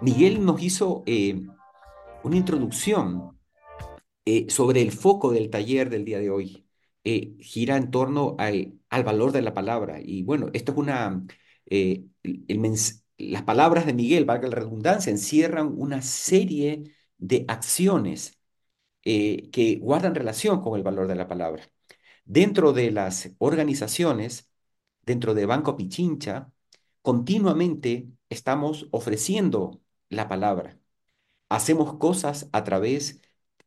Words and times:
Miguel 0.00 0.44
nos 0.44 0.62
hizo 0.62 1.02
eh, 1.06 1.42
una 2.22 2.36
introducción 2.36 3.38
eh, 4.24 4.46
sobre 4.50 4.82
el 4.82 4.92
foco 4.92 5.32
del 5.32 5.50
taller 5.50 5.90
del 5.90 6.04
día 6.04 6.18
de 6.18 6.30
hoy. 6.30 6.66
Eh, 7.04 7.36
gira 7.40 7.76
en 7.76 7.90
torno 7.90 8.36
al 8.38 9.04
valor 9.04 9.32
de 9.32 9.42
la 9.42 9.54
palabra. 9.54 10.00
Y 10.02 10.22
bueno, 10.22 10.50
esto 10.52 10.72
es 10.72 10.78
una... 10.78 11.24
el 11.66 12.74
las 13.18 13.42
palabras 13.44 13.86
de 13.86 13.94
Miguel, 13.94 14.24
valga 14.26 14.48
la 14.48 14.56
redundancia, 14.56 15.10
encierran 15.10 15.72
una 15.78 16.02
serie 16.02 16.94
de 17.18 17.44
acciones 17.48 18.38
que 19.02 19.78
guardan 19.80 20.14
relación 20.14 20.60
con 20.62 20.76
el 20.76 20.82
valor 20.82 21.06
de 21.06 21.14
la 21.14 21.28
palabra. 21.28 21.70
Dentro 22.24 22.72
de 22.72 22.90
las 22.90 23.30
organizaciones, 23.38 24.50
dentro 25.02 25.34
de 25.34 25.46
Banco 25.46 25.76
Pichincha, 25.76 26.52
continuamente 27.02 28.08
estamos 28.28 28.88
ofreciendo 28.90 29.80
la 30.08 30.28
palabra. 30.28 30.78
Hacemos 31.48 31.96
cosas 31.98 32.48
a 32.52 32.64
través 32.64 33.22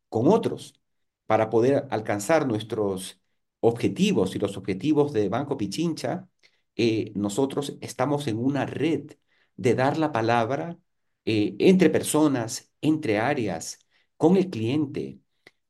con 0.09 0.27
otros 0.27 0.82
para 1.26 1.50
poder 1.50 1.88
alcanzar 1.91 2.48
nuestros 2.48 3.22
objetivos 3.62 4.36
y 4.36 4.40
los 4.40 4.58
objetivos 4.58 5.13
de 5.13 5.30
Banco 5.30 5.58
Pichincha. 5.58 6.30
Eh, 6.76 7.12
nosotros 7.16 7.77
estamos 7.82 8.27
en 8.27 8.38
una 8.40 8.66
red 8.66 9.12
de 9.58 9.76
dar 9.76 9.98
la 9.98 10.12
palabra 10.12 10.80
eh, 11.26 11.55
entre 11.60 11.90
personas, 11.90 12.71
entre 12.82 13.20
áreas, 13.20 13.80
con 14.18 14.38
el 14.38 14.49
cliente, 14.49 15.20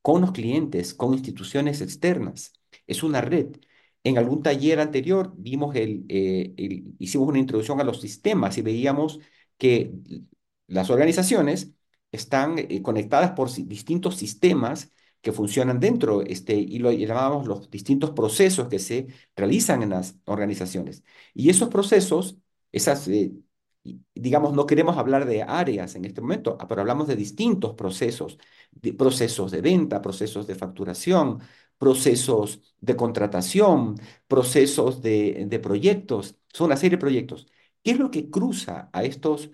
con 0.02 0.22
los 0.22 0.32
clientes, 0.32 0.94
con 0.94 1.14
instituciones 1.14 1.82
externas. 1.82 2.54
Es 2.88 3.04
una 3.04 3.22
red. 3.22 3.58
En 4.04 4.18
algún 4.18 4.42
taller 4.44 4.80
anterior 4.80 5.34
vimos 5.38 5.76
el, 5.76 6.06
eh, 6.10 6.54
hicimos 7.00 7.28
una 7.28 7.40
introducción 7.40 7.82
a 7.82 7.84
los 7.84 8.02
sistemas 8.02 8.58
y 8.58 8.62
veíamos 8.62 9.20
que 9.58 9.92
las 10.70 10.90
organizaciones 10.90 11.72
están 12.12 12.58
eh, 12.60 12.82
conectadas 12.82 13.32
por 13.32 13.52
distintos 13.54 14.16
sistemas 14.18 14.92
que 15.22 15.32
funcionan 15.34 15.80
dentro, 15.80 16.22
este, 16.22 16.56
y 16.56 16.80
lo 16.80 16.92
llamamos 16.92 17.48
los 17.48 17.70
distintos 17.70 18.12
procesos 18.12 18.68
que 18.70 18.80
se 18.80 19.08
realizan 19.36 19.84
en 19.84 19.90
las 19.92 20.16
organizaciones. 20.26 21.04
Y 21.34 21.50
esos 21.50 21.70
procesos, 21.70 22.38
esas, 22.72 23.08
eh, 23.10 23.34
digamos, 24.16 24.54
no 24.54 24.66
queremos 24.66 24.98
hablar 24.98 25.26
de 25.26 25.44
áreas 25.44 25.96
en 25.96 26.06
este 26.06 26.22
momento, 26.22 26.58
ah, 26.60 26.68
pero 26.68 26.82
hablamos 26.82 27.08
de 27.08 27.16
distintos 27.16 27.74
procesos, 27.76 28.38
de 28.72 28.94
procesos 28.94 29.52
de 29.52 29.62
venta, 29.62 30.02
procesos 30.02 30.48
de 30.48 30.56
facturación, 30.56 31.40
procesos 31.78 32.62
de 32.82 32.96
contratación, 32.96 33.96
procesos 34.28 35.02
de, 35.02 35.46
de 35.48 35.60
proyectos, 35.60 36.36
son 36.54 36.68
una 36.68 36.78
serie 36.78 36.98
de 36.98 37.02
proyectos. 37.02 37.48
¿Qué 37.84 37.92
es 37.92 38.00
lo 38.00 38.12
que 38.12 38.30
cruza 38.30 38.90
a 38.94 39.04
estos 39.04 39.50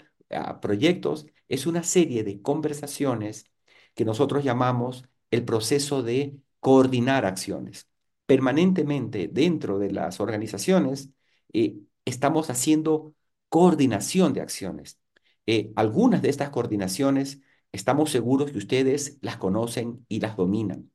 proyectos? 0.62 1.28
Es 1.48 1.66
una 1.68 1.84
serie 1.84 2.23
de 2.23 2.42
conversaciones 2.42 3.52
que 3.95 4.06
nosotros 4.06 4.44
llamamos 4.44 5.06
el 5.31 5.45
proceso 5.45 6.04
de 6.04 6.38
coordinar 6.59 7.26
acciones. 7.26 7.88
Permanentemente 8.26 9.30
dentro 9.31 9.80
de 9.80 9.92
las 9.92 10.20
organizaciones 10.20 11.12
eh, 11.53 11.78
estamos 12.06 12.50
haciendo 12.50 13.16
coordinación 13.50 14.34
de 14.34 14.42
acciones. 14.42 15.00
Eh, 15.46 15.72
algunas 15.76 16.22
de 16.22 16.30
estas 16.30 16.50
coordinaciones 16.50 17.42
estamos 17.72 18.12
seguros 18.12 18.52
que 18.52 18.58
ustedes 18.58 19.18
las 19.22 19.38
conocen 19.38 20.06
y 20.09 20.20
las 20.20 20.36
dominan. 20.38 20.92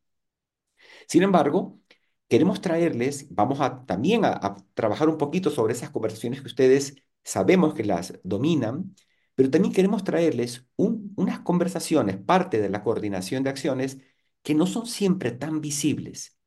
Sin 1.07 1.23
embargo, 1.23 1.81
queremos 2.29 2.61
traerles, 2.61 3.27
vamos 3.31 3.61
a 3.61 3.85
también 3.87 4.25
a, 4.25 4.57
trabajar 4.75 5.09
un 5.09 5.19
poquito 5.19 5.51
sobre 5.51 5.73
esas 5.75 5.91
conversaciones 5.91 6.41
que 6.41 6.47
ustedes 6.49 6.97
sabemos 7.25 7.75
que 7.75 7.85
las 7.85 8.19
dominan, 8.23 8.95
pero 9.41 9.51
también 9.51 9.73
queremos 9.73 10.05
traerles 10.05 10.67
unas 10.77 11.41
conversaciones, 11.41 12.19
parte 12.19 12.61
de 12.61 12.69
la 12.69 12.83
coordinación 12.83 13.43
de 13.43 13.49
acciones, 13.49 13.97
que 14.43 14.55
no 14.55 14.67
son 14.67 14.87
siempre 14.87 15.31
tan 15.33 15.63
visibles, 15.63 16.39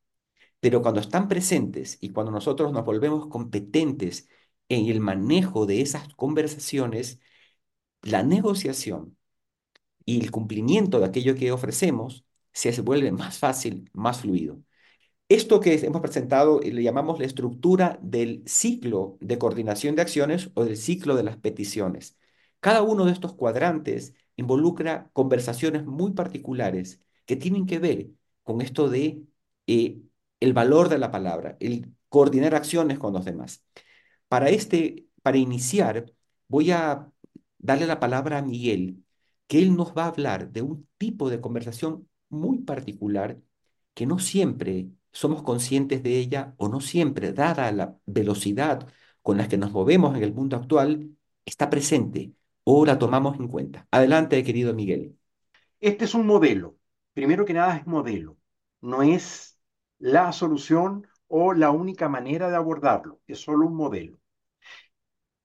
pero 0.60 0.84
cuando 0.84 1.02
están 1.02 1.28
presentes 1.28 1.98
y 2.02 2.12
cuando 2.12 2.32
nosotros 2.32 2.72
nos 2.72 2.86
volvemos 2.86 3.30
competentes 3.30 4.30
en 4.70 4.88
el 4.90 5.00
manejo 5.00 5.66
de 5.66 5.82
esas 5.82 6.08
conversaciones, 6.16 7.20
la 8.04 8.24
negociación 8.24 9.18
y 10.06 10.22
el 10.22 10.32
cumplimiento 10.32 11.00
de 11.00 11.08
aquello 11.08 11.36
que 11.36 11.52
ofrecemos 11.52 12.26
se 12.54 12.80
vuelve 12.82 13.12
más 13.12 13.40
fácil, 13.40 13.90
más 13.94 14.22
fluido. 14.22 14.62
Esto 15.30 15.60
que 15.60 15.74
hemos 15.76 16.02
presentado 16.02 16.62
eh, 16.62 16.72
le 16.72 16.84
llamamos 16.84 17.20
la 17.20 17.26
estructura 17.26 18.00
del 18.04 18.44
ciclo 18.46 19.18
de 19.22 19.40
coordinación 19.40 19.96
de 19.96 20.04
acciones 20.04 20.52
o 20.54 20.66
del 20.66 20.78
ciclo 20.78 21.16
de 21.16 21.24
las 21.24 21.38
peticiones. 21.38 22.18
Cada 22.64 22.82
uno 22.82 23.06
de 23.06 23.12
estos 23.12 23.34
cuadrantes 23.36 24.16
involucra 24.38 25.10
conversaciones 25.14 25.86
muy 25.86 26.14
particulares 26.14 27.02
que 27.26 27.36
tienen 27.36 27.66
que 27.66 27.78
ver 27.80 28.12
con 28.44 28.62
esto 28.62 28.90
de 28.90 29.22
eh, 29.68 30.00
el 30.40 30.54
valor 30.54 30.88
de 30.88 30.98
la 30.98 31.12
palabra, 31.12 31.58
el 31.60 31.94
coordinar 32.08 32.56
acciones 32.56 33.00
con 33.00 33.12
los 33.14 33.26
demás. 33.26 33.66
Para 34.30 34.50
este, 34.50 35.08
para 35.24 35.38
iniciar, 35.38 36.14
voy 36.48 36.72
a 36.72 37.12
darle 37.58 37.86
la 37.86 38.00
palabra 38.00 38.38
a 38.40 38.42
Miguel, 38.42 39.04
que 39.48 39.60
él 39.60 39.76
nos 39.76 39.94
va 39.94 40.06
a 40.06 40.08
hablar 40.10 40.52
de 40.52 40.62
un 40.62 40.88
tipo 40.98 41.30
de 41.30 41.42
conversación 41.42 42.10
muy 42.30 42.60
particular 42.60 43.42
que 43.94 44.06
no 44.06 44.20
siempre 44.20 44.90
somos 45.12 45.44
conscientes 45.44 46.02
de 46.04 46.18
ella 46.18 46.56
o 46.58 46.70
no 46.70 46.80
siempre, 46.82 47.34
dada 47.34 47.72
la 47.74 47.98
velocidad 48.06 48.88
con 49.22 49.38
la 49.38 49.48
que 49.50 49.58
nos 49.58 49.72
movemos 49.74 50.16
en 50.16 50.24
el 50.24 50.34
mundo 50.34 50.56
actual, 50.58 51.12
está 51.46 51.70
presente 51.70 52.34
o 52.64 52.86
la 52.86 53.00
tomamos 53.00 53.40
en 53.40 53.48
cuenta. 53.48 53.88
Adelante, 53.92 54.44
querido 54.44 54.74
Miguel. 54.74 55.18
Este 55.80 56.06
es 56.06 56.16
un 56.16 56.26
modelo. 56.26 56.78
Primero 57.14 57.46
que 57.46 57.54
nada 57.54 57.78
es 57.78 57.88
modelo. 57.88 58.38
No 58.82 59.04
es 59.04 59.60
la 60.00 60.32
solución 60.32 61.08
o 61.28 61.54
la 61.54 61.72
única 61.72 62.10
manera 62.10 62.50
de 62.50 62.56
abordarlo. 62.56 63.22
Es 63.28 63.40
solo 63.40 63.68
un 63.68 63.76
modelo. 63.76 64.20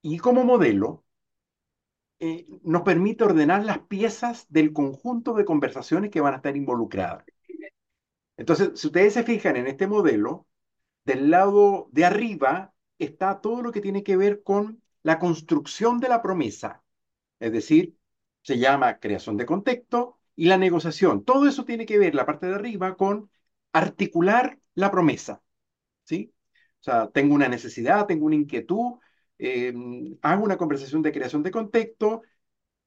Y 0.02 0.18
como 0.18 0.44
modelo, 0.44 1.04
eh, 2.20 2.46
nos 2.62 2.82
permite 2.82 3.24
ordenar 3.24 3.64
las 3.64 3.78
piezas 3.80 4.46
del 4.48 4.72
conjunto 4.72 5.34
de 5.34 5.44
conversaciones 5.44 6.10
que 6.10 6.20
van 6.20 6.34
a 6.34 6.36
estar 6.38 6.56
involucradas. 6.56 7.24
Entonces, 8.36 8.70
si 8.74 8.86
ustedes 8.88 9.14
se 9.14 9.24
fijan 9.24 9.56
en 9.56 9.66
este 9.66 9.86
modelo, 9.86 10.46
del 11.04 11.30
lado 11.30 11.88
de 11.92 12.04
arriba 12.04 12.74
está 12.98 13.40
todo 13.40 13.62
lo 13.62 13.72
que 13.72 13.80
tiene 13.80 14.02
que 14.02 14.16
ver 14.16 14.42
con 14.42 14.82
la 15.02 15.18
construcción 15.18 16.00
de 16.00 16.08
la 16.08 16.22
promesa, 16.22 16.82
es 17.41 17.53
decir, 17.53 17.97
se 18.43 18.59
llama 18.59 18.99
creación 19.00 19.37
de 19.37 19.47
contexto 19.47 20.21
y 20.37 20.47
la 20.47 20.59
negociación. 20.59 21.25
Todo 21.25 21.49
eso 21.49 21.65
tiene 21.65 21.87
que 21.87 21.99
ver, 21.99 22.15
la 22.15 22.26
parte 22.26 22.47
de 22.47 22.54
arriba, 22.54 22.97
con 22.97 23.31
articular 23.72 24.59
la 24.75 24.91
promesa. 24.91 25.43
¿Sí? 26.04 26.34
O 26.81 26.82
sea, 26.84 27.10
tengo 27.10 27.34
una 27.34 27.48
necesidad, 27.48 28.06
tengo 28.06 28.27
una 28.27 28.37
inquietud, 28.37 28.98
Em, 29.38 30.19
hago 30.22 30.44
una 30.44 30.56
conversación 30.59 31.03
de 31.03 31.12
creación 31.12 31.43
de 31.43 31.50
contexto, 31.53 32.22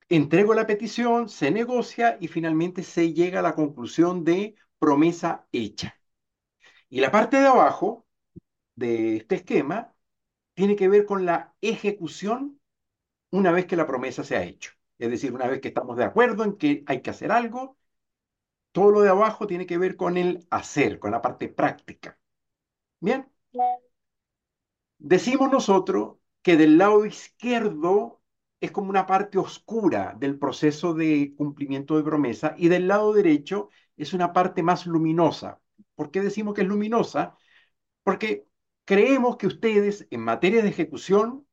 entrego 0.10 0.54
la 0.54 0.68
petición, 0.68 1.30
se 1.30 1.52
negocia 1.52 2.18
y 2.22 2.28
finalmente 2.28 2.84
se 2.84 3.14
llega 3.14 3.40
a 3.40 3.44
la 3.44 3.56
conclusión 3.56 4.24
de 4.26 4.56
promesa 4.80 5.48
hecha. 5.52 5.98
Y 6.90 7.02
la 7.02 7.12
parte 7.12 7.38
de 7.38 7.48
abajo 7.48 8.06
de 8.76 9.18
este 9.18 9.36
esquema 9.36 9.96
tiene 10.56 10.76
que 10.76 10.90
ver 10.90 11.06
con 11.06 11.26
la 11.26 11.56
ejecución 11.62 12.61
una 13.32 13.52
vez 13.52 13.66
que 13.66 13.76
la 13.76 13.88
promesa 13.88 14.24
se 14.24 14.36
ha 14.38 14.44
hecho. 14.44 14.72
Es 14.98 15.10
decir, 15.10 15.34
una 15.34 15.48
vez 15.48 15.62
que 15.62 15.70
estamos 15.70 15.98
de 15.98 16.04
acuerdo 16.06 16.44
en 16.44 16.58
que 16.58 16.84
hay 16.88 17.02
que 17.02 17.10
hacer 17.10 17.32
algo, 17.32 17.78
todo 18.72 18.92
lo 18.92 19.02
de 19.02 19.10
abajo 19.10 19.48
tiene 19.48 19.66
que 19.66 19.78
ver 19.78 19.96
con 19.98 20.18
el 20.18 20.48
hacer, 20.52 21.00
con 21.00 21.12
la 21.12 21.22
parte 21.22 21.50
práctica. 21.50 22.20
Bien. 23.00 23.28
Decimos 25.00 25.52
nosotros 25.52 26.18
que 26.42 26.58
del 26.58 26.78
lado 26.78 27.06
izquierdo 27.06 28.22
es 28.60 28.72
como 28.72 28.90
una 28.90 29.06
parte 29.08 29.38
oscura 29.40 30.16
del 30.20 30.38
proceso 30.38 30.94
de 30.94 31.34
cumplimiento 31.36 31.98
de 31.98 32.04
promesa 32.04 32.54
y 32.58 32.68
del 32.68 32.88
lado 32.88 33.14
derecho 33.14 33.70
es 33.98 34.14
una 34.14 34.34
parte 34.34 34.64
más 34.64 34.86
luminosa. 34.86 35.60
¿Por 35.96 36.12
qué 36.12 36.22
decimos 36.22 36.54
que 36.54 36.62
es 36.62 36.68
luminosa? 36.68 37.36
Porque 38.04 38.48
creemos 38.86 39.38
que 39.38 39.48
ustedes 39.48 40.08
en 40.12 40.22
materia 40.22 40.64
de 40.64 40.70
ejecución, 40.70 41.48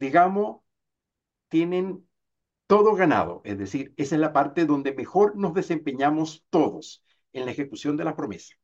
digamos, 0.00 0.62
tienen 1.48 2.06
todo 2.66 2.94
ganado. 2.94 3.42
Es 3.44 3.58
decir, 3.58 3.94
esa 3.96 4.16
es 4.16 4.20
la 4.20 4.32
parte 4.32 4.66
donde 4.66 4.94
mejor 4.94 5.36
nos 5.36 5.54
desempeñamos 5.54 6.44
todos 6.50 7.04
en 7.32 7.44
la 7.46 7.52
ejecución 7.52 7.96
de 7.96 8.04
la 8.04 8.16
promesa. 8.16 8.54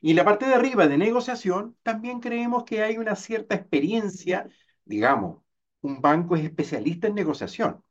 Y 0.00 0.10
en 0.10 0.16
la 0.16 0.24
parte 0.24 0.46
de 0.46 0.54
arriba 0.54 0.86
de 0.86 0.98
negociación, 0.98 1.76
también 1.82 2.20
creemos 2.20 2.64
que 2.64 2.82
hay 2.82 2.98
una 2.98 3.16
cierta 3.16 3.54
experiencia 3.56 4.48
digamos, 4.84 5.42
un 5.80 6.00
banco 6.00 6.36
es 6.36 6.44
especialista 6.44 7.08
en 7.08 7.14
negociación. 7.14 7.82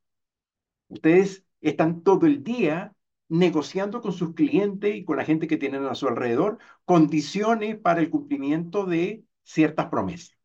Ustedes 0.90 1.46
están 1.62 2.04
todo 2.04 2.26
el 2.26 2.44
día 2.44 2.96
negociando 3.30 4.02
con 4.02 4.14
sus 4.14 4.34
clientes 4.34 4.96
y 4.96 5.06
con 5.06 5.18
la 5.18 5.26
gente 5.26 5.48
que 5.48 5.58
tienen 5.58 5.86
a 5.86 5.96
su 5.96 6.08
alrededor 6.08 6.60
condiciones 6.86 7.78
para 7.78 8.02
el 8.02 8.10
cumplimiento 8.10 8.86
de 8.86 9.24
ciertas 9.44 9.88
promesas. 9.88 10.38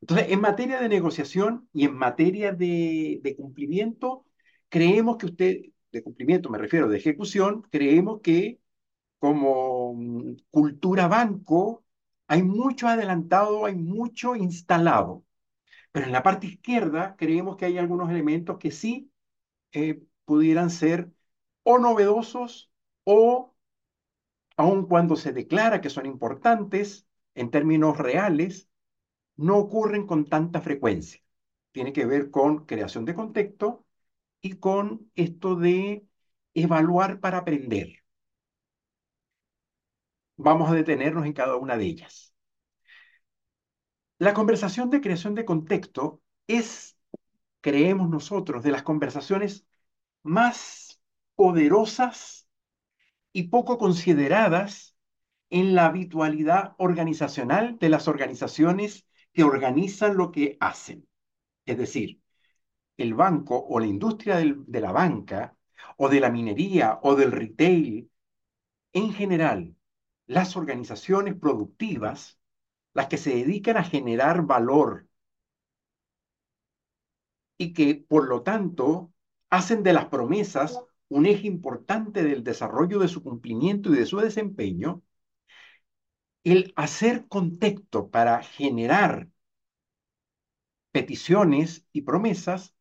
Entonces, 0.00 0.28
en 0.30 0.40
materia 0.40 0.80
de 0.80 0.88
negociación 0.88 1.68
y 1.72 1.84
en 1.84 1.94
materia 1.94 2.52
de, 2.52 3.34
cumplimiento, 3.36 4.24
creemos 4.68 5.16
que 5.18 5.26
usted, 5.26 5.56
de 5.92 6.02
cumplimiento 6.02 6.50
me 6.50 6.58
refiero, 6.58 6.88
de 6.88 6.98
ejecución, 6.98 7.62
creemos 7.70 8.20
que 8.22 8.60
como 9.18 9.94
mm, 9.94 10.36
cultura 10.50 11.08
banco 11.08 11.84
hay 12.28 12.42
mucho 12.42 12.88
adelantado, 12.88 13.66
hay 13.66 13.76
mucho 13.76 14.36
instalado. 14.36 15.24
Pero 15.92 16.06
en 16.06 16.12
la 16.12 16.22
parte 16.22 16.46
izquierda 16.48 17.16
creemos 17.16 17.56
que 17.56 17.66
hay 17.66 17.78
algunos 17.78 18.10
elementos 18.10 18.58
que 18.58 18.70
sí 18.70 19.10
eh, 19.72 20.02
pudieran 20.24 20.70
ser 20.70 21.12
o 21.64 21.78
novedosos 21.78 22.70
o, 23.04 23.54
aun 24.56 24.86
cuando 24.86 25.16
se 25.16 25.32
declara 25.32 25.80
que 25.80 25.90
son 25.90 26.06
importantes 26.06 27.06
en 27.34 27.50
términos 27.50 27.98
reales, 27.98 28.67
no 29.38 29.56
ocurren 29.58 30.06
con 30.06 30.26
tanta 30.26 30.60
frecuencia. 30.60 31.20
Tiene 31.72 31.92
que 31.92 32.06
ver 32.06 32.30
con 32.30 32.66
creación 32.66 33.04
de 33.06 33.14
contexto 33.14 33.86
y 34.40 34.54
con 34.54 35.10
esto 35.14 35.56
de 35.56 36.06
evaluar 36.54 37.20
para 37.20 37.38
aprender. 37.38 38.04
Vamos 40.36 40.70
a 40.70 40.74
detenernos 40.74 41.26
en 41.26 41.32
cada 41.32 41.56
una 41.56 41.76
de 41.76 41.84
ellas. 41.86 42.34
La 44.18 44.34
conversación 44.34 44.90
de 44.90 45.00
creación 45.00 45.34
de 45.34 45.44
contexto 45.44 46.20
es, 46.48 46.96
creemos 47.60 48.08
nosotros, 48.08 48.64
de 48.64 48.72
las 48.72 48.82
conversaciones 48.82 49.66
más 50.22 51.00
poderosas 51.36 52.48
y 53.32 53.44
poco 53.44 53.78
consideradas 53.78 54.96
en 55.50 55.74
la 55.76 55.86
habitualidad 55.86 56.74
organizacional 56.78 57.78
de 57.78 57.88
las 57.88 58.08
organizaciones 58.08 59.07
organizan 59.42 60.16
lo 60.16 60.30
que 60.32 60.56
hacen. 60.60 61.08
Es 61.66 61.78
decir, 61.78 62.20
el 62.96 63.14
banco 63.14 63.58
o 63.58 63.80
la 63.80 63.86
industria 63.86 64.36
de 64.36 64.80
la 64.80 64.92
banca 64.92 65.56
o 65.96 66.08
de 66.08 66.20
la 66.20 66.30
minería 66.30 66.98
o 67.02 67.14
del 67.14 67.32
retail, 67.32 68.10
en 68.92 69.12
general, 69.12 69.76
las 70.26 70.56
organizaciones 70.56 71.34
productivas, 71.34 72.38
las 72.94 73.08
que 73.08 73.16
se 73.18 73.30
dedican 73.30 73.76
a 73.76 73.84
generar 73.84 74.42
valor 74.42 75.08
y 77.56 77.72
que, 77.72 77.94
por 78.08 78.28
lo 78.28 78.42
tanto, 78.42 79.12
hacen 79.50 79.82
de 79.82 79.92
las 79.92 80.06
promesas 80.06 80.80
un 81.08 81.26
eje 81.26 81.46
importante 81.46 82.22
del 82.22 82.44
desarrollo 82.44 82.98
de 82.98 83.08
su 83.08 83.22
cumplimiento 83.22 83.92
y 83.92 83.96
de 83.96 84.06
su 84.06 84.18
desempeño, 84.18 85.02
el 86.52 86.72
hacer 86.76 87.26
contexto 87.28 88.10
para 88.10 88.42
generar 88.42 89.28
peticiones 90.92 91.86
y 91.92 92.02
promesas 92.02 92.74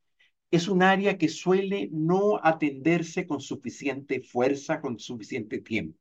es 0.52 0.68
un 0.68 0.84
área 0.84 1.18
que 1.18 1.30
suele 1.30 1.90
no 1.92 2.40
atenderse 2.44 3.28
con 3.28 3.42
suficiente 3.42 4.22
fuerza, 4.22 4.82
con 4.82 5.00
suficiente 5.00 5.60
tiempo. 5.60 6.00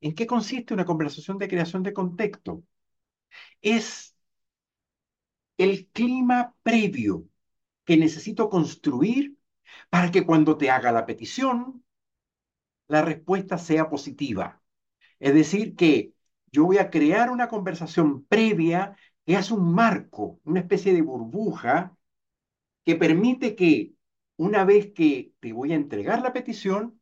¿En 0.00 0.14
qué 0.14 0.26
consiste 0.26 0.74
una 0.74 0.84
conversación 0.84 1.38
de 1.38 1.48
creación 1.48 1.82
de 1.82 1.92
contexto? 1.94 2.62
Es 3.62 4.14
el 5.56 5.88
clima 5.88 6.54
previo 6.62 7.26
que 7.84 7.96
necesito 7.96 8.48
construir 8.50 9.36
para 9.90 10.10
que 10.10 10.26
cuando 10.26 10.58
te 10.58 10.70
haga 10.70 10.92
la 10.92 11.06
petición, 11.06 11.84
la 12.88 13.02
respuesta 13.02 13.58
sea 13.58 13.88
positiva. 13.90 14.62
Es 15.20 15.34
decir, 15.34 15.76
que 15.76 16.11
yo 16.52 16.64
voy 16.66 16.78
a 16.78 16.90
crear 16.90 17.30
una 17.30 17.48
conversación 17.48 18.24
previa 18.26 18.96
que 19.26 19.36
hace 19.36 19.54
un 19.54 19.72
marco, 19.74 20.40
una 20.44 20.60
especie 20.60 20.92
de 20.94 21.02
burbuja 21.02 21.96
que 22.84 22.96
permite 22.96 23.56
que 23.56 23.94
una 24.36 24.64
vez 24.64 24.92
que 24.94 25.34
te 25.40 25.52
voy 25.52 25.72
a 25.72 25.76
entregar 25.76 26.22
la 26.22 26.32
petición, 26.32 27.00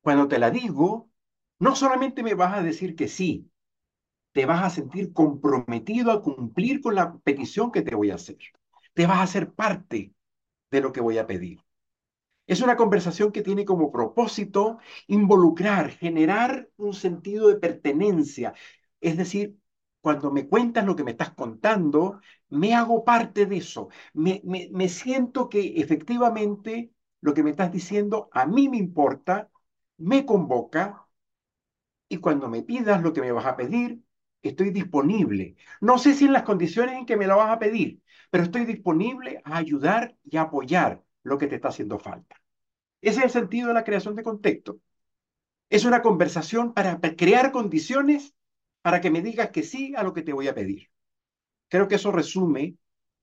cuando 0.00 0.28
te 0.28 0.38
la 0.38 0.50
digo, 0.50 1.10
no 1.58 1.74
solamente 1.76 2.22
me 2.22 2.34
vas 2.34 2.54
a 2.56 2.62
decir 2.62 2.94
que 2.96 3.08
sí, 3.08 3.50
te 4.32 4.46
vas 4.46 4.64
a 4.64 4.70
sentir 4.70 5.12
comprometido 5.14 6.12
a 6.12 6.22
cumplir 6.22 6.82
con 6.82 6.96
la 6.96 7.18
petición 7.20 7.72
que 7.72 7.82
te 7.82 7.94
voy 7.96 8.10
a 8.12 8.16
hacer. 8.16 8.38
Te 8.94 9.06
vas 9.08 9.18
a 9.18 9.22
hacer 9.24 9.52
parte 9.54 10.14
de 10.72 10.82
lo 10.82 10.92
que 10.92 11.02
voy 11.02 11.18
a 11.18 11.28
pedir. 11.28 11.60
Es 12.46 12.60
una 12.60 12.76
conversación 12.76 13.32
que 13.32 13.42
tiene 13.42 13.64
como 13.64 13.90
propósito 13.90 14.78
involucrar, 15.08 15.90
generar 15.90 16.68
un 16.76 16.94
sentido 16.94 17.48
de 17.48 17.56
pertenencia. 17.56 18.54
Es 19.00 19.16
decir, 19.16 19.56
cuando 20.00 20.30
me 20.30 20.48
cuentas 20.48 20.84
lo 20.86 20.94
que 20.96 21.04
me 21.04 21.10
estás 21.12 21.30
contando, 21.32 22.20
me 22.48 22.74
hago 22.74 23.04
parte 23.04 23.46
de 23.46 23.56
eso. 23.58 23.88
Me, 24.14 24.40
me, 24.44 24.88
siento 24.88 25.48
que 25.48 25.80
efectivamente 25.80 26.92
lo 27.20 27.34
que 27.34 27.42
me 27.42 27.50
estás 27.50 27.72
diciendo 27.72 28.28
a 28.32 28.46
mí 28.46 28.68
me 28.68 28.76
importa, 28.78 29.50
me 29.98 30.24
convoca 30.24 31.06
y 32.08 32.18
cuando 32.18 32.48
me 32.48 32.62
pidas 32.62 33.02
lo 33.02 33.12
que 33.12 33.20
me 33.20 33.32
vas 33.32 33.46
a 33.46 33.56
pedir, 33.56 34.02
estoy 34.42 34.70
disponible. 34.70 35.56
No 35.80 35.98
sé 35.98 36.14
si 36.14 36.26
en 36.26 36.32
las 36.32 36.42
condiciones 36.44 36.96
en 36.96 37.06
que 37.06 37.16
me 37.16 37.26
lo 37.26 37.36
vas 37.36 37.50
a 37.50 37.58
pedir, 37.58 38.00
pero 38.30 38.44
estoy 38.44 38.64
disponible 38.64 39.40
a 39.44 39.56
ayudar 39.58 40.16
y 40.24 40.36
a 40.36 40.42
apoyar 40.42 41.02
lo 41.26 41.38
que 41.38 41.46
te 41.46 41.56
está 41.56 41.68
haciendo 41.68 41.98
falta. 41.98 42.36
Ese 43.00 43.20
es 43.20 43.24
el 43.26 43.30
sentido 43.30 43.68
de 43.68 43.74
la 43.74 43.84
creación 43.84 44.14
de 44.16 44.22
contexto. 44.22 44.80
Es 45.70 45.84
una 45.84 46.02
conversación 46.02 46.74
para 46.74 47.00
crear 47.16 47.52
condiciones 47.52 48.34
para 48.82 49.00
que 49.00 49.10
me 49.10 49.22
digas 49.22 49.50
que 49.50 49.62
sí 49.62 49.94
a 49.96 50.02
lo 50.04 50.12
que 50.12 50.22
te 50.22 50.32
voy 50.32 50.48
a 50.48 50.54
pedir. 50.54 50.90
Creo 51.68 51.88
que 51.88 51.96
eso 51.96 52.12
resume 52.12 52.76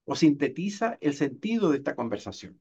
o 0.04 0.14
sintetiza 0.16 0.98
el 1.00 1.14
sentido 1.14 1.70
de 1.70 1.78
esta 1.78 1.94
conversación. 1.96 2.60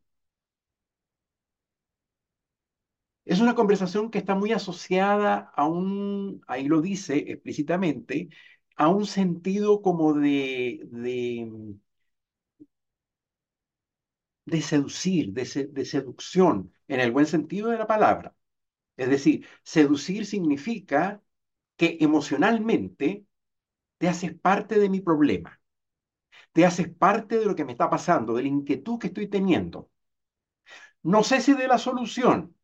Es 3.26 3.40
una 3.40 3.56
conversación 3.56 4.10
que 4.12 4.18
está 4.18 4.36
muy 4.36 4.52
asociada 4.52 5.52
a 5.56 5.68
un, 5.68 6.42
ahí 6.48 6.68
lo 6.68 6.82
dice 6.82 7.18
explícitamente, 7.32 8.30
a 8.76 8.90
un 8.90 9.06
sentido 9.06 9.82
como 9.82 10.14
de, 10.14 10.82
de, 10.92 11.50
de 14.46 14.62
seducir, 14.62 15.34
de, 15.34 15.46
seducción, 15.86 16.74
en 16.88 17.00
el 17.00 17.12
buen 17.12 17.26
sentido 17.26 17.70
de 17.70 17.78
la 17.78 17.88
palabra. 17.88 18.36
Es 18.98 19.10
decir, 19.10 19.48
seducir 19.64 20.26
significa 20.26 21.22
que 21.78 21.98
emocionalmente 22.02 23.26
te 23.98 24.10
haces 24.10 24.34
parte 24.36 24.80
de 24.80 24.90
mi 24.90 25.02
problema, 25.02 25.62
te 26.54 26.66
haces 26.66 26.90
parte 26.90 27.40
de 27.40 27.46
lo 27.46 27.56
que 27.56 27.66
me 27.66 27.74
está 27.74 27.90
pasando, 27.90 28.36
de 28.36 28.44
la 28.44 28.50
inquietud 28.50 29.00
que 29.00 29.08
estoy 29.08 29.28
teniendo. 29.28 29.92
No 31.04 31.24
sé 31.24 31.42
si 31.42 31.54
de 31.54 31.68
la 31.68 31.78
solución, 31.78 32.56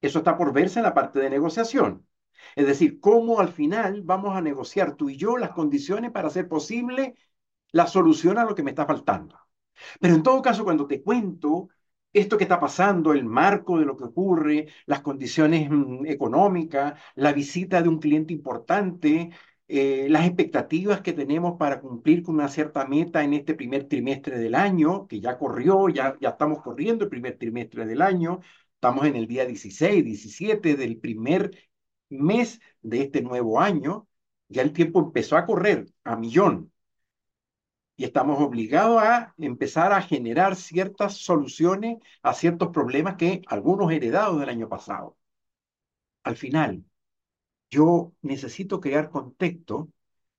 eso 0.00 0.18
está 0.18 0.36
por 0.36 0.52
verse 0.52 0.78
en 0.80 0.84
la 0.84 0.94
parte 0.94 1.20
de 1.20 1.30
negociación. 1.30 2.06
Es 2.56 2.66
decir, 2.66 3.00
cómo 3.00 3.40
al 3.40 3.52
final 3.52 4.02
vamos 4.02 4.36
a 4.36 4.40
negociar 4.40 4.96
tú 4.96 5.10
y 5.10 5.16
yo 5.16 5.36
las 5.36 5.50
condiciones 5.52 6.10
para 6.12 6.28
hacer 6.28 6.48
posible 6.48 7.16
la 7.72 7.86
solución 7.86 8.38
a 8.38 8.44
lo 8.44 8.54
que 8.54 8.62
me 8.62 8.70
está 8.70 8.86
faltando. 8.86 9.38
Pero 10.00 10.14
en 10.14 10.22
todo 10.22 10.42
caso, 10.42 10.64
cuando 10.64 10.86
te 10.86 11.02
cuento 11.02 11.68
esto 12.12 12.36
que 12.36 12.44
está 12.44 12.58
pasando, 12.60 13.12
el 13.12 13.24
marco 13.24 13.78
de 13.78 13.84
lo 13.84 13.96
que 13.96 14.04
ocurre, 14.04 14.66
las 14.86 15.00
condiciones 15.00 15.68
mm, 15.70 16.06
económicas, 16.06 16.98
la 17.14 17.32
visita 17.32 17.82
de 17.82 17.88
un 17.88 17.98
cliente 18.00 18.32
importante, 18.32 19.30
eh, 19.68 20.08
las 20.10 20.26
expectativas 20.26 21.00
que 21.02 21.12
tenemos 21.12 21.56
para 21.58 21.80
cumplir 21.80 22.22
con 22.24 22.34
una 22.34 22.48
cierta 22.48 22.84
meta 22.86 23.22
en 23.22 23.34
este 23.34 23.54
primer 23.54 23.84
trimestre 23.88 24.38
del 24.38 24.54
año, 24.56 25.06
que 25.06 25.20
ya 25.20 25.38
corrió, 25.38 25.88
ya, 25.88 26.16
ya 26.20 26.30
estamos 26.30 26.60
corriendo 26.62 27.04
el 27.04 27.10
primer 27.10 27.38
trimestre 27.38 27.86
del 27.86 28.02
año, 28.02 28.40
estamos 28.74 29.06
en 29.06 29.14
el 29.16 29.26
día 29.28 29.46
16, 29.46 30.04
17 30.04 30.76
del 30.76 30.98
primer 30.98 31.50
mes 32.08 32.60
de 32.82 33.02
este 33.02 33.22
nuevo 33.22 33.60
año, 33.60 34.08
ya 34.48 34.62
el 34.62 34.72
tiempo 34.72 35.00
empezó 35.00 35.36
a 35.36 35.46
correr 35.46 35.86
a 36.04 36.16
millón 36.16 36.72
y 38.00 38.04
estamos 38.04 38.40
obligados 38.40 39.02
a 39.02 39.34
empezar 39.36 39.92
a 39.92 40.00
generar 40.00 40.56
ciertas 40.56 41.18
soluciones 41.18 41.98
a 42.22 42.32
ciertos 42.32 42.70
problemas 42.70 43.16
que 43.16 43.42
algunos 43.46 43.92
heredados 43.92 44.40
del 44.40 44.48
año 44.48 44.70
pasado. 44.70 45.18
Al 46.22 46.36
final, 46.36 46.82
yo 47.70 48.14
necesito 48.22 48.80
crear 48.80 49.10
contexto 49.10 49.90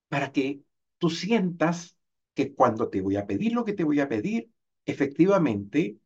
para 0.09 0.31
que 0.31 0.63
tú 0.97 1.11
sientas 1.11 1.97
que 2.33 2.55
cuando 2.55 2.89
te 2.89 3.01
voy 3.01 3.17
a 3.17 3.27
pedir 3.27 3.53
lo 3.53 3.63
que 3.63 3.73
te 3.73 3.83
voy 3.83 3.99
a 3.99 4.09
pedir, 4.09 4.49
efectivamente 4.85 5.99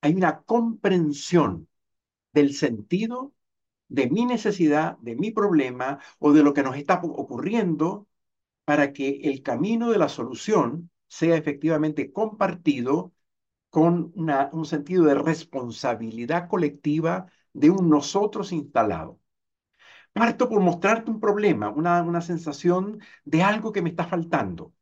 hay 0.00 0.14
una 0.14 0.42
comprensión 0.42 1.66
del 2.32 2.54
sentido 2.54 3.34
de 3.88 4.08
mi 4.08 4.26
necesidad, 4.26 4.96
de 4.98 5.16
mi 5.16 5.32
problema 5.32 5.98
o 6.20 6.32
de 6.32 6.44
lo 6.44 6.54
que 6.54 6.62
nos 6.62 6.76
está 6.76 7.00
ocurriendo 7.02 8.06
para 8.64 8.92
que 8.92 9.20
el 9.24 9.42
camino 9.42 9.90
de 9.90 9.98
la 9.98 10.08
solución 10.08 10.90
sea 11.08 11.36
efectivamente 11.36 12.12
compartido 12.12 13.12
con 13.70 14.12
un 14.16 14.66
sentido 14.66 15.04
de 15.04 15.14
responsabilidad 15.14 16.48
colectiva 16.48 17.26
de 17.52 17.70
un 17.70 17.88
nosotros 17.90 18.52
instalado. 18.52 19.20
Parto 20.12 20.48
por 20.48 20.60
mostrarte 20.60 21.10
un 21.10 21.20
problema, 21.20 21.70
una, 21.70 22.02
una 22.02 22.20
sensación 22.20 23.00
de 23.24 23.42
algo 23.42 23.72
que 23.72 23.82
me 23.82 23.90
está 23.90 24.06
faltando. 24.06 24.72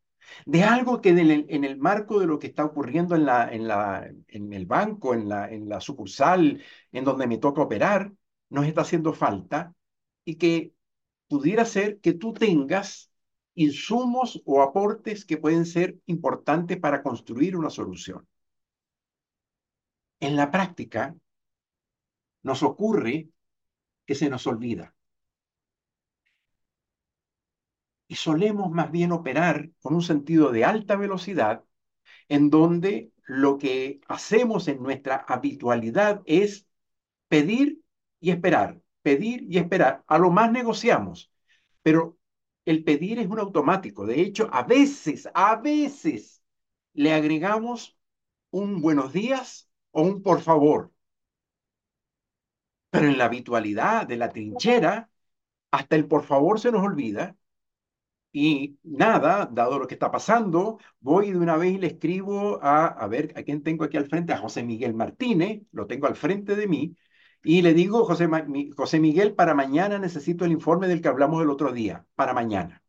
de 0.46 0.64
algo 0.64 1.00
que 1.02 1.10
en 1.10 1.20
el, 1.20 1.46
en 1.50 1.64
el 1.64 1.78
marco 1.78 2.20
de 2.20 2.26
lo 2.28 2.40
que 2.40 2.48
está 2.48 2.64
ocurriendo 2.66 3.16
en 3.16 3.26
la, 3.26 3.48
en 3.52 3.68
la, 3.68 4.10
en 4.28 4.52
el 4.54 4.66
banco, 4.66 5.14
en 5.14 5.28
la, 5.30 5.50
en 5.50 5.68
la 5.70 5.80
sucursal, 5.80 6.62
en 6.92 7.04
donde 7.04 7.28
me 7.28 7.38
toca 7.38 7.62
operar, 7.62 8.12
nos 8.50 8.66
está 8.66 8.82
haciendo 8.82 9.14
falta 9.14 9.74
y 10.26 10.36
que 10.36 10.74
pudiera 11.28 11.66
ser 11.66 12.00
que 12.00 12.14
tú 12.14 12.34
tengas 12.34 13.11
insumos 13.54 14.42
o 14.44 14.62
aportes 14.62 15.24
que 15.24 15.36
pueden 15.38 15.66
ser 15.66 15.98
importantes 16.06 16.78
para 16.78 17.02
construir 17.02 17.56
una 17.56 17.70
solución. 17.70 18.26
En 20.20 20.36
la 20.36 20.50
práctica, 20.50 21.14
nos 22.42 22.62
ocurre 22.62 23.28
que 24.06 24.14
se 24.14 24.28
nos 24.30 24.46
olvida. 24.46 24.94
Y 28.08 28.16
solemos 28.16 28.70
más 28.70 28.90
bien 28.90 29.12
operar 29.12 29.70
con 29.80 29.94
un 29.94 30.02
sentido 30.02 30.52
de 30.52 30.64
alta 30.64 30.96
velocidad, 30.96 31.64
en 32.28 32.50
donde 32.50 33.10
lo 33.24 33.58
que 33.58 34.00
hacemos 34.08 34.68
en 34.68 34.82
nuestra 34.82 35.24
habitualidad 35.28 36.22
es 36.26 36.66
pedir 37.28 37.80
y 38.20 38.30
esperar, 38.30 38.80
pedir 39.02 39.44
y 39.48 39.58
esperar. 39.58 40.04
A 40.06 40.18
lo 40.18 40.30
más 40.30 40.52
negociamos, 40.52 41.30
pero 41.82 42.18
el 42.64 42.84
pedir 42.84 43.18
es 43.18 43.28
un 43.28 43.38
automático. 43.40 44.06
De 44.06 44.20
hecho, 44.20 44.48
a 44.52 44.62
veces, 44.64 45.28
a 45.34 45.56
veces 45.56 46.42
le 46.94 47.12
agregamos 47.14 47.96
un 48.50 48.80
buenos 48.82 49.12
días 49.12 49.70
o 49.92 50.02
un 50.02 50.22
por 50.22 50.40
favor. 50.42 50.92
Pero 52.90 53.06
en 53.06 53.18
la 53.18 53.24
habitualidad 53.26 54.06
de 54.06 54.16
la 54.16 54.28
trinchera, 54.30 55.10
hasta 55.72 55.96
el 55.96 56.06
por 56.08 56.24
favor 56.24 56.60
se 56.60 56.72
nos 56.72 56.82
olvida. 56.84 57.36
Y 58.32 58.78
nada, 58.82 59.46
dado 59.52 59.78
lo 59.78 59.86
que 59.86 59.94
está 59.94 60.10
pasando, 60.10 60.78
voy 61.00 61.32
de 61.32 61.38
una 61.38 61.56
vez 61.56 61.74
y 61.74 61.78
le 61.78 61.88
escribo 61.88 62.58
a, 62.62 62.86
a 62.86 63.06
ver, 63.08 63.32
¿a 63.36 63.42
quién 63.42 63.62
tengo 63.62 63.84
aquí 63.84 63.96
al 63.98 64.06
frente? 64.08 64.32
A 64.32 64.38
José 64.38 64.62
Miguel 64.62 64.94
Martínez, 64.94 65.62
lo 65.72 65.86
tengo 65.86 66.06
al 66.06 66.16
frente 66.16 66.56
de 66.56 66.66
mí, 66.66 66.96
y 67.42 67.62
le 67.62 67.74
digo, 67.74 68.04
José, 68.04 68.28
José 68.76 69.00
Miguel, 69.00 69.34
para 69.34 69.54
mañana 69.54 69.98
necesito 69.98 70.44
el 70.44 70.52
informe 70.52 70.88
del 70.88 71.00
que 71.02 71.08
hablamos 71.08 71.42
el 71.42 71.50
otro 71.50 71.72
día, 71.72 72.06
para 72.14 72.34
mañana. 72.34 72.82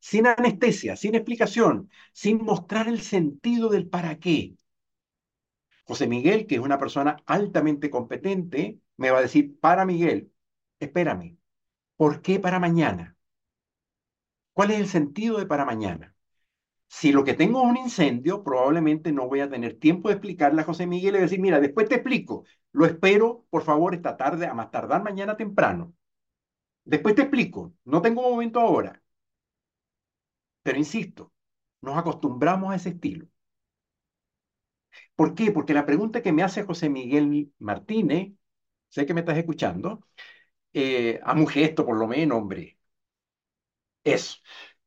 Sin 0.00 0.26
anestesia, 0.26 0.96
sin 0.96 1.14
explicación, 1.14 1.90
sin 2.12 2.38
mostrar 2.44 2.88
el 2.88 3.00
sentido 3.00 3.68
del 3.70 3.88
para 3.88 4.18
qué. 4.18 4.56
José 5.84 6.06
Miguel, 6.08 6.46
que 6.46 6.56
es 6.56 6.60
una 6.60 6.78
persona 6.78 7.16
altamente 7.26 7.88
competente, 7.90 8.80
me 8.96 9.10
va 9.10 9.18
a 9.18 9.22
decir, 9.22 9.58
para 9.60 9.84
Miguel, 9.84 10.32
espérame, 10.80 11.38
¿por 11.96 12.22
qué 12.22 12.40
para 12.40 12.60
mañana? 12.60 13.16
¿Cuál 14.54 14.70
es 14.70 14.80
el 14.80 14.88
sentido 14.88 15.38
de 15.38 15.44
para 15.46 15.66
mañana? 15.66 16.11
Si 16.96 17.10
lo 17.12 17.24
que 17.24 17.34
tengo 17.34 17.62
es 17.62 17.68
un 17.70 17.76
incendio, 17.78 18.44
probablemente 18.44 19.12
no 19.12 19.26
voy 19.28 19.40
a 19.40 19.48
tener 19.50 19.78
tiempo 19.78 20.08
de 20.08 20.14
explicarle 20.14 20.60
a 20.62 20.64
José 20.64 20.86
Miguel 20.86 21.16
y 21.16 21.20
decir, 21.20 21.40
mira, 21.40 21.58
después 21.60 21.88
te 21.88 21.94
explico. 21.96 22.44
Lo 22.72 22.86
espero, 22.86 23.46
por 23.50 23.62
favor, 23.62 23.94
esta 23.94 24.16
tarde, 24.16 24.46
a 24.46 24.54
más 24.54 24.70
tardar 24.70 25.02
mañana 25.02 25.36
temprano. 25.36 25.94
Después 26.84 27.14
te 27.16 27.22
explico. 27.22 27.74
No 27.84 28.02
tengo 28.02 28.22
momento 28.22 28.60
ahora. 28.60 29.02
Pero 30.64 30.78
insisto, 30.84 31.32
nos 31.82 31.96
acostumbramos 31.96 32.72
a 32.72 32.76
ese 32.76 32.88
estilo. 32.90 33.26
¿Por 35.16 35.34
qué? 35.34 35.50
Porque 35.52 35.74
la 35.74 35.86
pregunta 35.86 36.22
que 36.22 36.32
me 36.32 36.42
hace 36.42 36.64
José 36.64 36.88
Miguel 36.88 37.52
Martínez, 37.58 38.32
sé 38.88 39.06
que 39.06 39.14
me 39.14 39.20
estás 39.20 39.38
escuchando, 39.38 40.06
eh, 40.72 41.20
a 41.24 41.34
un 41.34 41.48
gesto 41.48 41.86
por 41.86 41.98
lo 41.98 42.08
menos, 42.08 42.38
hombre. 42.38 42.78
Eso. 44.04 44.36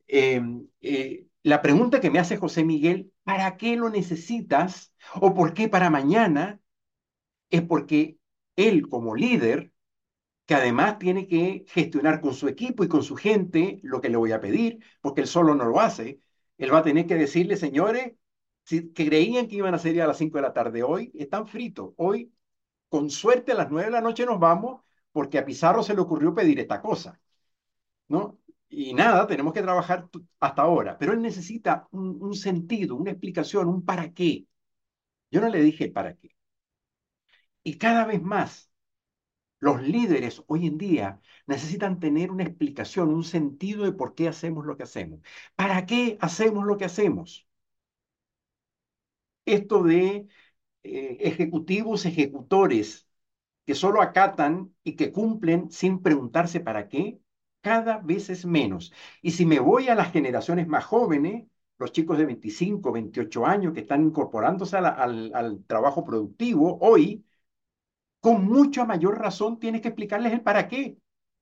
Eh, 0.07 0.41
eh, 0.81 1.27
la 1.45 1.61
pregunta 1.61 2.01
que 2.01 2.09
me 2.09 2.19
hace 2.19 2.37
José 2.37 2.63
Miguel, 2.65 3.13
¿para 3.23 3.55
qué 3.57 3.75
lo 3.75 3.89
necesitas? 3.89 4.93
¿O 5.21 5.33
por 5.35 5.53
qué 5.53 5.69
para 5.69 5.89
mañana? 5.91 6.59
Es 7.49 7.61
porque 7.63 8.19
él 8.55 8.89
como 8.89 9.15
líder, 9.15 9.73
que 10.47 10.55
además 10.55 10.99
tiene 10.99 11.27
que 11.27 11.65
gestionar 11.69 12.21
con 12.21 12.33
su 12.33 12.47
equipo 12.49 12.83
y 12.83 12.89
con 12.89 13.03
su 13.03 13.15
gente 13.15 13.79
lo 13.83 14.01
que 14.01 14.09
le 14.09 14.17
voy 14.17 14.31
a 14.33 14.41
pedir, 14.41 14.79
porque 15.01 15.21
él 15.21 15.27
solo 15.27 15.55
no 15.55 15.65
lo 15.65 15.79
hace, 15.81 16.19
él 16.57 16.73
va 16.73 16.79
a 16.79 16.83
tener 16.83 17.07
que 17.07 17.15
decirle, 17.15 17.57
señores, 17.57 18.13
si, 18.65 18.91
que 18.93 19.05
creían 19.07 19.47
que 19.47 19.57
iban 19.57 19.73
a 19.75 19.79
salir 19.79 20.01
a 20.01 20.07
las 20.07 20.17
5 20.17 20.37
de 20.39 20.43
la 20.43 20.53
tarde 20.53 20.83
hoy, 20.83 21.11
están 21.15 21.47
fritos. 21.47 21.93
Hoy, 21.97 22.33
con 22.89 23.09
suerte, 23.11 23.53
a 23.53 23.55
las 23.55 23.71
9 23.71 23.87
de 23.87 23.91
la 23.93 24.01
noche 24.01 24.25
nos 24.25 24.39
vamos 24.39 24.81
porque 25.11 25.39
a 25.39 25.45
Pizarro 25.45 25.83
se 25.83 25.95
le 25.95 26.01
ocurrió 26.01 26.33
pedir 26.35 26.59
esta 26.59 26.81
cosa. 26.81 27.19
¿no? 28.07 28.39
Y 28.77 28.93
nada, 28.93 29.25
tenemos 29.27 29.53
que 29.53 29.61
trabajar 29.61 30.09
hasta 30.39 30.61
ahora, 30.61 30.97
pero 30.97 31.13
él 31.13 31.21
necesita 31.21 31.87
un, 31.91 32.33
sentido, 32.35 32.95
una 32.95 33.11
explicación, 33.11 33.67
un 33.69 33.85
para 33.85 34.13
qué. 34.13 34.47
Yo 35.31 35.41
no 35.41 35.49
le 35.49 35.61
dije 35.63 35.89
para 35.89 36.15
qué. 36.17 36.35
Y 37.63 37.77
cada 37.77 38.05
vez 38.05 38.21
más, 38.21 38.71
los 39.59 39.81
líderes 39.83 40.43
hoy 40.47 40.67
en 40.67 40.77
día 40.77 41.21
necesitan 41.47 41.99
tener 41.99 42.31
una 42.31 42.43
explicación, 42.43 43.09
un 43.13 43.23
sentido 43.25 43.85
de 43.85 43.93
por 43.93 44.15
qué 44.15 44.27
hacemos 44.29 44.65
lo 44.65 44.77
que 44.77 44.83
hacemos. 44.83 45.21
¿Para 45.55 45.85
qué 45.85 46.17
hacemos 46.21 46.65
lo 46.65 46.77
que 46.77 46.85
hacemos? 46.85 47.47
Esto 49.45 49.83
de 49.83 50.27
eh, 50.83 51.17
ejecutivos, 51.21 52.05
ejecutores, 52.05 53.07
que 53.65 53.75
solo 53.75 54.01
acatan 54.01 54.75
y 54.83 54.95
que 54.95 55.11
cumplen 55.11 55.71
sin 55.71 56.01
preguntarse 56.01 56.59
para 56.61 56.89
qué, 56.89 57.19
cada 57.67 57.97
vez 57.99 58.29
es 58.29 58.45
menos. 58.45 58.93
Y 59.21 59.31
si 59.31 59.45
me 59.45 59.59
voy 59.59 59.89
a 59.89 59.95
las 59.95 60.11
generaciones 60.11 60.67
más 60.67 60.85
jóvenes, 60.85 61.45
los 61.79 61.91
chicos 61.91 62.17
de 62.17 62.25
25, 62.25 62.91
28 62.91 63.45
años 63.45 63.73
que 63.73 63.81
están 63.81 64.03
incorporándose 64.05 64.77
al, 64.77 65.31
al 65.33 65.63
trabajo 65.67 66.03
productivo 66.05 66.77
hoy, 66.81 67.25
con 68.21 68.45
mucha 68.45 68.85
mayor 68.85 69.19
razón 69.19 69.59
tienes 69.59 69.81
que 69.81 69.89
explicarles 69.89 70.33
el 70.33 70.41
para 70.41 70.67
qué. 70.67 70.97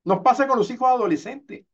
Nos 0.06 0.20
pasa 0.22 0.48
con 0.48 0.58
los 0.60 0.70
hijos 0.72 0.89
adolescentes. 0.89 1.65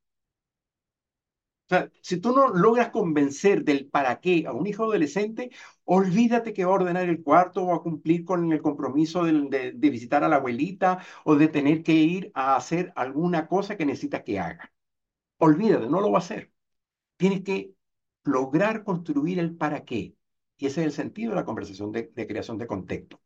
O 1.70 1.76
sea, 1.76 1.92
si 2.02 2.18
tú 2.18 2.32
no 2.36 2.48
logras 2.48 2.90
convencer 2.90 3.64
del 3.64 3.88
para 3.88 4.20
qué 4.20 4.46
a 4.48 4.54
un 4.54 4.66
hijo 4.66 4.86
adolescente, 4.86 5.52
olvídate 5.86 6.52
que 6.52 6.66
va 6.66 6.72
a 6.72 6.76
ordenar 6.76 7.08
el 7.08 7.22
cuarto 7.24 7.64
o 7.64 7.76
a 7.76 7.84
cumplir 7.84 8.26
con 8.26 8.52
el 8.52 8.62
compromiso 8.62 9.24
de, 9.24 9.72
de, 9.74 9.90
visitar 9.92 10.24
a 10.24 10.28
la 10.30 10.38
abuelita 10.38 10.98
o 11.26 11.36
de 11.36 11.48
tener 11.48 11.84
que 11.84 11.94
ir 11.94 12.32
a 12.34 12.56
hacer 12.56 12.92
alguna 12.96 13.48
cosa 13.48 13.78
que 13.78 13.86
necesita 13.86 14.24
que 14.24 14.40
haga. 14.40 14.74
Olvídate, 15.40 15.90
no 15.90 16.02
lo 16.02 16.12
va 16.12 16.20
a 16.20 16.22
hacer. 16.22 16.52
Tienes 17.18 17.44
que 17.44 17.74
lograr 18.26 18.84
construir 18.84 19.40
el 19.40 19.56
para 19.58 19.86
qué. 19.86 20.16
Y 20.58 20.68
ese 20.68 20.82
es 20.82 20.88
el 20.88 20.94
sentido 20.94 21.32
de 21.32 21.38
la 21.38 21.46
conversación 21.46 21.92
de, 21.92 22.12
de 22.16 22.28
creación 22.28 22.58
de 22.58 22.68
contexto. 22.68 23.22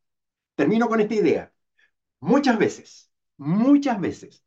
Termino 0.56 0.90
con 0.90 1.02
esta 1.02 1.16
idea. 1.16 1.54
Muchas 2.22 2.58
veces, 2.60 3.12
muchas 3.38 4.00
veces 4.02 4.44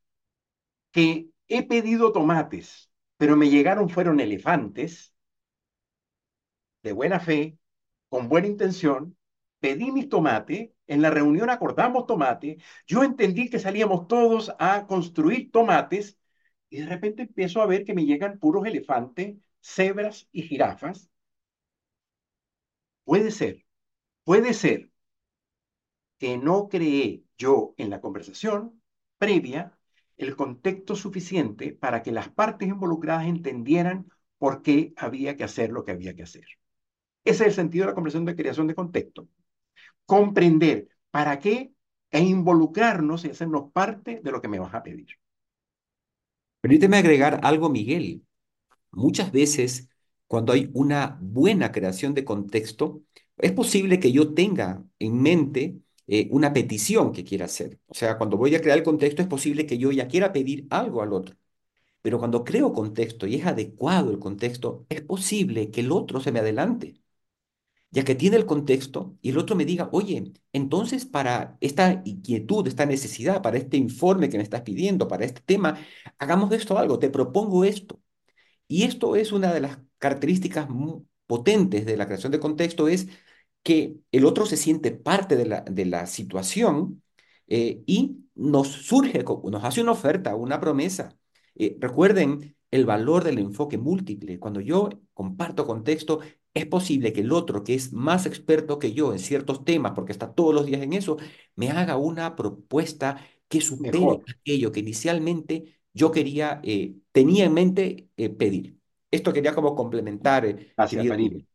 que 0.92 1.30
he 1.48 1.62
pedido 1.66 2.12
tomates 2.12 2.90
pero 3.18 3.36
me 3.36 3.50
llegaron 3.50 3.88
fueron 3.90 4.20
elefantes 4.20 5.14
de 6.82 6.92
buena 6.92 7.20
fe, 7.20 7.58
con 8.08 8.28
buena 8.28 8.46
intención, 8.48 9.16
pedí 9.60 9.90
mis 9.92 10.08
tomates, 10.08 10.70
en 10.86 11.02
la 11.02 11.10
reunión 11.10 11.50
acordamos 11.50 12.06
tomate, 12.06 12.58
yo 12.86 13.02
entendí 13.02 13.50
que 13.50 13.58
salíamos 13.58 14.06
todos 14.08 14.52
a 14.58 14.86
construir 14.86 15.50
tomates 15.50 16.18
y 16.70 16.78
de 16.80 16.86
repente 16.86 17.22
empiezo 17.22 17.60
a 17.62 17.66
ver 17.66 17.84
que 17.84 17.94
me 17.94 18.04
llegan 18.06 18.38
puros 18.38 18.66
elefantes, 18.66 19.36
cebras 19.60 20.28
y 20.32 20.42
jirafas. 20.42 21.10
Puede 23.04 23.30
ser, 23.30 23.64
puede 24.24 24.54
ser 24.54 24.90
que 26.18 26.36
no 26.38 26.68
creé 26.68 27.24
yo 27.38 27.74
en 27.78 27.90
la 27.90 28.00
conversación 28.00 28.80
previa 29.18 29.75
el 30.16 30.36
contexto 30.36 30.96
suficiente 30.96 31.72
para 31.72 32.02
que 32.02 32.12
las 32.12 32.28
partes 32.28 32.68
involucradas 32.68 33.26
entendieran 33.26 34.06
por 34.38 34.62
qué 34.62 34.92
había 34.96 35.36
que 35.36 35.44
hacer 35.44 35.70
lo 35.70 35.84
que 35.84 35.92
había 35.92 36.14
que 36.14 36.22
hacer. 36.22 36.44
Ese 37.24 37.42
es 37.42 37.48
el 37.48 37.54
sentido 37.54 37.84
de 37.84 37.90
la 37.90 37.94
conversación 37.94 38.24
de 38.24 38.36
creación 38.36 38.66
de 38.66 38.74
contexto. 38.74 39.28
Comprender 40.04 40.88
para 41.10 41.38
qué 41.38 41.72
e 42.10 42.20
involucrarnos 42.20 43.24
y 43.24 43.30
hacernos 43.30 43.72
parte 43.72 44.20
de 44.22 44.30
lo 44.30 44.40
que 44.40 44.48
me 44.48 44.58
vas 44.58 44.74
a 44.74 44.82
pedir. 44.82 45.08
Permíteme 46.60 46.96
agregar 46.96 47.40
algo, 47.42 47.68
Miguel. 47.68 48.22
Muchas 48.92 49.32
veces, 49.32 49.88
cuando 50.26 50.52
hay 50.52 50.70
una 50.72 51.18
buena 51.20 51.72
creación 51.72 52.14
de 52.14 52.24
contexto, 52.24 53.02
es 53.36 53.52
posible 53.52 54.00
que 54.00 54.12
yo 54.12 54.34
tenga 54.34 54.82
en 54.98 55.20
mente 55.20 55.78
eh, 56.06 56.28
una 56.30 56.52
petición 56.52 57.12
que 57.12 57.24
quiera 57.24 57.46
hacer. 57.46 57.80
O 57.88 57.94
sea, 57.94 58.16
cuando 58.18 58.36
voy 58.36 58.54
a 58.54 58.60
crear 58.60 58.78
el 58.78 58.84
contexto 58.84 59.22
es 59.22 59.28
posible 59.28 59.66
que 59.66 59.78
yo 59.78 59.92
ya 59.92 60.08
quiera 60.08 60.32
pedir 60.32 60.66
algo 60.70 61.02
al 61.02 61.12
otro. 61.12 61.36
Pero 62.02 62.18
cuando 62.18 62.44
creo 62.44 62.72
contexto 62.72 63.26
y 63.26 63.36
es 63.36 63.46
adecuado 63.46 64.10
el 64.12 64.18
contexto, 64.20 64.86
es 64.88 65.02
posible 65.02 65.70
que 65.70 65.80
el 65.82 65.92
otro 65.92 66.20
se 66.20 66.32
me 66.32 66.40
adelante, 66.40 67.00
ya 67.90 68.04
que 68.04 68.14
tiene 68.14 68.36
el 68.36 68.46
contexto 68.46 69.16
y 69.22 69.30
el 69.30 69.38
otro 69.38 69.56
me 69.56 69.64
diga, 69.64 69.88
oye, 69.92 70.32
entonces 70.52 71.04
para 71.06 71.56
esta 71.60 72.02
inquietud, 72.04 72.66
esta 72.68 72.86
necesidad, 72.86 73.42
para 73.42 73.58
este 73.58 73.76
informe 73.76 74.28
que 74.28 74.36
me 74.36 74.42
estás 74.42 74.62
pidiendo, 74.62 75.08
para 75.08 75.24
este 75.24 75.40
tema, 75.42 75.78
hagamos 76.18 76.50
de 76.50 76.56
esto 76.56 76.78
algo, 76.78 76.98
te 76.98 77.10
propongo 77.10 77.64
esto. 77.64 78.00
Y 78.68 78.84
esto 78.84 79.16
es 79.16 79.32
una 79.32 79.52
de 79.54 79.60
las 79.60 79.78
características 79.98 80.68
mu- 80.70 81.04
potentes 81.26 81.86
de 81.86 81.96
la 81.96 82.06
creación 82.06 82.32
de 82.32 82.40
contexto 82.40 82.88
es 82.88 83.08
que 83.66 83.96
el 84.12 84.24
otro 84.24 84.46
se 84.46 84.56
siente 84.56 84.92
parte 84.92 85.34
de 85.34 85.44
la, 85.44 85.62
de 85.62 85.86
la 85.86 86.06
situación 86.06 87.02
eh, 87.48 87.82
y 87.84 88.18
nos 88.36 88.68
surge, 88.68 89.24
nos 89.24 89.64
hace 89.64 89.82
una 89.82 89.90
oferta, 89.90 90.36
una 90.36 90.60
promesa. 90.60 91.16
Eh, 91.56 91.76
recuerden 91.80 92.54
el 92.70 92.86
valor 92.86 93.24
del 93.24 93.40
enfoque 93.40 93.76
múltiple. 93.76 94.38
Cuando 94.38 94.60
yo 94.60 94.88
comparto 95.14 95.66
contexto, 95.66 96.20
es 96.54 96.64
posible 96.66 97.12
que 97.12 97.22
el 97.22 97.32
otro, 97.32 97.64
que 97.64 97.74
es 97.74 97.92
más 97.92 98.24
experto 98.24 98.78
que 98.78 98.92
yo 98.92 99.12
en 99.12 99.18
ciertos 99.18 99.64
temas, 99.64 99.94
porque 99.96 100.12
está 100.12 100.32
todos 100.32 100.54
los 100.54 100.64
días 100.66 100.82
en 100.82 100.92
eso, 100.92 101.16
me 101.56 101.70
haga 101.70 101.96
una 101.96 102.36
propuesta 102.36 103.20
que 103.48 103.60
supere 103.60 103.98
Mejor. 103.98 104.22
aquello 104.28 104.70
que 104.70 104.78
inicialmente 104.78 105.80
yo 105.92 106.12
quería, 106.12 106.60
eh, 106.62 106.94
tenía 107.10 107.46
en 107.46 107.54
mente 107.54 108.08
eh, 108.16 108.28
pedir. 108.28 108.76
Esto 109.10 109.32
quería 109.32 109.56
como 109.56 109.74
complementar, 109.74 110.46
eh, 110.46 110.72
Gracias. 110.76 111.04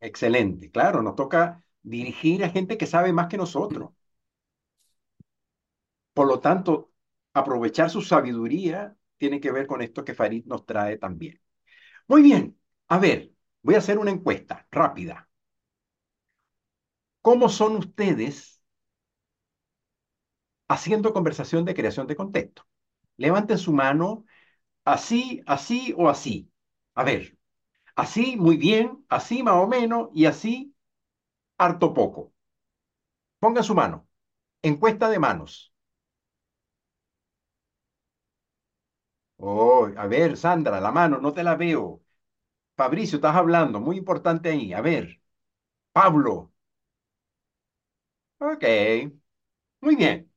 Excelente. 0.01 0.71
Claro, 0.71 1.01
nos 1.01 1.15
toca 1.15 1.63
dirigir 1.83 2.43
a 2.43 2.50
gente 2.50 2.77
que 2.77 2.88
sabe 2.88 3.13
más 3.13 3.27
que 3.27 3.38
nosotros. 3.38 3.91
Por 6.13 6.27
lo 6.27 6.39
tanto, 6.39 6.91
aprovechar 7.33 7.89
su 7.89 8.01
sabiduría 8.01 8.95
tiene 9.17 9.39
que 9.41 9.51
ver 9.51 9.67
con 9.67 9.81
esto 9.81 10.03
que 10.05 10.13
Farid 10.13 10.45
nos 10.45 10.65
trae 10.65 10.97
también. 10.97 11.39
Muy 12.07 12.21
bien. 12.23 12.59
A 12.89 13.00
ver, 13.00 13.33
voy 13.63 13.75
a 13.75 13.79
hacer 13.79 14.00
una 14.00 14.11
encuesta 14.11 14.67
rápida. 14.71 15.29
¿Cómo 17.23 17.50
son 17.50 17.77
ustedes 17.77 18.61
haciendo 20.67 21.13
conversación 21.13 21.65
de 21.65 21.73
creación 21.75 22.07
de 22.07 22.15
contexto? 22.15 22.65
Levanten 23.17 23.57
su 23.57 23.73
mano 23.73 24.25
así, 24.85 25.43
así 25.47 25.93
o 25.97 26.09
así. 26.09 26.51
A 26.95 27.03
ver, 27.03 27.38
así 27.95 28.38
muy 28.38 28.57
bien, 28.57 29.05
así 29.09 29.43
más 29.43 29.55
o 29.55 29.67
menos 29.67 30.09
y 30.13 30.25
así 30.27 30.70
harto 31.65 31.93
poco. 31.93 32.21
Pongan 33.39 33.63
su 33.65 33.75
mano. 33.75 34.07
Encuesta 34.63 35.09
de 35.09 35.19
manos. 35.19 35.73
Oh, 39.37 39.89
a 39.97 40.07
ver, 40.07 40.37
Sandra, 40.37 40.79
la 40.79 40.91
mano, 40.91 41.19
no 41.19 41.33
te 41.33 41.43
la 41.43 41.55
veo. 41.55 42.01
Fabricio, 42.77 43.17
estás 43.17 43.35
hablando, 43.37 43.79
muy 43.81 43.97
importante 43.97 44.49
ahí. 44.51 44.73
A 44.73 44.81
ver, 44.81 45.21
Pablo. 45.93 46.53
Ok, 48.39 48.63
muy 49.81 49.95
bien. 49.95 50.31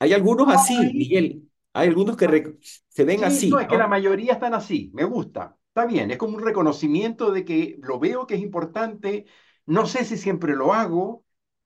Hay 0.00 0.12
algunos 0.12 0.48
No, 0.48 0.54
así, 0.54 0.76
Miguel. 0.94 1.50
Hay 1.72 1.88
algunos 1.88 2.16
que 2.16 2.56
se 2.88 3.04
ven 3.04 3.24
Sí, 3.24 3.50
no, 3.50 3.58
así, 3.58 3.60
es 3.60 3.68
que 3.68 3.76
la 3.78 3.88
mayoría 3.88 4.34
están 4.34 4.54
así. 4.54 4.90
Me 4.94 5.04
gusta. 5.04 5.56
Está 5.68 5.86
bien, 5.86 6.10
es 6.10 6.18
como 6.18 6.36
un 6.36 6.44
reconocimiento 6.44 7.32
de 7.32 7.44
que 7.44 7.78
lo 7.82 7.98
veo 7.98 8.26
que 8.26 8.34
es 8.36 8.40
importante. 8.40 9.26
No 9.66 9.84
sé 9.86 10.04
si 10.06 10.16
siempre 10.16 10.54
lo 10.56 10.72
hago. 10.74 11.22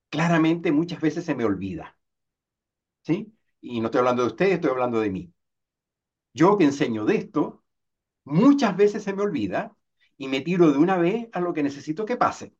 Claramente 0.09 0.71
muchas 0.73 0.99
veces 1.01 1.23
se 1.25 1.33
me 1.35 1.45
olvida. 1.45 1.97
¿Sí? 3.03 3.33
Y 3.61 3.79
no 3.81 3.87
estoy 3.87 3.99
hablando 3.99 4.21
de 4.23 4.27
ustedes, 4.29 4.53
estoy 4.55 4.69
hablando 4.71 4.99
de 5.01 5.09
mí. 5.09 5.33
Yo 6.33 6.57
que 6.57 6.63
enseño 6.65 7.05
de 7.05 7.15
esto, 7.17 7.63
muchas 8.25 8.77
veces 8.77 9.03
se 9.03 9.13
me 9.13 9.23
olvida 9.23 9.75
y 10.17 10.27
me 10.29 10.41
tiro 10.41 10.71
de 10.71 10.77
una 10.79 10.97
vez 10.97 11.29
a 11.33 11.41
lo 11.41 11.53
que 11.53 11.63
necesito 11.63 12.05
que 12.05 12.17
pase. 12.17 12.55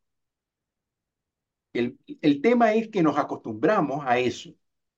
El, 1.73 1.99
el 2.21 2.41
tema 2.41 2.73
es 2.73 2.89
que 2.89 3.03
nos 3.03 3.17
acostumbramos 3.17 4.03
a 4.05 4.17
eso, 4.19 4.51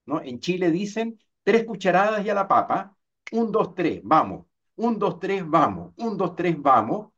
¿no? 0.05 0.21
En 0.21 0.39
Chile 0.39 0.71
dicen 0.71 1.19
tres 1.43 1.65
cucharadas 1.65 2.25
y 2.25 2.29
a 2.29 2.33
la 2.33 2.47
papa, 2.47 2.97
un, 3.31 3.51
dos, 3.51 3.75
tres, 3.75 4.01
vamos, 4.03 4.45
un, 4.75 4.97
dos, 4.99 5.19
tres, 5.19 5.43
vamos, 5.47 5.93
un, 5.97 6.17
dos, 6.17 6.35
tres, 6.35 6.61
vamos, 6.61 7.11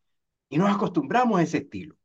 y 0.50 0.58
nos 0.58 0.72
acostumbramos 0.76 1.40
a 1.40 1.44
ese 1.44 1.60
estilo. 1.60 1.96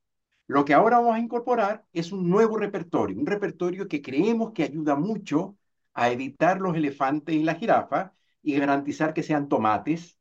Lo 0.48 0.64
que 0.64 0.74
ahora 0.74 0.98
vamos 0.98 1.16
a 1.16 1.20
incorporar 1.20 1.86
es 1.92 2.12
un 2.12 2.28
nuevo 2.30 2.56
repertorio, 2.58 3.18
un 3.18 3.26
repertorio 3.26 3.86
que 3.86 4.02
creemos 4.02 4.52
que 4.52 4.64
ayuda 4.64 4.96
mucho 4.96 5.56
a 5.94 6.10
evitar 6.10 6.60
los 6.60 6.76
elefantes 6.76 7.36
y 7.36 7.44
la 7.44 7.54
jirafa 7.54 8.14
y 8.42 8.58
garantizar 8.58 9.14
que 9.14 9.22
sean 9.22 9.48
tomates 9.48 10.18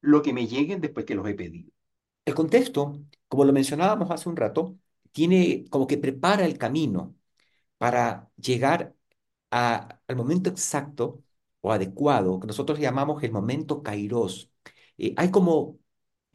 lo 0.00 0.22
que 0.22 0.32
me 0.32 0.46
lleguen 0.46 0.80
después 0.80 1.06
que 1.06 1.16
los 1.16 1.28
he 1.28 1.34
pedido. 1.34 1.70
El 2.24 2.34
contexto, 2.34 3.00
como 3.28 3.44
lo 3.44 3.52
mencionábamos 3.52 4.10
hace 4.10 4.28
un 4.28 4.36
rato, 4.36 4.78
tiene 5.12 5.64
como 5.70 5.86
que 5.86 5.98
prepara 5.98 6.44
el 6.46 6.58
camino 6.58 7.16
para 7.78 8.30
llegar 8.36 8.94
al 9.50 10.16
momento 10.16 10.50
exacto 10.50 11.24
o 11.60 11.72
adecuado, 11.72 12.40
que 12.40 12.46
nosotros 12.46 12.78
llamamos 12.78 13.22
el 13.22 13.32
momento 13.32 13.82
kairos. 13.82 14.50
Eh, 14.98 15.14
hay 15.16 15.30
como, 15.30 15.78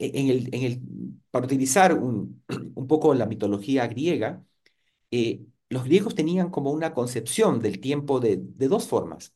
en 0.06 0.64
el, 0.64 0.80
para 1.30 1.46
utilizar 1.46 1.94
un, 1.94 2.42
un 2.74 2.86
poco 2.86 3.14
la 3.14 3.26
mitología 3.26 3.86
griega, 3.86 4.44
eh, 5.10 5.42
los 5.70 5.84
griegos 5.84 6.14
tenían 6.14 6.50
como 6.50 6.72
una 6.72 6.94
concepción 6.94 7.60
del 7.60 7.80
tiempo 7.80 8.20
de, 8.20 8.38
de 8.40 8.68
dos 8.68 8.88
formas. 8.88 9.34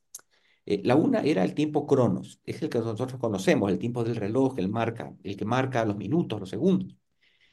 Eh, 0.66 0.82
la 0.84 0.96
una 0.96 1.20
era 1.22 1.44
el 1.44 1.54
tiempo 1.54 1.86
cronos, 1.86 2.40
es 2.44 2.62
el 2.62 2.68
que 2.70 2.78
nosotros 2.80 3.20
conocemos, 3.20 3.70
el 3.70 3.78
tiempo 3.78 4.04
del 4.04 4.16
reloj, 4.16 4.58
el 4.58 4.68
marca, 4.68 5.14
el 5.24 5.36
que 5.36 5.44
marca 5.44 5.84
los 5.84 5.96
minutos, 5.96 6.40
los 6.40 6.50
segundos. 6.50 6.96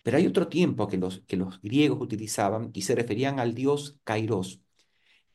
Pero 0.04 0.18
hay 0.18 0.28
otro 0.28 0.48
tiempo 0.50 0.88
que 0.88 0.98
los, 0.98 1.22
que 1.28 1.38
los 1.38 1.62
griegos 1.62 2.02
utilizaban 2.02 2.72
y 2.74 2.84
se 2.84 2.96
referían 2.96 3.40
al 3.40 3.54
dios 3.56 3.98
Kairos. 4.04 4.62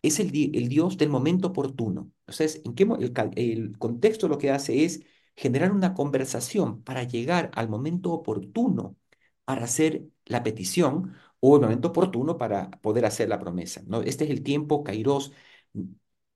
Es 0.03 0.21
el, 0.21 0.29
el 0.55 0.69
dios 0.69 0.97
del 0.99 1.11
momento 1.11 1.49
oportuno. 1.49 2.13
Entonces, 2.21 2.63
¿en 2.65 2.75
qué 2.75 2.85
el, 2.85 3.13
el 3.37 3.79
contexto 3.79 4.29
lo 4.29 4.39
que 4.39 4.51
hace 4.51 4.85
es 4.85 5.03
generar 5.39 5.73
una 5.73 5.95
conversación 5.95 6.83
para 6.83 7.05
llegar 7.05 7.51
al 7.55 7.69
momento 7.69 8.13
oportuno 8.13 8.97
para 9.45 9.65
hacer 9.65 10.05
la 10.27 10.43
petición 10.43 11.15
o 11.41 11.57
el 11.57 11.63
momento 11.63 11.89
oportuno 11.89 12.37
para 12.39 12.71
poder 12.83 13.05
hacer 13.07 13.29
la 13.29 13.39
promesa, 13.39 13.83
¿no? 13.87 14.03
Este 14.03 14.25
es 14.25 14.31
el 14.31 14.43
tiempo 14.43 14.83
Kairos. 14.85 15.33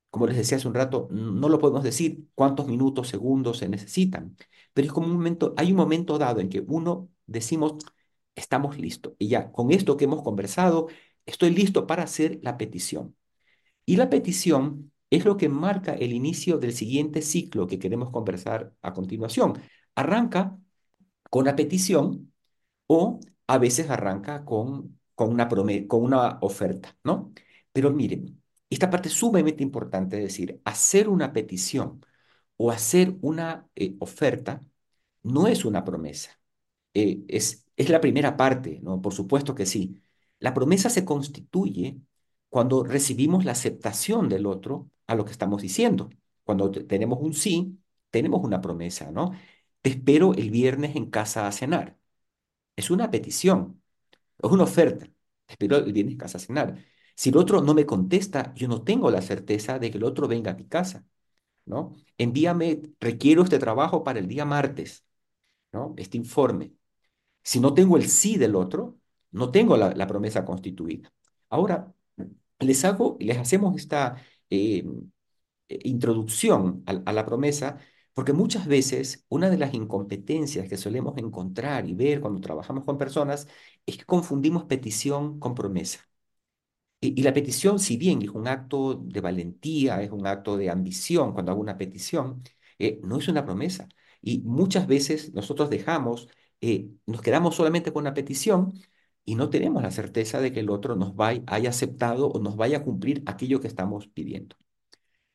Como 0.09 0.27
les 0.27 0.37
decía 0.37 0.57
hace 0.57 0.67
un 0.67 0.75
rato, 0.75 1.07
no 1.11 1.49
lo 1.49 1.57
podemos 1.59 1.83
decir 1.83 2.27
cuántos 2.35 2.67
minutos, 2.67 3.07
segundos 3.09 3.57
se 3.59 3.67
necesitan, 3.69 4.37
pero 4.73 4.85
es 4.87 4.93
como 4.93 5.07
un 5.07 5.13
momento, 5.13 5.53
hay 5.57 5.71
un 5.71 5.77
momento 5.77 6.17
dado 6.19 6.39
en 6.39 6.49
que 6.49 6.61
uno 6.67 7.09
decimos, 7.25 7.83
estamos 8.35 8.77
listos. 8.77 9.13
Y 9.17 9.29
ya, 9.29 9.51
con 9.51 9.71
esto 9.71 9.97
que 9.97 10.05
hemos 10.05 10.21
conversado, 10.21 10.87
estoy 11.25 11.49
listo 11.51 11.87
para 11.87 12.03
hacer 12.03 12.39
la 12.43 12.57
petición. 12.57 13.15
Y 13.85 13.97
la 13.97 14.09
petición 14.09 14.92
es 15.17 15.25
lo 15.25 15.37
que 15.37 15.49
marca 15.49 15.93
el 15.93 16.13
inicio 16.13 16.57
del 16.57 16.73
siguiente 16.73 17.21
ciclo 17.21 17.67
que 17.67 17.79
queremos 17.79 18.09
conversar 18.11 18.73
a 18.81 18.93
continuación. 18.93 19.53
Arranca 19.95 20.57
con 21.29 21.45
la 21.45 21.55
petición 21.55 22.33
o 22.87 23.19
a 23.47 23.57
veces 23.57 23.89
arranca 23.89 24.45
con, 24.45 24.99
con 25.15 25.31
una 25.31 25.47
con 25.87 26.03
una 26.03 26.39
oferta, 26.41 26.97
¿no? 27.03 27.33
Pero 27.71 27.91
miren, 27.91 28.41
esta 28.69 28.89
parte 28.89 29.09
es 29.09 29.15
sumamente 29.15 29.63
importante, 29.63 30.17
es 30.17 30.23
decir, 30.25 30.61
hacer 30.65 31.09
una 31.09 31.33
petición 31.33 32.05
o 32.57 32.71
hacer 32.71 33.15
una 33.21 33.67
eh, 33.75 33.95
oferta 33.99 34.63
no 35.23 35.47
es 35.47 35.65
una 35.65 35.83
promesa 35.85 36.39
eh, 36.93 37.23
es, 37.27 37.65
es 37.75 37.89
la 37.89 38.01
primera 38.01 38.37
parte, 38.37 38.79
¿no? 38.83 39.01
Por 39.01 39.13
supuesto 39.13 39.55
que 39.55 39.65
sí. 39.65 40.01
La 40.39 40.53
promesa 40.53 40.89
se 40.89 41.05
constituye 41.05 41.99
cuando 42.53 42.83
recibimos 42.85 43.45
la 43.45 43.53
aceptación 43.53 44.29
del 44.29 44.47
otro 44.47 44.91
a 45.07 45.15
lo 45.15 45.25
que 45.25 45.33
estamos 45.33 45.61
diciendo. 45.63 46.09
Cuando 46.45 46.71
te- 46.71 46.85
tenemos 46.85 47.19
un 47.21 47.33
sí, 47.35 47.79
tenemos 48.11 48.41
una 48.43 48.61
promesa, 48.61 49.11
¿no? 49.11 49.33
Te 49.81 49.91
espero 49.91 50.33
el 50.35 50.51
viernes 50.51 50.95
en 50.95 51.09
casa 51.11 51.47
a 51.47 51.53
cenar. 51.53 51.97
Es 52.75 52.89
una 52.91 53.11
petición, 53.11 53.81
es 54.41 54.51
una 54.51 54.63
oferta. 54.65 55.07
Te 55.47 55.53
espero 55.53 55.77
el 55.77 55.93
viernes 55.93 56.13
en 56.13 56.19
casa 56.19 56.37
a 56.39 56.41
cenar. 56.41 56.85
Si 57.15 57.29
el 57.31 57.37
otro 57.37 57.61
no 57.61 57.73
me 57.75 57.85
contesta, 57.87 58.53
yo 58.55 58.67
no 58.69 58.83
tengo 58.83 59.11
la 59.11 59.21
certeza 59.23 59.79
de 59.79 59.91
que 59.91 59.97
el 59.99 60.05
otro 60.05 60.27
venga 60.27 60.51
a 60.51 60.55
mi 60.55 60.65
casa, 60.67 61.05
¿no? 61.65 61.95
Envíame, 62.17 62.81
requiero 63.01 63.43
este 63.43 63.59
trabajo 63.59 64.03
para 64.03 64.19
el 64.19 64.27
día 64.27 64.45
martes, 64.45 65.05
¿no? 65.73 65.93
Este 65.97 66.17
informe. 66.17 66.73
Si 67.43 67.59
no 67.59 67.73
tengo 67.73 67.97
el 67.97 68.09
sí 68.09 68.37
del 68.37 68.55
otro, 68.55 68.97
no 69.31 69.51
tengo 69.51 69.77
la, 69.77 69.91
la 69.93 70.07
promesa 70.07 70.45
constituida. 70.45 71.13
Ahora, 71.49 71.93
les 72.59 72.85
hago, 72.85 73.17
les 73.19 73.37
hacemos 73.37 73.75
esta 73.77 74.15
eh, 74.49 74.83
eh, 75.67 75.79
introducción 75.83 76.83
a, 76.85 77.13
la 77.13 77.25
promesa, 77.25 77.77
porque 78.13 78.33
muchas 78.33 78.67
veces 78.67 79.25
una 79.29 79.49
de 79.49 79.57
las 79.57 79.73
incompetencias 79.73 80.67
que 80.69 80.77
solemos 80.77 81.17
encontrar 81.17 81.87
y 81.87 81.93
ver 81.95 82.21
cuando 82.21 82.41
trabajamos 82.41 82.85
con 82.85 82.97
personas 82.97 83.47
es 83.85 83.97
que 83.97 84.05
confundimos 84.05 84.65
petición 84.65 85.39
con 85.39 85.55
promesa. 85.55 85.99
Y, 86.99 87.19
y 87.19 87.23
la 87.23 87.33
petición, 87.33 87.79
si 87.79 87.97
bien 87.97 88.21
es 88.21 88.29
un 88.29 88.47
acto 88.47 88.95
de 88.95 89.21
valentía, 89.21 90.01
es 90.01 90.11
un 90.11 90.25
acto 90.25 90.57
de 90.57 90.69
ambición 90.69 91.33
cuando 91.33 91.51
hago 91.51 91.61
una 91.61 91.77
petición, 91.77 92.43
eh, 92.79 92.99
no 93.03 93.17
es 93.17 93.27
una 93.27 93.45
promesa. 93.45 93.87
Y 94.21 94.39
muchas 94.41 94.87
veces 94.87 95.33
nosotros 95.33 95.69
dejamos, 95.69 96.29
eh, 96.61 96.89
nos 97.05 97.21
quedamos 97.21 97.55
solamente 97.55 97.91
con 97.91 98.05
la 98.05 98.13
petición 98.13 98.73
y 99.25 99.35
no 99.35 99.49
tenemos 99.49 99.83
la 99.83 99.91
certeza 99.91 100.41
de 100.41 100.51
que 100.53 100.61
el 100.61 100.69
otro 100.69 100.95
nos 100.95 101.15
vaya, 101.15 101.43
haya 101.47 101.69
aceptado 101.69 102.29
o 102.29 102.39
nos 102.39 102.55
vaya 102.57 102.79
a 102.79 102.83
cumplir 102.83 103.23
aquello 103.25 103.61
que 103.61 103.67
estamos 103.67 104.07
pidiendo. 104.07 104.55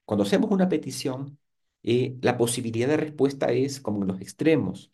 Cuando 0.05 0.25
hacemos 0.25 0.51
una 0.51 0.69
petición, 0.69 1.39
eh, 1.83 2.17
la 2.23 2.37
posibilidad 2.39 2.89
de 2.89 2.97
respuesta 2.97 3.53
es 3.53 3.81
como 3.81 4.03
en 4.03 4.09
los 4.09 4.21
extremos, 4.21 4.93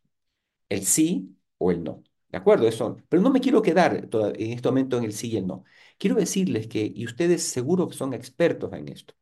el 0.68 0.84
sí 0.86 1.36
o 1.58 1.70
el 1.70 1.84
no. 1.84 2.02
¿De 2.28 2.38
acuerdo? 2.38 2.66
Eso. 2.68 2.96
Pero 3.08 3.22
no 3.22 3.30
me 3.30 3.40
quiero 3.40 3.62
quedar 3.62 4.08
en 4.12 4.52
este 4.52 4.68
momento 4.68 4.98
en 4.98 5.04
el 5.04 5.12
sí 5.12 5.30
y 5.30 5.36
el 5.36 5.46
no. 5.46 5.64
Quiero 5.98 6.16
decirles 6.16 6.66
que, 6.68 6.90
y 6.94 7.04
ustedes 7.06 7.44
seguro 7.44 7.88
que 7.88 7.96
son 7.96 8.12
expertos 8.14 8.72
en 8.72 8.88
esto, 8.88 9.14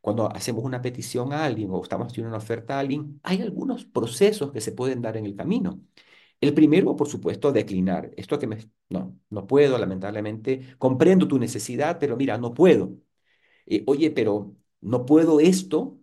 cuando 0.00 0.28
hacemos 0.34 0.64
una 0.64 0.82
petición 0.82 1.32
a 1.32 1.44
alguien 1.44 1.70
o 1.70 1.82
estamos 1.82 2.08
haciendo 2.08 2.28
una 2.28 2.38
oferta 2.38 2.76
a 2.76 2.80
alguien, 2.80 3.20
hay 3.22 3.42
algunos 3.42 3.84
procesos 3.86 4.52
que 4.52 4.60
se 4.60 4.72
pueden 4.72 5.02
dar 5.02 5.16
en 5.16 5.26
el 5.26 5.36
camino. 5.36 5.80
El 6.44 6.54
primero, 6.54 6.96
por 6.96 7.08
supuesto, 7.08 7.52
declinar. 7.52 8.10
Esto 8.16 8.38
que 8.38 8.46
me... 8.46 8.58
No, 8.88 9.18
no 9.30 9.46
puedo, 9.46 9.78
lamentablemente. 9.78 10.76
Comprendo 10.78 11.26
tu 11.28 11.38
necesidad, 11.38 11.98
pero 11.98 12.16
mira, 12.16 12.38
no 12.38 12.52
puedo. 12.54 12.96
Eh, 13.66 13.84
oye, 13.86 14.10
pero 14.10 14.56
no 14.80 15.06
puedo 15.06 15.40
esto 15.40 15.98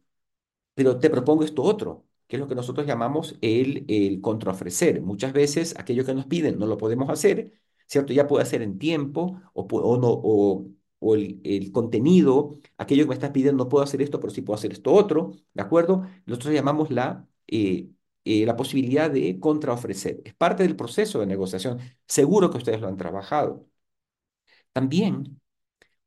pero 0.75 0.99
te 0.99 1.09
propongo 1.09 1.43
esto 1.43 1.63
otro, 1.63 2.05
que 2.27 2.35
es 2.37 2.39
lo 2.39 2.47
que 2.47 2.55
nosotros 2.55 2.87
llamamos 2.87 3.37
el, 3.41 3.85
el 3.89 4.21
contraofrecer. 4.21 5.01
Muchas 5.01 5.33
veces 5.33 5.75
aquello 5.77 6.05
que 6.05 6.13
nos 6.15 6.25
piden 6.27 6.59
no 6.59 6.65
lo 6.67 6.77
podemos 6.77 7.09
hacer, 7.09 7.53
¿cierto? 7.87 8.13
Ya 8.13 8.27
puede 8.27 8.45
ser 8.45 8.61
en 8.61 8.79
tiempo 8.79 9.41
o, 9.53 9.63
o 9.63 9.97
no, 9.97 10.09
o, 10.11 10.67
o 10.99 11.15
el, 11.15 11.41
el 11.43 11.71
contenido, 11.71 12.59
aquello 12.77 13.03
que 13.03 13.09
me 13.09 13.13
estás 13.15 13.31
pidiendo 13.31 13.63
no 13.65 13.69
puedo 13.69 13.83
hacer 13.83 14.01
esto, 14.01 14.19
pero 14.19 14.31
sí 14.31 14.41
puedo 14.41 14.55
hacer 14.57 14.71
esto 14.71 14.93
otro, 14.93 15.31
¿de 15.53 15.61
acuerdo? 15.61 16.03
Nosotros 16.25 16.53
llamamos 16.53 16.89
la, 16.91 17.27
eh, 17.47 17.89
eh, 18.25 18.45
la 18.45 18.55
posibilidad 18.55 19.09
de 19.11 19.39
contraofrecer. 19.39 20.21
Es 20.25 20.33
parte 20.35 20.63
del 20.63 20.75
proceso 20.75 21.19
de 21.19 21.25
negociación. 21.27 21.79
Seguro 22.07 22.51
que 22.51 22.57
ustedes 22.57 22.81
lo 22.81 22.87
han 22.87 22.97
trabajado. 22.97 23.67
También 24.73 25.41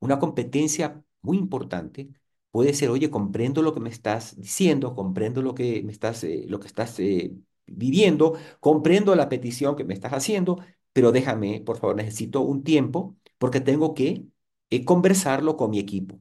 una 0.00 0.18
competencia 0.18 1.02
muy 1.22 1.38
importante 1.38 2.10
puede 2.50 2.74
ser, 2.74 2.90
oye, 2.90 3.10
comprendo 3.10 3.62
lo 3.62 3.74
que 3.74 3.80
me 3.80 3.90
estás 3.90 4.40
diciendo, 4.40 4.94
comprendo 4.94 5.42
lo 5.42 5.54
que 5.54 5.82
me 5.84 5.92
estás, 5.92 6.24
eh, 6.24 6.46
lo 6.48 6.60
que 6.60 6.68
estás 6.68 6.98
eh, 7.00 7.32
viviendo, 7.66 8.38
comprendo 8.60 9.14
la 9.16 9.28
petición 9.28 9.76
que 9.76 9.84
me 9.84 9.94
estás 9.94 10.12
haciendo, 10.12 10.60
pero 10.92 11.12
déjame, 11.12 11.62
por 11.62 11.78
favor, 11.78 11.96
necesito 11.96 12.42
un 12.42 12.64
tiempo 12.64 13.16
porque 13.38 13.60
tengo 13.60 13.94
que 13.94 14.26
eh, 14.70 14.84
conversarlo 14.84 15.56
con 15.56 15.70
mi 15.70 15.78
equipo. 15.80 16.20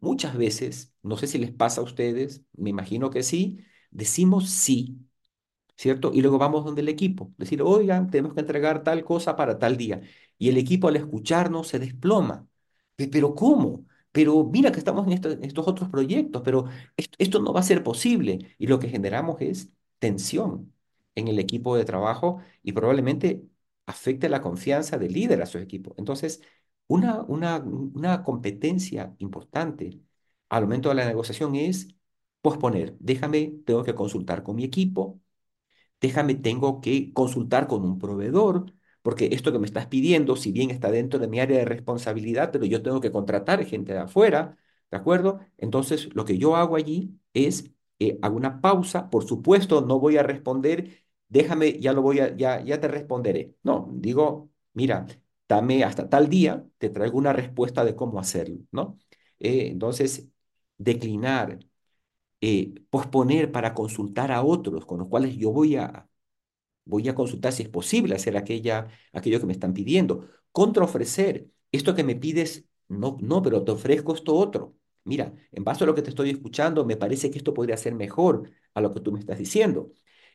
Muchas 0.00 0.36
veces, 0.36 0.94
no 1.02 1.16
sé 1.16 1.26
si 1.26 1.38
les 1.38 1.52
pasa 1.52 1.80
a 1.80 1.84
ustedes, 1.84 2.42
me 2.54 2.70
imagino 2.70 3.10
que 3.10 3.22
sí, 3.22 3.60
decimos 3.90 4.50
sí 4.50 4.98
¿cierto? 5.76 6.10
Y 6.14 6.20
luego 6.22 6.38
vamos 6.38 6.64
donde 6.64 6.80
el 6.82 6.88
equipo, 6.88 7.32
decir, 7.38 7.62
oigan, 7.62 8.10
tenemos 8.10 8.34
que 8.34 8.40
entregar 8.40 8.82
tal 8.84 9.04
cosa 9.04 9.36
para 9.36 9.58
tal 9.58 9.76
día. 9.76 10.00
Y 10.38 10.48
el 10.48 10.56
equipo 10.56 10.88
al 10.88 10.96
escucharnos 10.96 11.68
se 11.68 11.78
desploma. 11.78 12.46
"Pe- 12.96 13.08
Pero 13.08 13.34
¿cómo? 13.34 13.86
Pero 14.12 14.44
mira 14.44 14.70
que 14.72 14.78
estamos 14.78 15.06
en, 15.06 15.12
esto- 15.14 15.30
en 15.30 15.44
estos 15.44 15.66
otros 15.66 15.88
proyectos, 15.88 16.42
pero 16.44 16.66
esto, 16.96 17.16
esto 17.18 17.40
no 17.40 17.52
va 17.52 17.60
a 17.60 17.62
ser 17.62 17.82
posible. 17.82 18.54
Y 18.58 18.66
lo 18.66 18.78
que 18.78 18.88
generamos 18.88 19.40
es 19.40 19.70
tensión 19.98 20.72
en 21.14 21.28
el 21.28 21.38
equipo 21.38 21.76
de 21.76 21.84
trabajo 21.84 22.40
y 22.62 22.72
probablemente 22.72 23.42
afecte 23.86 24.28
la 24.28 24.40
confianza 24.42 24.98
del 24.98 25.12
líder 25.12 25.42
a 25.42 25.46
su 25.46 25.58
equipo. 25.58 25.94
Entonces, 25.98 26.42
una, 26.86 27.22
una, 27.22 27.58
una 27.58 28.22
competencia 28.22 29.14
importante 29.18 30.00
al 30.48 30.64
momento 30.64 30.88
de 30.90 30.94
la 30.96 31.06
negociación 31.06 31.54
es 31.56 31.88
posponer. 32.40 32.96
Déjame, 32.98 33.54
tengo 33.64 33.82
que 33.84 33.94
consultar 33.94 34.42
con 34.42 34.56
mi 34.56 34.64
equipo 34.64 35.20
déjame, 36.02 36.34
tengo 36.34 36.80
que 36.82 37.12
consultar 37.14 37.68
con 37.68 37.84
un 37.84 37.98
proveedor, 37.98 38.72
porque 39.02 39.28
esto 39.32 39.52
que 39.52 39.58
me 39.60 39.66
estás 39.66 39.86
pidiendo, 39.88 40.36
si 40.36 40.52
bien 40.52 40.70
está 40.70 40.90
dentro 40.90 41.18
de 41.20 41.28
mi 41.28 41.40
área 41.40 41.58
de 41.58 41.64
responsabilidad, 41.64 42.50
pero 42.52 42.64
yo 42.66 42.82
tengo 42.82 43.00
que 43.00 43.12
contratar 43.12 43.64
gente 43.64 43.92
de 43.94 44.00
afuera, 44.00 44.58
¿de 44.90 44.96
acuerdo? 44.98 45.40
Entonces, 45.58 46.14
lo 46.14 46.24
que 46.24 46.38
yo 46.38 46.56
hago 46.56 46.76
allí 46.76 47.18
es, 47.34 47.70
eh, 47.98 48.18
hago 48.22 48.36
una 48.36 48.60
pausa, 48.60 49.10
por 49.10 49.24
supuesto, 49.24 49.80
no 49.82 49.98
voy 50.00 50.16
a 50.18 50.22
responder, 50.22 51.04
déjame, 51.28 51.78
ya 51.80 51.92
lo 51.92 52.02
voy 52.02 52.20
a, 52.20 52.36
ya, 52.36 52.62
ya 52.64 52.80
te 52.80 52.88
responderé. 52.88 53.54
No, 53.62 53.88
digo, 53.94 54.50
mira, 54.74 55.06
dame 55.48 55.84
hasta 55.84 56.08
tal 56.08 56.28
día, 56.28 56.64
te 56.78 56.90
traigo 56.90 57.18
una 57.18 57.32
respuesta 57.32 57.84
de 57.84 57.94
cómo 57.96 58.18
hacerlo, 58.20 58.58
¿no? 58.70 58.98
Eh, 59.38 59.68
entonces, 59.70 60.28
declinar 60.78 61.58
eh, 62.42 62.74
posponer 62.90 63.52
para 63.52 63.74
consultar 63.74 64.32
a 64.32 64.42
otros 64.44 64.86
con 64.86 64.98
los 65.00 65.08
cuales 65.08 65.36
yo 65.38 65.52
voy 65.52 65.76
a, 65.76 66.08
voy 66.84 67.08
a 67.08 67.14
consultar 67.14 67.52
si 67.52 67.62
es 67.64 67.68
posible 67.68 68.14
hacer 68.14 68.36
aquella, 68.36 68.88
aquello 69.12 69.40
que 69.40 69.46
me 69.46 69.52
están 69.52 69.74
pidiendo. 69.74 70.28
Contraofrecer, 70.52 71.48
esto 71.72 71.94
que 71.94 72.04
me 72.04 72.16
pides, 72.16 72.66
no, 72.88 73.16
no, 73.20 73.42
pero 73.42 73.64
te 73.64 73.72
ofrezco 73.72 74.14
esto 74.14 74.34
otro. 74.34 74.76
Mira, 75.04 75.32
en 75.52 75.64
base 75.64 75.84
a 75.84 75.86
lo 75.86 75.94
que 75.94 76.02
te 76.02 76.10
estoy 76.10 76.30
escuchando, 76.30 76.84
me 76.84 76.96
parece 76.96 77.30
que 77.30 77.38
esto 77.38 77.54
podría 77.54 77.76
ser 77.76 77.94
mejor 77.94 78.50
a 78.74 78.80
lo 78.80 78.92
que 78.92 79.00
tú 79.00 79.12
me 79.12 79.20
estás 79.20 79.38
diciendo. 79.38 79.92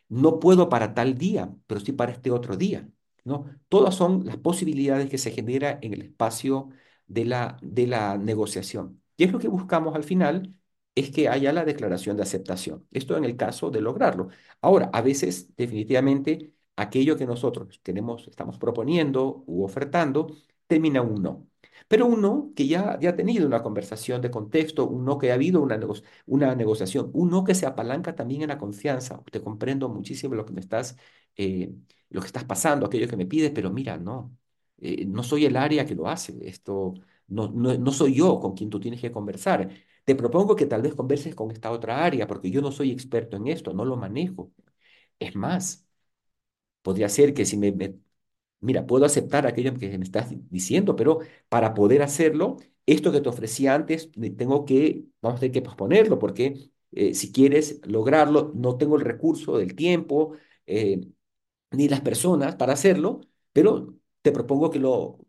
No 0.10 0.40
puedo 0.40 0.70
para 0.70 0.94
tal 0.94 1.18
día, 1.18 1.54
pero 1.68 1.80
sí 1.82 1.92
para 1.92 2.12
este 2.14 2.32
otro 2.32 2.56
día, 2.58 2.90
¿no? 3.24 3.46
Todas 3.70 3.96
son 3.96 4.26
las 4.26 4.38
posibilidades 4.38 5.10
que 5.10 5.18
se 5.18 5.32
genera 5.32 5.80
en 5.82 5.94
el 5.94 6.02
espacio 6.02 6.70
de 7.08 7.26
la, 7.26 7.58
de 7.62 7.88
la 7.88 8.18
negociación. 8.18 9.02
Y 9.18 9.24
es 9.26 9.32
lo 9.32 9.40
que 9.40 9.48
buscamos 9.50 9.96
al 9.96 10.04
final, 10.04 10.54
es 11.00 11.12
que 11.12 11.30
haya 11.30 11.54
la 11.54 11.66
declaración 11.66 12.18
de 12.18 12.24
aceptación. 12.24 12.88
Esto 12.92 13.18
en 13.18 13.26
el 13.26 13.36
caso 13.38 13.70
de 13.72 13.82
lograrlo. 13.82 14.30
Ahora, 14.62 14.90
a 14.94 15.02
veces, 15.02 15.56
definitivamente, 15.56 16.54
aquello 16.76 17.18
que 17.18 17.26
nosotros 17.26 17.80
tenemos, 17.84 18.28
estamos 18.28 18.58
proponiendo 18.58 19.44
u 19.48 19.64
ofertando, 19.64 20.28
termina 20.68 21.02
un 21.02 21.22
no. 21.22 21.48
Pero 21.88 22.06
un 22.06 22.22
no 22.22 22.52
que 22.56 22.68
ya, 22.68 22.98
ya 23.00 23.12
ha 23.12 23.16
tenido 23.16 23.46
una 23.48 23.64
conversación 23.64 24.22
de 24.22 24.32
contexto, 24.32 24.88
un 24.88 25.06
no 25.06 25.18
que 25.18 25.32
ha 25.32 25.36
habido 25.36 25.62
una, 25.62 25.80
una 26.26 26.56
negociación, 26.56 27.10
un 27.14 27.30
no 27.30 27.44
que 27.44 27.56
se 27.56 27.66
apalanca 27.66 28.16
también 28.16 28.42
en 28.42 28.50
la 28.50 28.58
confianza. 28.58 29.24
Te 29.32 29.42
comprendo 29.42 29.88
muchísimo 29.90 30.36
lo 30.36 30.46
que 30.46 30.54
me 30.54 30.60
estás, 30.62 30.98
eh, 31.36 31.74
lo 32.10 32.22
que 32.22 32.28
estás 32.28 32.44
pasando, 32.44 32.86
aquello 32.86 33.08
que 33.08 33.18
me 33.18 33.26
pides, 33.26 33.52
pero 33.54 33.72
mira, 33.72 33.98
no, 33.98 34.36
eh, 34.80 35.06
no 35.06 35.24
soy 35.24 35.46
el 35.46 35.56
área 35.56 35.86
que 35.86 35.96
lo 35.96 36.08
hace. 36.08 36.38
Esto 36.48 36.94
no, 37.28 37.50
no, 37.50 37.78
no 37.78 37.92
soy 37.92 38.16
yo 38.16 38.40
con 38.40 38.54
quien 38.56 38.70
tú 38.70 38.80
tienes 38.80 39.02
que 39.02 39.12
conversar. 39.12 39.70
Te 40.08 40.16
propongo 40.16 40.56
que 40.58 40.66
tal 40.68 40.82
vez 40.84 40.96
converses 40.96 41.36
con 41.36 41.52
esta 41.52 41.72
otra 41.72 42.04
área, 42.06 42.28
porque 42.28 42.50
yo 42.52 42.62
no 42.62 42.72
soy 42.72 42.92
experto 42.92 43.38
en 43.38 43.48
esto, 43.48 43.74
no 43.74 43.86
lo 43.86 43.98
manejo. 43.98 44.52
Es 45.20 45.36
más, 45.36 45.88
podría 46.84 47.10
ser 47.10 47.34
que 47.34 47.46
si 47.46 47.58
me, 47.58 47.74
mira, 48.62 48.86
puedo 48.88 49.06
aceptar 49.06 49.48
aquello 49.48 49.74
que 49.76 49.98
me 49.98 50.06
estás 50.06 50.30
diciendo, 50.52 50.96
pero 50.96 51.20
para 51.50 51.74
poder 51.76 52.02
hacerlo, 52.04 52.58
esto 52.86 53.12
que 53.12 53.22
te 53.22 53.30
ofrecí 53.30 53.68
antes, 53.68 54.12
tengo 54.38 54.66
que, 54.66 55.06
vamos 55.22 55.38
a 55.40 55.42
tener 55.42 55.54
que 55.54 55.62
posponerlo, 55.64 56.20
porque 56.20 56.72
eh, 56.94 57.14
si 57.16 57.32
quieres 57.34 57.82
lograrlo, 57.88 58.52
no 58.56 58.78
tengo 58.78 58.98
el 58.98 59.04
recurso 59.04 59.58
del 59.60 59.76
tiempo, 59.76 60.34
eh, 60.68 61.02
ni 61.72 61.90
las 61.90 62.02
personas 62.02 62.56
para 62.58 62.74
hacerlo, 62.74 63.22
pero 63.54 63.96
te 64.24 64.32
propongo 64.34 64.72
que 64.72 64.80
lo, 64.80 65.20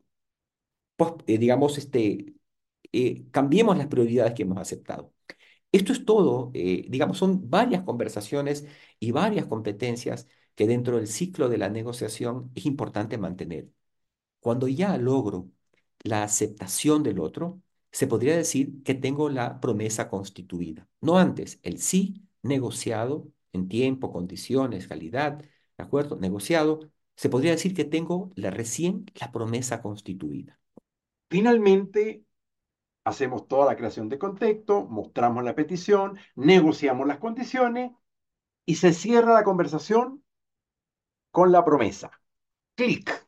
eh, 1.27 1.39
digamos, 1.39 1.79
este, 1.79 2.35
eh, 2.93 3.27
cambiemos 3.31 3.77
las 3.77 3.89
prioridades 3.89 4.35
que 4.35 4.43
hemos 4.43 4.59
aceptado. 4.59 5.13
Esto 5.73 5.93
es 5.93 6.05
todo, 6.05 6.51
eh, 6.55 6.87
digamos, 6.89 7.19
son 7.19 7.51
varias 7.51 7.83
conversaciones 7.85 8.67
y 8.99 9.11
varias 9.13 9.47
competencias 9.47 10.27
que 10.55 10.67
dentro 10.67 10.97
del 10.97 11.07
ciclo 11.09 11.49
de 11.49 11.59
la 11.59 11.69
negociación 11.69 12.51
es 12.55 12.67
importante 12.67 13.19
mantener. 13.19 13.69
Cuando 14.41 14.69
ya 14.69 14.97
logro 14.99 15.51
la 16.03 16.23
aceptación 16.25 17.03
del 17.03 17.21
otro, 17.21 17.61
se 17.93 18.07
podría 18.07 18.37
decir 18.37 18.83
que 18.83 18.95
tengo 18.95 19.29
la 19.31 19.61
promesa 19.61 20.09
constituida. 20.09 20.89
No 21.01 21.19
antes, 21.19 21.59
el 21.63 21.79
sí 21.81 22.23
negociado 22.43 23.29
en 23.53 23.69
tiempo, 23.69 24.13
condiciones, 24.13 24.89
calidad, 24.89 25.39
¿de 25.39 25.85
acuerdo? 25.85 26.17
Negociado, 26.17 26.81
se 27.17 27.29
podría 27.29 27.53
decir 27.53 27.75
que 27.75 27.85
tengo 27.85 28.31
la 28.37 28.51
recién 28.51 29.07
la 29.21 29.33
promesa 29.33 29.83
constituida. 29.83 30.59
Finalmente, 31.31 32.25
hacemos 33.09 33.49
toda 33.49 33.67
la 33.67 33.77
creación 33.77 34.09
de 34.09 34.19
contexto, 34.19 34.87
mostramos 34.87 35.45
la 35.45 35.55
petición, 35.55 36.19
negociamos 36.37 37.07
las 37.07 37.19
condiciones 37.19 37.93
y 38.67 38.77
se 38.77 38.93
cierra 38.93 39.35
la 39.35 39.45
conversación 39.45 40.25
con 41.31 41.53
la 41.53 41.65
promesa. 41.65 42.11
Clic. 42.77 43.27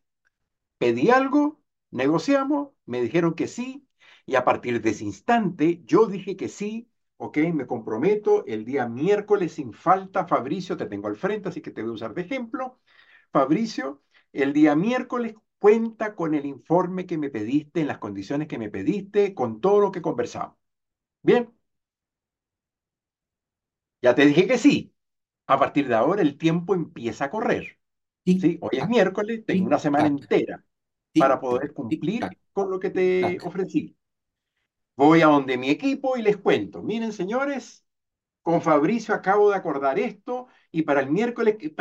Pedí 0.78 1.10
algo, 1.10 1.62
negociamos, 1.90 2.70
me 2.86 3.02
dijeron 3.02 3.34
que 3.34 3.48
sí, 3.48 3.88
y 4.26 4.36
a 4.36 4.44
partir 4.44 4.80
de 4.82 4.90
ese 4.90 5.04
instante 5.04 5.82
yo 5.84 6.06
dije 6.06 6.36
que 6.36 6.48
sí, 6.48 6.90
ok, 7.18 7.38
me 7.54 7.66
comprometo 7.66 8.44
el 8.46 8.64
día 8.64 8.88
miércoles 8.88 9.52
sin 9.54 9.72
falta, 9.74 10.26
Fabricio, 10.26 10.76
te 10.76 10.86
tengo 10.86 11.08
al 11.08 11.16
frente, 11.16 11.48
así 11.50 11.60
que 11.60 11.70
te 11.70 11.82
voy 11.82 11.90
a 11.92 11.94
usar 11.94 12.14
de 12.14 12.22
ejemplo. 12.22 12.80
Fabricio, 13.32 14.02
el 14.32 14.52
día 14.52 14.74
miércoles 14.76 15.34
cuenta 15.60 16.16
con 16.16 16.34
el 16.34 16.46
informe 16.46 17.06
que 17.06 17.18
me 17.18 17.30
pediste, 17.30 17.82
en 17.82 17.88
las 17.88 17.98
condiciones 17.98 18.48
que 18.48 18.58
me 18.58 18.70
pediste, 18.70 19.34
con 19.34 19.60
todo 19.60 19.80
lo 19.80 19.92
que 19.92 20.02
conversamos. 20.02 20.56
Bien, 21.22 21.52
ya 24.02 24.14
te 24.14 24.26
dije 24.26 24.46
que 24.46 24.58
sí. 24.58 24.94
A 25.46 25.58
partir 25.58 25.88
de 25.88 25.94
ahora 25.94 26.22
el 26.22 26.38
tiempo 26.38 26.74
empieza 26.74 27.26
a 27.26 27.30
correr. 27.30 27.78
Tic, 28.24 28.40
¿sí? 28.40 28.58
Hoy 28.60 28.70
es 28.72 28.80
tac, 28.80 28.90
miércoles, 28.90 29.44
tengo 29.46 29.58
tic, 29.58 29.66
una 29.66 29.78
semana 29.78 30.04
tac, 30.04 30.12
entera 30.22 30.64
tic, 31.12 31.20
para 31.22 31.40
poder 31.40 31.72
cumplir 31.74 32.28
con 32.52 32.70
lo 32.70 32.80
que 32.80 32.90
te 32.90 33.38
ofrecí. 33.42 33.96
Voy 34.96 35.22
a 35.22 35.26
donde 35.26 35.56
mi 35.56 35.70
equipo 35.70 36.16
y 36.16 36.22
les 36.22 36.36
cuento, 36.36 36.82
miren 36.82 37.12
señores, 37.12 37.84
con 38.42 38.62
Fabricio 38.62 39.14
acabo 39.14 39.50
de 39.50 39.56
acordar 39.56 39.98
esto 39.98 40.48
y 40.72 40.82
para 40.82 41.00
el 41.00 41.10
miércoles, 41.10 41.56
que, 41.58 41.74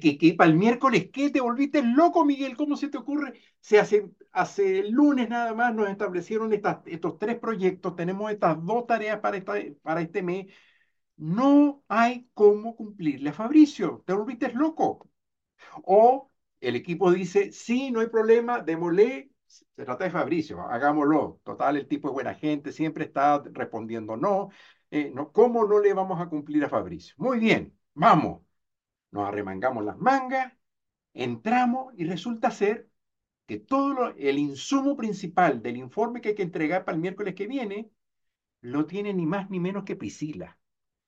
que, 0.00 0.18
que, 0.18 0.34
para 0.34 0.50
el 0.50 0.56
miércoles, 0.56 1.10
¿qué? 1.12 1.30
¿Te 1.30 1.40
volviste 1.40 1.82
loco, 1.82 2.24
Miguel? 2.24 2.56
¿Cómo 2.56 2.76
se 2.76 2.88
te 2.88 2.98
ocurre? 2.98 3.34
Se 3.60 3.78
hace, 3.78 4.10
hace 4.32 4.84
lunes 4.90 5.28
nada 5.28 5.54
más 5.54 5.74
nos 5.74 5.88
establecieron 5.90 6.52
estos 6.52 7.18
tres 7.18 7.38
proyectos, 7.38 7.96
tenemos 7.96 8.30
estas 8.30 8.64
dos 8.64 8.86
tareas 8.86 9.20
para, 9.20 9.36
esta, 9.36 9.54
para 9.82 10.00
este 10.02 10.22
mes. 10.22 10.46
No 11.16 11.84
hay 11.88 12.28
cómo 12.34 12.76
cumplirle 12.76 13.30
a 13.30 13.32
Fabricio, 13.34 14.02
te 14.06 14.14
volviste 14.14 14.52
loco. 14.52 15.10
O 15.84 16.30
el 16.60 16.76
equipo 16.76 17.10
dice, 17.12 17.52
sí, 17.52 17.90
no 17.90 18.00
hay 18.00 18.08
problema, 18.08 18.60
démosle, 18.60 19.30
se 19.46 19.84
trata 19.84 20.04
de 20.04 20.10
Fabricio, 20.10 20.60
hagámoslo. 20.62 21.40
Total, 21.44 21.76
el 21.76 21.86
tipo 21.88 22.08
es 22.08 22.14
buena 22.14 22.34
gente, 22.34 22.72
siempre 22.72 23.04
está 23.04 23.42
respondiendo 23.52 24.16
no. 24.16 24.50
Eh, 24.90 25.10
no, 25.14 25.32
¿Cómo 25.32 25.64
no 25.66 25.80
le 25.80 25.92
vamos 25.94 26.20
a 26.20 26.28
cumplir 26.28 26.64
a 26.64 26.68
Fabricio? 26.68 27.14
Muy 27.18 27.38
bien, 27.38 27.76
vamos. 28.00 28.42
Nos 29.12 29.28
arremangamos 29.28 29.84
las 29.84 29.98
mangas, 29.98 30.52
entramos 31.14 31.94
y 31.98 32.04
resulta 32.06 32.50
ser 32.50 32.90
que 33.46 33.58
todo 33.58 33.94
lo, 33.94 34.08
el 34.16 34.38
insumo 34.38 34.96
principal 34.96 35.62
del 35.62 35.76
informe 35.78 36.20
que 36.20 36.30
hay 36.30 36.34
que 36.36 36.42
entregar 36.44 36.84
para 36.84 36.96
el 36.96 37.02
miércoles 37.02 37.34
que 37.34 37.48
viene 37.48 37.90
lo 38.62 38.86
tiene 38.86 39.14
ni 39.14 39.26
más 39.26 39.50
ni 39.50 39.60
menos 39.60 39.84
que 39.84 39.96
Priscila. 39.96 40.58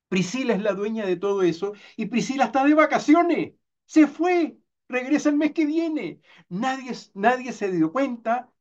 Priscila 0.08 0.54
es 0.54 0.62
la 0.62 0.74
dueña 0.74 1.06
de 1.06 1.16
todo 1.16 1.42
eso 1.42 1.74
y 1.96 2.06
Priscila 2.06 2.46
está 2.46 2.64
de 2.66 2.74
vacaciones. 2.74 3.54
Se 3.86 4.06
fue, 4.08 4.58
regresa 4.88 5.30
el 5.30 5.36
mes 5.36 5.52
que 5.52 5.66
viene. 5.66 6.20
Nadie, 6.48 6.92
nadie 7.14 7.52
se 7.52 7.70
dio 7.72 7.92
cuenta 7.92 8.52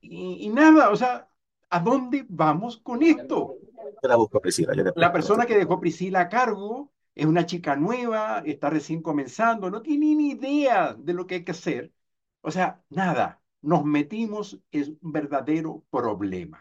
y, 0.00 0.44
y 0.46 0.48
nada, 0.50 0.90
o 0.90 0.96
sea, 0.96 1.28
¿A 1.70 1.80
dónde 1.80 2.24
vamos 2.28 2.78
con 2.78 3.02
esto? 3.02 3.56
la 4.02 4.16
busco 4.16 4.40
Priscila. 4.40 4.72
la 4.96 5.12
persona 5.12 5.46
que 5.46 5.56
dejó 5.56 5.80
Priscila 5.80 6.20
a 6.20 6.28
cargo 6.28 6.92
es 7.14 7.26
una 7.26 7.46
chica 7.46 7.76
nueva, 7.76 8.42
está 8.44 8.70
recién 8.70 9.02
comenzando, 9.02 9.70
no 9.70 9.82
tiene 9.82 10.14
ni 10.14 10.30
idea 10.32 10.94
de 10.94 11.14
lo 11.14 11.26
que 11.26 11.36
hay 11.36 11.44
que 11.44 11.52
hacer. 11.52 11.92
O 12.40 12.50
sea, 12.50 12.82
nada, 12.90 13.40
nos 13.62 13.84
metimos 13.84 14.60
en 14.72 14.98
un 15.00 15.12
verdadero 15.12 15.84
problema. 15.90 16.60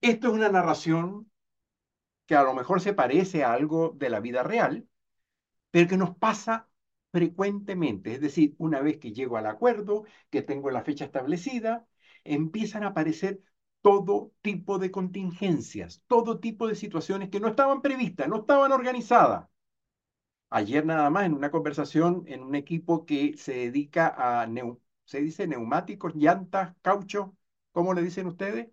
Esto 0.00 0.28
es 0.28 0.34
una 0.34 0.48
narración 0.48 1.30
que 2.26 2.34
a 2.36 2.42
lo 2.42 2.54
mejor 2.54 2.80
se 2.80 2.92
parece 2.94 3.44
a 3.44 3.52
algo 3.52 3.90
de 3.96 4.10
la 4.10 4.20
vida 4.20 4.42
real, 4.42 4.86
pero 5.70 5.88
que 5.88 5.96
nos 5.96 6.16
pasa 6.16 6.68
frecuentemente. 7.12 8.14
Es 8.14 8.20
decir, 8.20 8.54
una 8.58 8.80
vez 8.80 8.98
que 8.98 9.12
llego 9.12 9.36
al 9.36 9.46
acuerdo, 9.46 10.04
que 10.30 10.42
tengo 10.42 10.70
la 10.70 10.82
fecha 10.84 11.04
establecida, 11.04 11.86
empiezan 12.24 12.84
a 12.84 12.88
aparecer 12.88 13.40
todo 13.82 14.32
tipo 14.42 14.78
de 14.78 14.90
contingencias, 14.90 16.02
todo 16.06 16.38
tipo 16.40 16.68
de 16.68 16.76
situaciones 16.76 17.28
que 17.30 17.40
no 17.40 17.48
estaban 17.48 17.82
previstas, 17.82 18.28
no 18.28 18.40
estaban 18.40 18.72
organizadas. 18.72 19.48
Ayer 20.50 20.84
nada 20.84 21.08
más 21.10 21.24
en 21.24 21.34
una 21.34 21.50
conversación 21.50 22.24
en 22.26 22.42
un 22.42 22.54
equipo 22.54 23.06
que 23.06 23.34
se 23.38 23.52
dedica 23.54 24.14
a, 24.16 24.46
se 25.04 25.20
dice 25.20 25.46
neumáticos, 25.46 26.14
llantas, 26.14 26.74
caucho, 26.82 27.34
¿cómo 27.72 27.94
le 27.94 28.02
dicen 28.02 28.26
ustedes? 28.26 28.68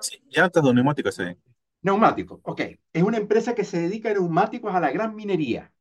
Sí, 0.00 0.22
llantas 0.28 0.64
o 0.64 0.72
neumáticos, 0.72 1.14
sí. 1.14 1.24
Neumáticos, 1.82 2.40
ok. 2.42 2.60
Es 2.92 3.02
una 3.02 3.16
empresa 3.16 3.54
que 3.54 3.64
se 3.64 3.80
dedica 3.80 4.10
a 4.10 4.14
neumáticos 4.14 4.74
a 4.74 4.80
la 4.80 4.90
gran 4.90 5.14
minería, 5.14 5.72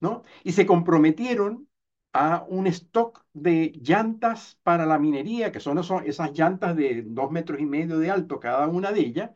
¿no? 0.00 0.22
Y 0.42 0.52
se 0.52 0.66
comprometieron 0.66 1.68
a 2.14 2.44
un 2.48 2.66
stock 2.68 3.24
de 3.34 3.72
llantas 3.82 4.58
para 4.62 4.86
la 4.86 4.98
minería, 4.98 5.52
que 5.52 5.60
son 5.60 5.78
esas 6.06 6.32
llantas 6.32 6.76
de 6.76 7.02
dos 7.06 7.30
metros 7.30 7.60
y 7.60 7.66
medio 7.66 7.98
de 7.98 8.10
alto 8.10 8.40
cada 8.40 8.68
una 8.68 8.92
de 8.92 9.00
ellas, 9.00 9.30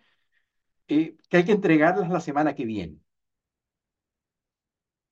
eh, 0.89 1.17
que 1.29 1.39
hay 1.39 1.45
que 1.47 1.53
entregarlas 1.53 2.11
la 2.11 2.21
semana 2.21 2.55
que 2.55 2.65
viene. 2.67 3.01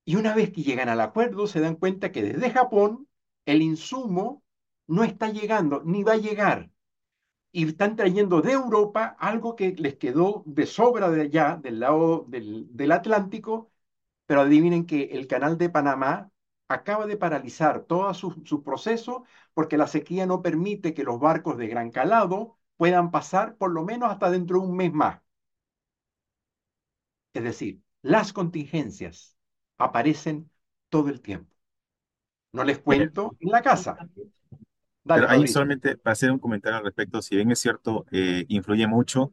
Y 0.04 0.16
una 0.16 0.34
vez 0.34 0.52
que 0.52 0.62
llegan 0.62 0.88
al 0.88 1.00
acuerdo, 1.00 1.46
se 1.46 1.60
dan 1.60 1.76
cuenta 1.76 2.12
que 2.12 2.22
desde 2.22 2.50
Japón 2.50 3.08
el 3.44 3.62
insumo 3.62 4.42
no 4.86 5.04
está 5.04 5.30
llegando, 5.30 5.82
ni 5.84 6.02
va 6.04 6.12
a 6.12 6.16
llegar. 6.16 6.70
Y 7.52 7.66
están 7.68 7.96
trayendo 7.96 8.42
de 8.42 8.52
Europa 8.52 9.16
algo 9.20 9.56
que 9.56 9.72
les 9.72 9.96
quedó 9.96 10.44
de 10.46 10.66
sobra 10.66 11.10
de 11.10 11.22
allá, 11.22 11.58
del 11.62 11.80
lado 11.80 12.26
del, 12.28 12.68
del 12.76 12.92
Atlántico, 12.92 13.72
pero 14.26 14.42
adivinen 14.42 14.86
que 14.86 15.04
el 15.12 15.26
canal 15.28 15.58
de 15.58 15.70
Panamá 15.70 16.32
acaba 16.68 17.06
de 17.06 17.16
paralizar 17.16 17.84
todo 17.84 18.12
su, 18.14 18.62
proceso 18.64 19.24
porque 19.54 19.76
la 19.76 19.86
sequía 19.86 20.26
no 20.26 20.42
permite 20.42 20.94
que 20.94 21.04
los 21.04 21.20
barcos 21.20 21.56
de 21.58 21.68
gran 21.68 21.90
calado 21.90 22.58
puedan 22.76 23.10
pasar 23.10 23.56
por 23.56 23.72
lo 23.72 23.84
menos 23.84 24.10
hasta 24.10 24.30
dentro 24.30 24.60
de 24.60 24.66
un 24.66 24.76
mes 24.76 24.92
más. 24.92 25.20
Es 27.32 27.44
decir, 27.44 27.80
las 28.02 28.32
contingencias 28.32 29.36
aparecen 29.78 30.50
todo 30.88 31.08
el 31.08 31.20
tiempo. 31.20 31.54
No 32.52 32.64
les 32.64 32.78
cuento 32.78 33.36
en 33.40 33.50
la 33.50 33.62
casa. 33.62 33.96
Pero 35.04 35.28
ahí 35.28 35.46
solamente 35.46 35.96
para 35.96 36.12
hacer 36.12 36.30
un 36.32 36.38
comentario 36.38 36.78
al 36.78 36.84
respecto, 36.84 37.22
si 37.22 37.36
bien 37.36 37.50
es 37.50 37.60
cierto, 37.60 38.06
eh, 38.10 38.44
influye 38.48 38.86
mucho 38.86 39.32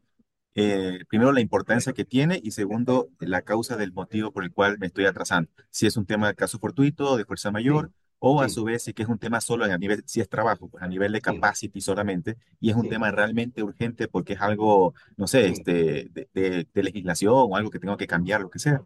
eh, 0.54 1.04
primero 1.08 1.32
la 1.32 1.40
importancia 1.40 1.92
que 1.92 2.04
tiene 2.04 2.40
y 2.42 2.52
segundo 2.52 3.08
la 3.18 3.42
causa 3.42 3.76
del 3.76 3.92
motivo 3.92 4.32
por 4.32 4.44
el 4.44 4.52
cual 4.52 4.78
me 4.78 4.86
estoy 4.86 5.06
atrasando. 5.06 5.50
Si 5.70 5.86
es 5.86 5.96
un 5.96 6.06
tema 6.06 6.28
de 6.28 6.34
caso 6.34 6.58
fortuito, 6.58 7.16
de 7.16 7.24
fuerza 7.24 7.50
mayor, 7.50 7.90
o 8.26 8.40
a 8.40 8.48
su 8.48 8.64
vez 8.64 8.82
si 8.82 8.94
que 8.94 9.02
es 9.02 9.08
un 9.08 9.18
tema 9.18 9.40
solo 9.42 9.66
a 9.66 9.76
nivel, 9.76 10.02
si 10.06 10.20
es 10.20 10.28
trabajo, 10.30 10.68
pues 10.68 10.82
a 10.82 10.88
nivel 10.88 11.12
de 11.12 11.20
capacity 11.20 11.82
solamente, 11.82 12.38
y 12.58 12.70
es 12.70 12.76
un 12.76 12.88
tema 12.88 13.10
realmente 13.10 13.62
urgente 13.62 14.08
porque 14.08 14.32
es 14.32 14.40
algo, 14.40 14.94
no 15.18 15.26
sé, 15.26 15.48
este, 15.48 16.10
de, 16.32 16.66
legislación 16.74 17.34
o 17.34 17.54
algo 17.56 17.68
que 17.68 17.78
tengo 17.78 17.98
que 17.98 18.06
cambiar, 18.06 18.40
lo 18.40 18.48
que 18.48 18.58
sea. 18.58 18.82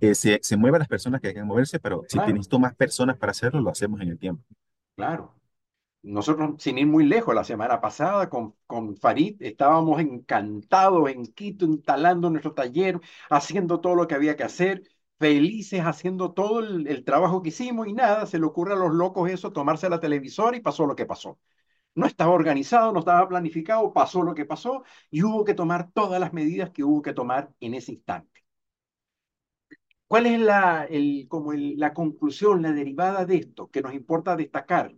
Eh, 0.00 0.16
se, 0.16 0.40
se 0.42 0.56
mueven 0.56 0.80
las 0.80 0.88
personas 0.88 1.20
que 1.20 1.28
hay 1.28 1.34
que 1.34 1.44
moverse, 1.44 1.78
pero 1.78 2.02
si 2.08 2.18
necesito 2.18 2.58
más 2.58 2.74
personas 2.74 3.16
para 3.16 3.30
hacerlo, 3.30 3.60
lo 3.60 3.70
hacemos 3.70 4.00
en 4.00 4.08
el 4.08 4.18
tiempo. 4.18 4.42
Claro, 4.96 5.34
nosotros, 6.02 6.54
sin 6.62 6.78
ir 6.78 6.86
muy 6.86 7.04
lejos, 7.04 7.34
la 7.34 7.44
semana 7.44 7.80
pasada 7.80 8.30
con, 8.30 8.54
con 8.66 8.96
Farid 8.96 9.36
estábamos 9.42 10.00
encantados 10.00 11.10
en 11.10 11.26
Quito, 11.26 11.66
instalando 11.66 12.30
nuestro 12.30 12.54
taller, 12.54 13.00
haciendo 13.28 13.80
todo 13.80 13.94
lo 13.94 14.06
que 14.08 14.14
había 14.14 14.36
que 14.36 14.44
hacer, 14.44 14.82
felices 15.18 15.80
haciendo 15.82 16.32
todo 16.32 16.60
el, 16.60 17.04
trabajo 17.04 17.42
que 17.42 17.50
hicimos 17.50 17.86
y 17.86 17.92
nada, 17.92 18.26
se 18.26 18.38
le 18.38 18.46
ocurre 18.46 18.72
a 18.74 18.76
los 18.76 18.92
locos 18.94 19.30
eso, 19.30 19.52
tomarse 19.52 19.90
la 19.90 20.00
televisora 20.00 20.56
y 20.56 20.60
pasó 20.60 20.86
lo 20.86 20.96
que 20.96 21.04
pasó. 21.06 21.38
No 21.94 22.06
estaba 22.06 22.32
organizado, 22.32 22.92
no 22.92 23.00
estaba 23.00 23.28
planificado, 23.28 23.92
pasó 23.92 24.22
lo 24.22 24.34
que 24.34 24.46
pasó 24.46 24.84
y 25.10 25.22
hubo 25.24 25.44
que 25.44 25.54
tomar 25.54 25.90
todas 25.92 26.20
las 26.20 26.32
medidas 26.32 26.70
que 26.70 26.84
hubo 26.84 27.02
que 27.02 27.14
tomar 27.14 27.52
en 27.60 27.74
ese 27.74 27.92
instante. 27.92 28.42
¿Cuál 30.06 30.26
es 30.26 30.38
la, 30.40 30.84
el, 30.84 31.26
como 31.28 31.52
la 31.54 31.94
conclusión, 31.94 32.60
la 32.62 32.72
derivada 32.72 33.24
de 33.24 33.36
esto 33.36 33.70
que 33.70 33.80
nos 33.82 33.94
importa 33.94 34.36
destacar? 34.36 34.94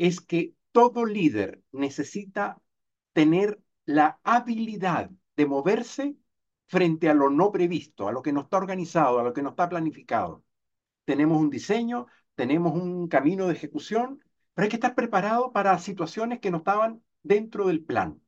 Es 0.00 0.22
que 0.22 0.54
todo 0.72 1.04
líder 1.04 1.62
necesita 1.72 2.58
tener 3.12 3.60
la 3.84 4.18
habilidad 4.24 5.10
de 5.36 5.46
moverse 5.46 6.16
frente 6.68 7.10
a 7.10 7.14
lo 7.14 7.28
no 7.28 7.52
previsto, 7.52 8.08
a 8.08 8.12
lo 8.12 8.22
que 8.22 8.32
no 8.32 8.40
está 8.42 8.56
organizado, 8.56 9.18
a 9.18 9.24
lo 9.24 9.34
que 9.34 9.42
no 9.42 9.50
está 9.50 9.68
planificado. 9.68 10.42
Tenemos 11.04 11.38
un 11.38 11.50
diseño, 11.50 12.06
tenemos 12.34 12.72
un 12.74 13.08
camino 13.08 13.46
de 13.46 13.54
ejecución, 13.54 14.24
pero 14.54 14.64
hay 14.64 14.70
que 14.70 14.76
estar 14.76 14.94
preparado 14.94 15.52
para 15.52 15.78
situaciones 15.78 16.40
que 16.40 16.50
no 16.50 16.58
estaban 16.58 17.02
dentro 17.22 17.66
del 17.66 17.84
plan. 17.84 18.22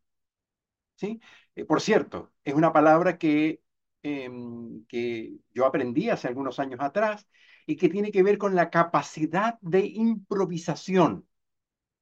¿Sí? 0.96 1.20
Eh, 1.54 1.64
por 1.64 1.80
cierto, 1.80 2.32
es 2.44 2.54
una 2.54 2.72
palabra 2.72 3.18
que, 3.18 3.62
em, 4.02 4.84
que 4.86 5.38
yo 5.54 5.66
aprendí 5.66 6.10
hace 6.10 6.28
algunos 6.28 6.58
años 6.58 6.80
atrás 6.80 7.26
y 7.66 7.76
que 7.76 7.88
tiene 7.88 8.12
que 8.12 8.22
ver 8.22 8.36
con 8.38 8.54
la 8.54 8.70
capacidad 8.70 9.58
de 9.62 9.86
improvisación 9.86 11.26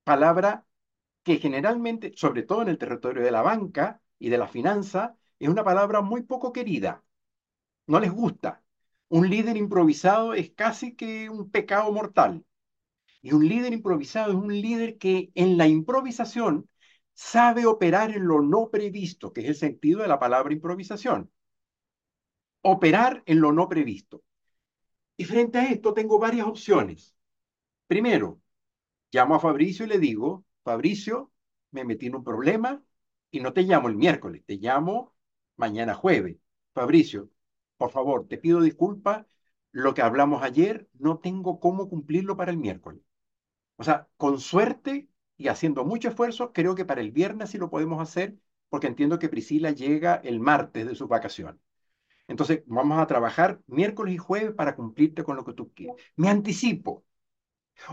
palabra 0.04 0.66
que 1.22 1.38
generalmente, 1.38 2.12
sobre 2.16 2.42
todo 2.42 2.62
en 2.62 2.68
el 2.68 2.78
territorio 2.78 3.22
de 3.22 3.30
la 3.30 3.42
banca 3.42 4.00
y 4.18 4.30
de 4.30 4.38
la 4.38 4.48
finanza, 4.48 5.16
es 5.38 5.48
una 5.48 5.64
palabra 5.64 6.00
muy 6.02 6.22
poco 6.22 6.52
querida. 6.52 7.04
No 7.86 8.00
les 8.00 8.10
gusta. 8.12 8.62
Un 9.08 9.28
líder 9.30 9.56
improvisado 9.56 10.34
es 10.34 10.50
casi 10.52 10.94
que 10.96 11.28
un 11.30 11.50
pecado 11.50 11.92
mortal. 11.92 12.44
Y 13.22 13.32
un 13.32 13.48
líder 13.48 13.72
improvisado 13.72 14.32
es 14.32 14.36
un 14.38 14.48
líder 14.48 14.98
que 14.98 15.30
en 15.34 15.58
la 15.58 15.68
improvisación 15.68 16.68
sabe 17.14 17.66
operar 17.66 18.12
en 18.12 18.26
lo 18.26 18.40
no 18.42 18.70
previsto, 18.70 19.32
que 19.32 19.42
es 19.42 19.48
el 19.48 19.56
sentido 19.56 20.02
de 20.02 20.08
la 20.08 20.18
palabra 20.18 20.52
improvisación. 20.54 21.30
Operar 22.62 23.22
en 23.26 23.40
lo 23.40 23.52
no 23.52 23.68
previsto. 23.68 24.22
Y 25.16 25.24
frente 25.24 25.58
a 25.58 25.70
esto 25.70 25.92
tengo 25.92 26.18
varias 26.18 26.46
opciones. 26.46 27.14
Primero, 27.86 28.40
Llamo 29.12 29.34
a 29.36 29.40
Fabricio 29.40 29.84
y 29.86 29.88
le 29.88 29.98
digo, 29.98 30.44
Fabricio, 30.64 31.32
me 31.70 31.84
metí 31.84 32.06
en 32.06 32.16
un 32.16 32.24
problema 32.24 32.82
y 33.30 33.40
no 33.40 33.52
te 33.52 33.62
llamo 33.62 33.88
el 33.88 33.96
miércoles, 33.96 34.42
te 34.46 34.56
llamo 34.56 35.14
mañana 35.56 35.94
jueves. 35.94 36.36
Fabricio, 36.74 37.30
por 37.76 37.90
favor, 37.90 38.26
te 38.28 38.38
pido 38.38 38.60
disculpas, 38.60 39.26
lo 39.72 39.94
que 39.94 40.02
hablamos 40.02 40.42
ayer 40.42 40.88
no 40.98 41.18
tengo 41.18 41.60
cómo 41.60 41.88
cumplirlo 41.88 42.36
para 42.36 42.50
el 42.50 42.58
miércoles. 42.58 43.02
O 43.76 43.84
sea, 43.84 44.08
con 44.16 44.40
suerte 44.40 45.08
y 45.36 45.48
haciendo 45.48 45.84
mucho 45.84 46.08
esfuerzo, 46.08 46.52
creo 46.52 46.74
que 46.74 46.84
para 46.84 47.00
el 47.00 47.10
viernes 47.12 47.50
sí 47.50 47.58
lo 47.58 47.70
podemos 47.70 48.00
hacer 48.00 48.36
porque 48.68 48.86
entiendo 48.86 49.18
que 49.18 49.28
Priscila 49.28 49.70
llega 49.72 50.16
el 50.16 50.40
martes 50.40 50.86
de 50.86 50.94
sus 50.94 51.08
vacaciones. 51.08 51.60
Entonces, 52.28 52.62
vamos 52.66 52.98
a 53.00 53.06
trabajar 53.06 53.60
miércoles 53.66 54.14
y 54.14 54.18
jueves 54.18 54.54
para 54.54 54.76
cumplirte 54.76 55.24
con 55.24 55.36
lo 55.36 55.44
que 55.44 55.52
tú 55.54 55.72
quieres. 55.74 55.96
Me 56.16 56.28
anticipo. 56.28 57.04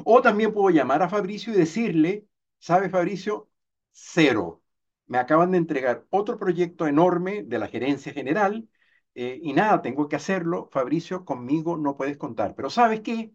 O 0.06 0.22
también 0.22 0.54
puedo 0.54 0.70
llamar 0.70 1.02
a 1.04 1.10
Fabricio 1.10 1.54
y 1.54 1.58
decirle, 1.58 2.28
¿sabe 2.60 2.90
Fabricio? 2.90 3.50
Cero. 3.92 4.64
Me 5.08 5.18
acaban 5.18 5.52
de 5.52 5.58
entregar 5.58 6.06
otro 6.10 6.38
proyecto 6.38 6.88
enorme 6.88 7.44
de 7.44 7.60
la 7.60 7.68
gerencia 7.68 8.14
general 8.14 8.68
eh, 9.16 9.40
y 9.42 9.54
nada, 9.54 9.82
tengo 9.82 10.08
que 10.08 10.16
hacerlo. 10.18 10.70
Fabricio, 10.72 11.26
conmigo 11.26 11.78
no 11.78 11.96
puedes 11.98 12.18
contar. 12.18 12.56
Pero 12.56 12.70
¿sabes 12.70 13.02
qué? 13.02 13.34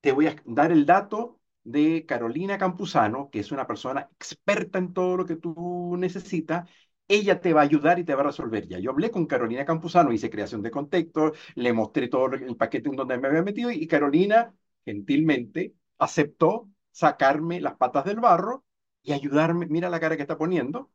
Te 0.00 0.12
voy 0.12 0.26
a 0.28 0.36
dar 0.44 0.70
el 0.72 0.86
dato 0.86 1.40
de 1.64 2.06
Carolina 2.06 2.58
Campuzano, 2.58 3.28
que 3.30 3.40
es 3.40 3.50
una 3.52 3.66
persona 3.66 4.08
experta 4.12 4.78
en 4.78 4.92
todo 4.92 5.16
lo 5.16 5.26
que 5.26 5.36
tú 5.36 5.96
necesitas 5.98 6.68
ella 7.08 7.40
te 7.40 7.52
va 7.52 7.60
a 7.60 7.64
ayudar 7.64 7.98
y 8.00 8.04
te 8.04 8.14
va 8.16 8.22
a 8.22 8.26
resolver 8.26 8.66
ya. 8.66 8.78
Yo 8.80 8.90
hablé 8.90 9.10
con 9.12 9.26
Carolina 9.26 9.64
Campuzano, 9.64 10.12
hice 10.12 10.28
creación 10.30 10.60
de 10.62 10.72
contexto, 10.72 11.32
le 11.54 11.72
mostré 11.72 12.08
todo 12.08 12.26
el 12.34 12.56
paquete 12.56 12.88
en 12.88 12.96
donde 12.96 13.16
me 13.18 13.28
había 13.28 13.42
metido 13.42 13.70
y 13.70 13.86
Carolina 13.86 14.52
gentilmente 14.86 15.74
aceptó 15.98 16.70
sacarme 16.92 17.60
las 17.60 17.76
patas 17.76 18.06
del 18.06 18.20
barro 18.20 18.64
y 19.02 19.12
ayudarme, 19.12 19.66
mira 19.66 19.90
la 19.90 20.00
cara 20.00 20.16
que 20.16 20.22
está 20.22 20.38
poniendo, 20.38 20.90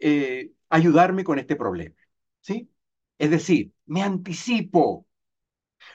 eh, 0.00 0.52
ayudarme 0.70 1.24
con 1.24 1.38
este 1.38 1.56
problema. 1.56 1.96
¿Sí? 2.40 2.70
Es 3.18 3.30
decir, 3.30 3.72
me 3.86 4.02
anticipo, 4.02 5.06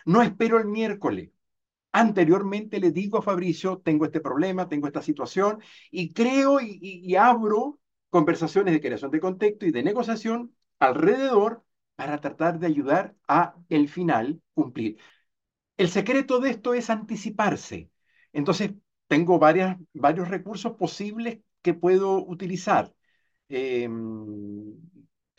no 0.05 0.21
espero 0.21 0.59
el 0.59 0.65
miércoles. 0.67 1.31
Anteriormente 1.93 2.79
le 2.79 2.91
digo 2.91 3.19
a 3.19 3.21
Fabricio, 3.21 3.79
tengo 3.79 4.05
este 4.05 4.21
problema, 4.21 4.69
tengo 4.69 4.87
esta 4.87 5.01
situación, 5.01 5.61
y 5.91 6.13
creo 6.13 6.59
y 6.61 7.15
abro 7.15 7.79
conversaciones 8.09 8.73
de 8.73 8.81
creación 8.81 9.11
de 9.11 9.19
contexto 9.19 9.65
y 9.65 9.71
de 9.71 9.83
negociación 9.83 10.55
alrededor 10.79 11.63
para 11.95 12.19
tratar 12.19 12.59
de 12.59 12.67
ayudar 12.67 13.15
a 13.27 13.55
el 13.69 13.89
final 13.89 14.41
cumplir. 14.53 14.97
El 15.77 15.89
secreto 15.89 16.39
de 16.39 16.51
esto 16.51 16.73
es 16.73 16.89
anticiparse. 16.89 17.89
Entonces, 18.33 18.71
tengo 19.07 19.39
varios 19.39 20.29
recursos 20.29 20.73
posibles 20.73 21.39
que 21.61 21.73
puedo 21.73 22.25
utilizar. 22.25 22.93
Em, 23.49 23.93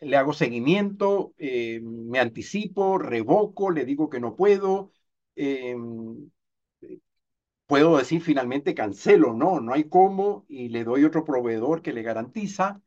le 0.00 0.16
hago 0.16 0.32
seguimiento, 0.32 1.34
em, 1.38 2.08
me 2.08 2.20
anticipo, 2.20 2.98
revoco, 2.98 3.70
le 3.70 3.84
digo 3.84 4.10
que 4.10 4.20
no 4.20 4.36
puedo, 4.36 4.92
em, 5.36 6.30
puedo 7.66 7.96
decir 7.98 8.20
finalmente 8.22 8.74
cancelo, 8.74 9.32
no, 9.34 9.60
no 9.60 9.72
hay 9.72 9.84
cómo 9.88 10.44
y 10.48 10.68
le 10.68 10.84
doy 10.84 11.04
otro 11.04 11.24
proveedor 11.24 11.82
que 11.82 11.92
le 11.92 12.02
garantiza. 12.02 12.80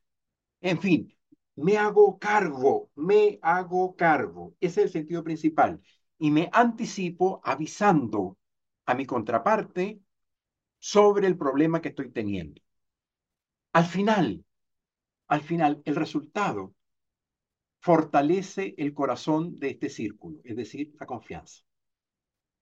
En 0.62 0.79
fin, 0.79 1.15
me 1.57 1.77
hago 1.77 2.19
cargo, 2.19 2.91
me 2.95 3.39
hago 3.41 3.95
cargo. 3.95 4.55
Ese 4.62 4.81
es 4.81 4.88
el 4.88 4.93
sentido 4.93 5.23
principal. 5.23 5.81
Y 6.19 6.32
me 6.32 6.49
anticipo 6.51 7.41
avisando 7.43 8.38
a 8.86 8.93
mi 8.93 9.05
contraparte 9.05 9.99
sobre 10.77 11.27
el 11.27 11.38
problema 11.38 11.82
que 11.82 11.89
estoy 11.89 12.12
teniendo. 12.12 12.62
Al 13.73 13.86
final, 13.86 14.43
al 15.27 15.41
final, 15.41 15.82
el 15.86 15.95
resultado 15.95 16.73
fortalece 17.82 18.75
el 18.77 18.93
corazón 18.93 19.60
de 19.60 19.69
este 19.71 19.89
círculo, 19.89 20.39
es 20.43 20.55
decir, 20.55 20.93
la 20.99 21.05
confianza. 21.05 21.63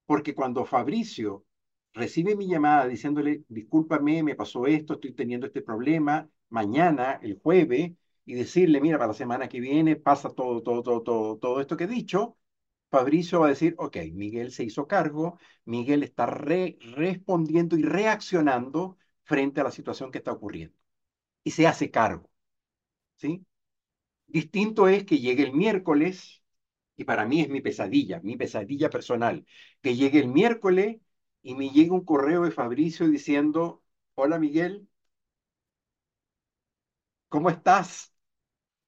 Porque 0.05 0.33
cuando 0.35 0.65
Fabricio 0.65 1.45
recibe 1.93 2.35
mi 2.35 2.47
llamada 2.47 2.87
diciéndole, 2.87 3.43
discúlpame, 3.47 4.23
me 4.23 4.35
pasó 4.35 4.65
esto, 4.67 4.93
estoy 4.95 5.13
teniendo 5.13 5.47
este 5.47 5.61
problema, 5.61 6.29
mañana, 6.49 7.19
el 7.21 7.39
jueves, 7.39 7.91
y 8.25 8.33
decirle, 8.33 8.81
mira, 8.81 8.97
para 8.97 9.09
la 9.09 9.13
semana 9.13 9.47
que 9.49 9.59
viene 9.59 9.95
pasa 9.95 10.29
todo, 10.29 10.61
todo, 10.61 10.83
todo, 10.83 11.01
todo, 11.01 11.37
todo 11.37 11.61
esto 11.61 11.77
que 11.77 11.85
he 11.85 11.87
dicho, 11.87 12.37
Fabricio 12.89 13.41
va 13.41 13.47
a 13.47 13.49
decir, 13.49 13.75
ok, 13.77 13.97
Miguel 14.13 14.51
se 14.51 14.63
hizo 14.63 14.87
cargo, 14.87 15.37
Miguel 15.65 16.03
está 16.03 16.25
respondiendo 16.25 17.77
y 17.77 17.83
reaccionando 17.83 18.97
frente 19.23 19.61
a 19.61 19.65
la 19.65 19.71
situación 19.71 20.11
que 20.11 20.19
está 20.19 20.31
ocurriendo. 20.31 20.75
Y 21.43 21.51
se 21.51 21.67
hace 21.67 21.91
cargo. 21.91 22.29
¿Sí? 23.17 23.45
Distinto 24.27 24.87
es 24.87 25.05
que 25.05 25.19
llegue 25.19 25.43
el 25.43 25.53
miércoles, 25.53 26.43
y 26.97 27.05
para 27.05 27.25
mí 27.25 27.41
es 27.41 27.49
mi 27.49 27.61
pesadilla, 27.61 28.21
mi 28.21 28.37
pesadilla 28.37 28.89
personal, 28.91 29.45
que 29.81 29.95
llegue 29.95 30.19
el 30.19 30.29
miércoles 30.29 30.97
y 31.43 31.55
me 31.55 31.69
llega 31.71 31.93
un 31.95 32.05
correo 32.05 32.43
de 32.43 32.51
Fabricio 32.51 33.07
diciendo, 33.09 33.83
hola 34.15 34.39
Miguel, 34.39 34.87
¿cómo 37.29 37.49
estás? 37.49 38.13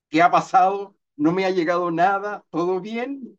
¿Qué 0.09 0.23
ha 0.23 0.31
pasado? 0.31 0.97
¿No 1.17 1.33
me 1.33 1.45
ha 1.45 1.51
llegado 1.51 1.91
nada? 1.91 2.45
¿Todo 2.51 2.81
bien? 2.81 3.38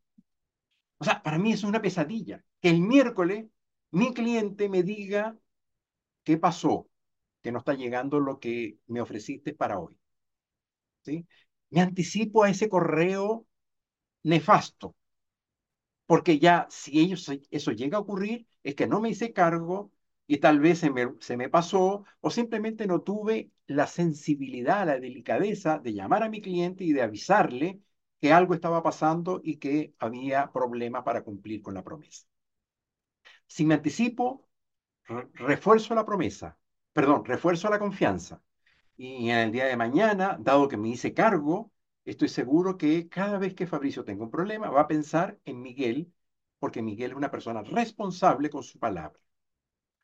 O 1.00 1.04
sea, 1.04 1.22
para 1.22 1.38
mí 1.38 1.52
es 1.52 1.64
una 1.64 1.82
pesadilla. 1.82 2.44
Que 2.60 2.70
el 2.70 2.80
miércoles 2.80 3.46
mi 3.90 4.14
cliente 4.14 4.68
me 4.68 4.82
diga 4.84 5.36
qué 6.24 6.38
pasó, 6.38 6.88
que 7.42 7.52
no 7.52 7.60
está 7.60 7.74
llegando 7.74 8.20
lo 8.20 8.40
que 8.40 8.78
me 8.88 9.00
ofreciste 9.02 9.54
para 9.54 9.78
hoy. 9.80 9.98
¿Sí? 11.02 11.26
Me 11.70 11.80
anticipo 11.82 12.42
a 12.44 12.50
ese 12.50 12.68
correo 12.68 13.46
nefasto 14.24 14.96
porque 16.06 16.38
ya 16.38 16.66
si 16.70 17.00
ellos, 17.00 17.30
eso 17.50 17.72
llega 17.72 17.98
a 17.98 18.00
ocurrir, 18.00 18.46
es 18.62 18.74
que 18.74 18.86
no 18.86 19.00
me 19.00 19.10
hice 19.10 19.32
cargo 19.32 19.92
y 20.26 20.38
tal 20.38 20.60
vez 20.60 20.78
se 20.80 20.90
me, 20.90 21.14
se 21.20 21.36
me 21.36 21.48
pasó 21.48 22.04
o 22.20 22.30
simplemente 22.30 22.86
no 22.86 23.02
tuve 23.02 23.50
la 23.66 23.86
sensibilidad, 23.86 24.86
la 24.86 24.98
delicadeza 24.98 25.78
de 25.78 25.94
llamar 25.94 26.22
a 26.24 26.28
mi 26.28 26.40
cliente 26.40 26.84
y 26.84 26.92
de 26.92 27.02
avisarle 27.02 27.80
que 28.20 28.32
algo 28.32 28.54
estaba 28.54 28.82
pasando 28.82 29.40
y 29.42 29.56
que 29.56 29.94
había 29.98 30.52
problema 30.52 31.04
para 31.04 31.22
cumplir 31.22 31.62
con 31.62 31.74
la 31.74 31.82
promesa. 31.84 32.26
Si 33.46 33.64
me 33.66 33.74
anticipo, 33.74 34.48
refuerzo 35.34 35.94
la 35.94 36.04
promesa, 36.04 36.58
perdón, 36.92 37.24
refuerzo 37.24 37.68
la 37.70 37.78
confianza. 37.78 38.42
Y 38.96 39.30
en 39.30 39.38
el 39.38 39.52
día 39.52 39.66
de 39.66 39.76
mañana, 39.76 40.36
dado 40.40 40.68
que 40.68 40.76
me 40.76 40.88
hice 40.90 41.14
cargo, 41.14 41.72
estoy 42.04 42.28
seguro 42.28 42.76
que 42.76 43.08
cada 43.08 43.38
vez 43.38 43.54
que 43.54 43.66
Fabricio 43.66 44.04
tenga 44.04 44.24
un 44.24 44.30
problema 44.30 44.70
va 44.70 44.82
a 44.82 44.88
pensar 44.88 45.38
en 45.44 45.62
Miguel, 45.62 46.12
porque 46.58 46.82
Miguel 46.82 47.12
es 47.12 47.16
una 47.16 47.30
persona 47.30 47.62
responsable 47.62 48.50
con 48.50 48.62
su 48.62 48.78
palabra. 48.78 49.18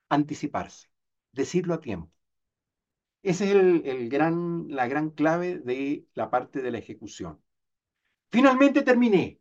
Anticiparse, 0.08 0.88
decirlo 1.32 1.74
a 1.74 1.80
tiempo. 1.80 2.12
Esa 3.22 3.44
es 3.44 3.54
la 4.68 4.86
gran 4.88 5.10
clave 5.10 5.58
de 5.58 6.06
la 6.14 6.30
parte 6.30 6.62
de 6.62 6.70
la 6.70 6.78
ejecución. 6.78 7.42
Finalmente 8.36 8.82
terminé. 8.82 9.40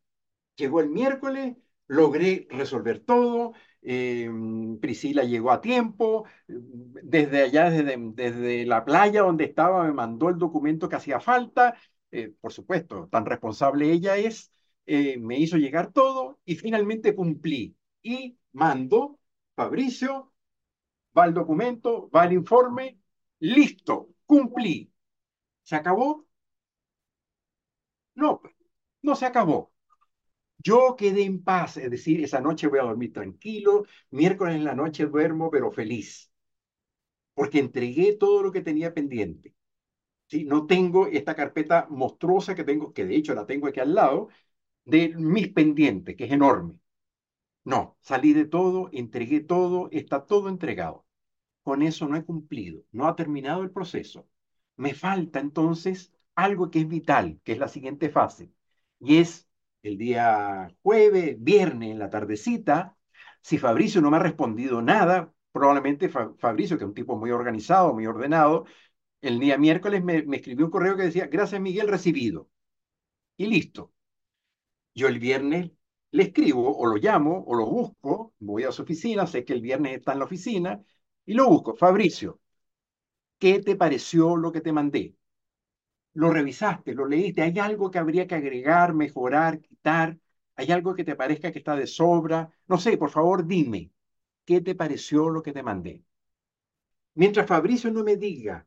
Llegó 0.55 0.79
el 0.81 0.89
miércoles, 0.89 1.57
logré 1.87 2.47
resolver 2.49 2.99
todo. 3.01 3.53
Eh, 3.81 4.29
Priscila 4.81 5.23
llegó 5.23 5.51
a 5.51 5.61
tiempo. 5.61 6.25
Desde 6.47 7.43
allá, 7.43 7.69
desde, 7.69 7.97
desde 8.13 8.65
la 8.65 8.85
playa 8.85 9.21
donde 9.23 9.45
estaba, 9.45 9.83
me 9.83 9.93
mandó 9.93 10.29
el 10.29 10.37
documento 10.37 10.87
que 10.89 10.95
hacía 10.97 11.19
falta 11.19 11.75
eh, 12.11 12.33
por 12.39 12.53
supuesto, 12.53 13.09
tan 13.11 13.25
responsable 13.25 13.91
ella 13.91 14.15
es, 14.15 14.51
eh, 14.85 15.17
me 15.17 15.37
hizo 15.39 15.57
llegar 15.57 15.91
todo 15.91 16.39
y 16.45 16.55
finalmente 16.55 17.13
cumplí. 17.15 17.75
Y 18.01 18.37
mando, 18.53 19.19
Fabricio, 19.55 20.31
va 21.17 21.25
el 21.25 21.33
documento, 21.33 22.09
va 22.11 22.25
el 22.25 22.33
informe, 22.33 22.99
listo, 23.39 24.09
cumplí. 24.27 24.91
¿Se 25.63 25.75
acabó? 25.77 26.25
No, 28.15 28.41
no 29.05 29.15
se 29.15 29.25
acabó. 29.25 29.71
Yo 30.57 30.95
quedé 30.97 31.23
en 31.23 31.43
paz, 31.43 31.77
es 31.77 31.91
decir, 31.91 32.23
esa 32.23 32.41
noche 32.41 32.67
voy 32.67 32.79
a 32.79 32.83
dormir 32.83 33.13
tranquilo, 33.13 33.85
miércoles 34.11 34.55
en 34.55 34.65
la 34.65 34.75
noche 34.75 35.05
duermo, 35.07 35.49
pero 35.51 35.71
feliz, 35.71 36.31
porque 37.33 37.59
entregué 37.59 38.13
todo 38.13 38.43
lo 38.43 38.51
que 38.51 38.61
tenía 38.61 38.93
pendiente. 38.93 39.55
No 40.45 40.67
tengo 40.67 41.07
esta 41.07 41.35
carpeta 41.35 41.87
monstruosa 41.89 42.55
que 42.55 42.63
tengo, 42.63 42.93
que 42.93 43.05
de 43.05 43.15
hecho 43.15 43.35
la 43.35 43.45
tengo 43.47 43.67
aquí 43.67 43.79
al 43.81 43.95
lado, 43.95 44.29
de 44.85 45.09
mis 45.17 45.49
pendientes, 45.49 46.15
que 46.17 46.25
es 46.25 46.31
enorme. 46.33 46.75
No, 47.65 47.97
salí 48.01 48.33
de 48.33 48.45
todo, 48.45 48.89
entregué 48.93 49.41
todo, 49.41 49.89
está 49.91 50.25
todo 50.25 50.49
entregado. 50.49 51.05
Con 51.63 51.81
eso 51.83 52.07
no 52.07 52.17
he 52.17 52.25
cumplido, 52.25 52.83
no 52.91 53.07
ha 53.07 53.15
terminado 53.15 53.63
el 53.63 53.71
proceso. 53.71 54.27
Me 54.77 54.93
falta 54.95 55.39
entonces 55.41 56.13
algo 56.35 56.71
que 56.71 56.81
es 56.81 56.89
vital, 56.89 57.41
que 57.43 57.53
es 57.53 57.59
la 57.59 57.69
siguiente 57.69 58.09
fase, 58.09 58.51
y 59.05 59.19
es 59.19 59.47
el 59.83 59.97
día 59.97 60.67
jueves, 60.81 61.37
viernes, 61.39 61.91
en 61.91 61.99
la 61.99 62.09
tardecita, 62.09 62.97
si 63.41 63.57
Fabricio 63.59 64.01
no 64.01 64.11
me 64.11 64.17
ha 64.17 64.19
respondido 64.21 64.81
nada, 64.81 65.31
probablemente 65.51 66.09
Fabricio, 66.09 66.77
que 66.77 66.83
es 66.83 66.87
un 66.89 66.95
tipo 66.95 67.15
muy 67.17 67.31
organizado, 67.31 67.93
muy 67.93 68.07
ordenado, 68.07 68.65
el 69.21 69.39
día 69.39 69.57
miércoles 69.57 70.03
me, 70.03 70.25
escribió 70.35 70.65
un 70.65 70.71
correo 70.71 70.97
que 70.97 71.03
decía, 71.03 71.27
gracias 71.27 71.61
Miguel, 71.61 71.87
recibido. 71.87 72.49
Y 73.37 73.47
listo. 73.47 73.93
Yo 74.95 75.07
el 75.07 75.19
viernes 75.19 75.71
le 76.11 76.23
escribo 76.23 76.75
o 76.77 76.85
lo 76.87 76.95
llamo 76.95 77.43
o 77.47 77.55
lo 77.55 77.65
busco, 77.67 78.33
voy 78.39 78.63
a 78.63 78.71
su 78.71 78.83
oficina, 78.83 79.27
sé 79.27 79.45
que 79.45 79.53
el 79.53 79.61
viernes 79.61 79.97
está 79.97 80.13
en 80.13 80.19
la 80.19 80.25
oficina 80.25 80.83
y 81.25 81.33
lo 81.33 81.47
busco. 81.49 81.75
Fabricio, 81.75 82.39
¿qué 83.39 83.59
te 83.61 83.75
pareció 83.75 84.35
lo 84.37 84.51
que 84.51 84.61
te 84.61 84.71
mandé? 84.73 85.15
Lo 86.15 86.31
revisaste, 86.31 86.93
lo 86.95 87.05
leíste, 87.07 87.41
hay 87.43 87.59
algo 87.59 87.91
que 87.91 87.99
habría 87.99 88.25
que 88.27 88.35
agregar, 88.35 88.93
mejorar, 88.93 89.61
quitar, 89.61 90.17
hay 90.55 90.71
algo 90.71 90.95
que 90.95 91.03
te 91.03 91.15
parezca 91.15 91.51
que 91.51 91.59
está 91.59 91.75
de 91.75 91.87
sobra. 91.87 92.49
No 92.67 92.77
sé, 92.77 92.97
por 92.97 93.09
favor, 93.11 93.45
dime, 93.45 93.91
¿qué 94.45 94.61
te 94.61 94.75
pareció 94.75 95.29
lo 95.29 95.43
que 95.43 95.51
te 95.53 95.61
mandé? 95.63 96.03
Mientras 97.15 97.47
Fabricio 97.47 97.91
no 97.91 98.03
me 98.03 98.15
diga 98.15 98.65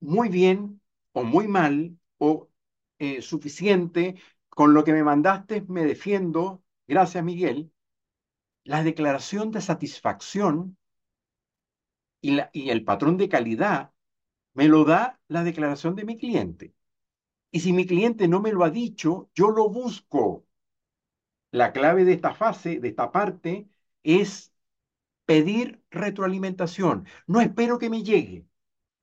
muy 0.00 0.28
bien 0.28 0.80
o 1.12 1.24
muy 1.24 1.48
mal 1.48 1.98
o 2.18 2.48
eh, 2.98 3.22
suficiente, 3.22 4.16
con 4.50 4.74
lo 4.74 4.84
que 4.84 4.92
me 4.92 5.04
mandaste 5.04 5.62
me 5.68 5.84
defiendo, 5.84 6.62
gracias 6.86 7.24
Miguel, 7.24 7.72
la 8.64 8.82
declaración 8.82 9.50
de 9.52 9.62
satisfacción 9.62 10.76
y, 12.20 12.38
y 12.52 12.70
el 12.70 12.84
patrón 12.84 13.16
de 13.16 13.28
calidad 13.28 13.92
me 14.54 14.68
lo 14.68 14.84
da 14.84 15.20
la 15.28 15.44
declaración 15.44 15.96
de 15.96 16.04
mi 16.04 16.16
cliente. 16.18 16.74
Y 17.52 17.60
si 17.60 17.72
mi 17.72 17.86
cliente 17.86 18.28
no 18.28 18.40
me 18.40 18.52
lo 18.52 18.64
ha 18.64 18.70
dicho, 18.70 19.30
yo 19.34 19.50
lo 19.50 19.68
busco. 19.70 20.46
La 21.52 21.72
clave 21.72 22.04
de 22.04 22.12
esta 22.12 22.34
fase, 22.34 22.80
de 22.80 22.88
esta 22.88 23.10
parte, 23.12 23.68
es 24.02 24.52
pedir 25.26 25.82
retroalimentación. 25.90 27.06
No 27.26 27.40
espero 27.40 27.78
que 27.78 27.90
me 27.90 28.02
llegue. 28.04 28.46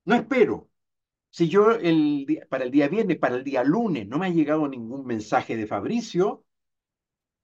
No 0.05 0.15
espero. 0.15 0.69
Si 1.31 1.49
yo 1.49 1.71
el, 1.73 2.45
para 2.49 2.65
el 2.65 2.71
día 2.71 2.89
viernes, 2.89 3.17
para 3.19 3.35
el 3.37 3.43
día 3.45 3.63
lunes, 3.63 4.07
no 4.07 4.19
me 4.19 4.27
ha 4.27 4.29
llegado 4.29 4.67
ningún 4.67 5.05
mensaje 5.07 5.57
de 5.57 5.67
Fabricio, 5.67 6.45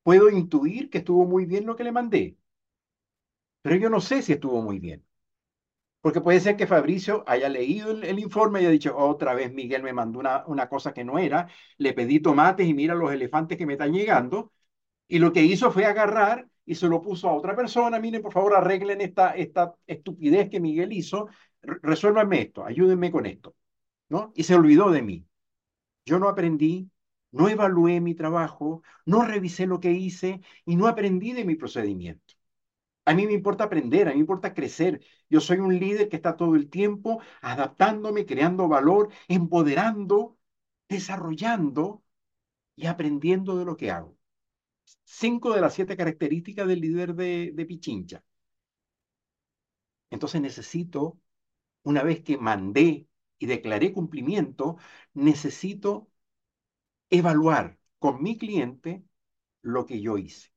puedo 0.04 0.30
intuir 0.30 0.90
que 0.90 1.00
estuvo 1.00 1.26
muy 1.26 1.46
bien 1.46 1.66
lo 1.66 1.76
que 1.76 1.84
le 1.84 1.92
mandé. 1.92 2.38
Pero 3.62 3.76
yo 3.78 3.90
no 3.90 4.00
sé 4.02 4.22
si 4.22 4.34
estuvo 4.34 4.62
muy 4.62 4.80
bien. 4.80 5.04
Porque 6.04 6.22
puede 6.22 6.42
ser 6.42 6.58
que 6.58 6.68
Fabricio 6.68 7.24
haya 7.28 7.50
leído 7.50 7.92
el, 7.92 8.20
informe 8.20 8.60
y 8.62 8.64
haya 8.66 8.72
dicho, 8.72 8.98
otra 8.98 9.34
vez 9.34 9.54
Miguel 9.54 9.84
me 9.84 9.94
mandó 9.94 10.20
una, 10.20 10.44
una, 10.48 10.68
cosa 10.70 10.94
que 10.94 11.06
no 11.06 11.18
era, 11.18 11.48
le 11.78 11.94
pedí 11.94 12.20
tomates 12.20 12.68
y 12.68 12.74
mira 12.74 12.94
los 12.96 13.14
elefantes 13.14 13.58
que 13.58 13.66
me 13.66 13.74
están 13.74 13.94
llegando. 13.94 14.52
Y 15.08 15.20
lo 15.20 15.32
que 15.34 15.44
hizo 15.44 15.72
fue 15.72 15.86
agarrar 15.86 16.48
y 16.66 16.76
se 16.76 16.88
lo 16.90 17.02
puso 17.02 17.30
a 17.30 17.34
otra 17.36 17.56
persona, 17.56 18.00
miren, 18.00 18.22
por 18.22 18.34
favor, 18.34 18.56
arreglen 18.56 19.02
esta, 19.02 19.32
esta 19.36 19.76
estupidez 19.88 20.50
que 20.50 20.60
Miguel 20.60 20.94
hizo, 20.94 21.30
resuélvanme 21.62 22.42
esto, 22.42 22.66
ayúdenme 22.66 23.12
con 23.12 23.26
esto. 23.26 23.56
¿no? 24.10 24.32
Y 24.36 24.44
se 24.44 24.56
olvidó 24.56 24.92
de 24.92 25.02
mí. 25.02 25.26
Yo 26.06 26.20
no 26.20 26.30
aprendí, 26.30 26.90
no 27.32 27.50
evalué 27.50 28.02
mi 28.02 28.16
trabajo, 28.16 28.84
no 29.06 29.24
revisé 29.26 29.68
lo 29.68 29.80
que 29.80 29.92
hice 29.92 30.42
y 30.66 30.76
no 30.76 30.88
aprendí 30.88 31.34
de 31.34 31.46
mi 31.46 31.56
procedimiento. 31.56 32.23
A 33.06 33.14
mí 33.14 33.26
me 33.28 33.34
importa 33.34 33.66
aprender, 33.66 34.08
a 34.08 34.12
mí 34.12 34.16
me 34.16 34.22
importa 34.22 34.54
crecer. 34.54 35.02
Yo 35.30 35.42
soy 35.42 35.58
un 35.60 35.78
líder 35.78 36.10
que 36.10 36.16
está 36.16 36.38
todo 36.38 36.56
el 36.56 36.70
tiempo 36.70 37.22
adaptándome, 37.42 38.26
creando 38.26 38.68
valor, 38.68 39.10
empoderando, 39.28 40.38
desarrollando 40.88 42.04
y 42.76 42.88
aprendiendo 42.88 43.58
de 43.58 43.66
lo 43.66 43.78
que 43.78 43.92
hago. 43.92 44.18
Cinco 45.06 45.54
de 45.54 45.62
las 45.62 45.74
siete 45.76 45.98
características 45.98 46.68
del 46.68 46.82
líder 46.82 47.16
de, 47.16 47.66
Pichincha. 47.68 48.24
Entonces 50.10 50.42
necesito, 50.42 51.20
una 51.84 52.04
vez 52.04 52.24
que 52.24 52.38
mandé 52.38 53.08
y 53.40 53.46
declaré 53.48 53.94
cumplimiento, 53.94 54.78
necesito 55.14 56.10
evaluar 57.10 57.80
con 58.00 58.22
mi 58.24 58.38
cliente 58.38 59.04
lo 59.62 59.86
que 59.86 60.02
yo 60.02 60.18
hice. 60.18 60.53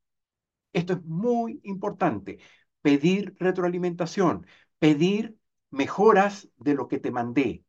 Esto 0.80 0.92
es 0.94 1.02
muy 1.04 1.60
importante. 1.64 2.38
Pedir 2.82 3.34
retroalimentación, 3.40 4.46
pedir 4.78 5.36
mejoras 5.70 6.48
de 6.58 6.74
lo 6.74 6.86
que 6.88 6.98
te 7.00 7.10
mandé. 7.10 7.64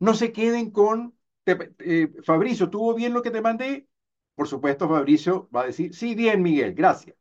No 0.00 0.14
se 0.14 0.32
queden 0.32 0.70
con, 0.70 1.14
eh, 1.46 2.12
Fabricio, 2.24 2.70
¿tuvo 2.70 2.94
bien 2.94 3.12
lo 3.14 3.22
que 3.22 3.30
te 3.30 3.40
mandé? 3.40 3.88
Por 4.34 4.48
supuesto, 4.48 4.88
Fabricio 4.88 5.48
va 5.54 5.62
a 5.62 5.66
decir, 5.66 5.94
sí, 5.94 6.14
bien, 6.14 6.42
Miguel, 6.42 6.74
gracias. 6.74 7.16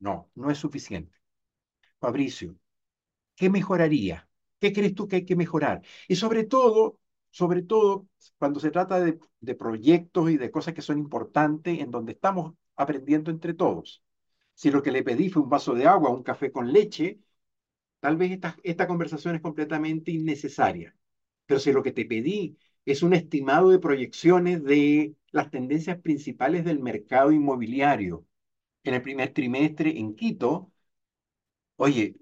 No, 0.00 0.30
no 0.34 0.50
es 0.50 0.58
suficiente. 0.58 1.16
Fabricio, 2.00 2.56
¿qué 3.36 3.50
mejoraría? 3.50 4.28
¿Qué 4.60 4.72
crees 4.72 4.94
tú 4.94 5.08
que 5.08 5.16
hay 5.18 5.26
que 5.26 5.36
mejorar? 5.36 5.82
Y 6.08 6.16
sobre 6.16 6.44
todo, 6.44 7.00
sobre 7.30 7.62
todo, 7.62 8.08
cuando 8.38 8.60
se 8.60 8.70
trata 8.70 9.00
de, 9.00 9.18
de 9.40 9.54
proyectos 9.54 10.30
y 10.30 10.38
de 10.38 10.50
cosas 10.50 10.74
que 10.74 10.82
son 10.82 10.98
importantes, 10.98 11.80
en 11.80 11.90
donde 11.90 12.12
estamos 12.12 12.54
aprendiendo 12.76 13.30
entre 13.30 13.54
todos. 13.54 14.02
Si 14.54 14.70
lo 14.70 14.82
que 14.82 14.92
le 14.92 15.02
pedí 15.02 15.30
fue 15.30 15.42
un 15.42 15.50
vaso 15.50 15.74
de 15.74 15.86
agua, 15.86 16.10
un 16.10 16.22
café 16.22 16.52
con 16.52 16.72
leche, 16.72 17.20
tal 18.00 18.16
vez 18.16 18.32
esta, 18.32 18.56
esta 18.62 18.86
conversación 18.86 19.36
es 19.36 19.42
completamente 19.42 20.10
innecesaria. 20.12 20.94
Pero 21.46 21.60
si 21.60 21.72
lo 21.72 21.82
que 21.82 21.92
te 21.92 22.04
pedí 22.06 22.58
es 22.84 23.02
un 23.02 23.14
estimado 23.14 23.70
de 23.70 23.78
proyecciones 23.78 24.62
de 24.64 25.16
las 25.32 25.50
tendencias 25.50 25.98
principales 26.00 26.64
del 26.64 26.80
mercado 26.80 27.32
inmobiliario 27.32 28.26
en 28.84 28.94
el 28.94 29.02
primer 29.02 29.32
trimestre 29.34 29.98
en 29.98 30.14
Quito, 30.16 30.72
oye, 31.76 32.16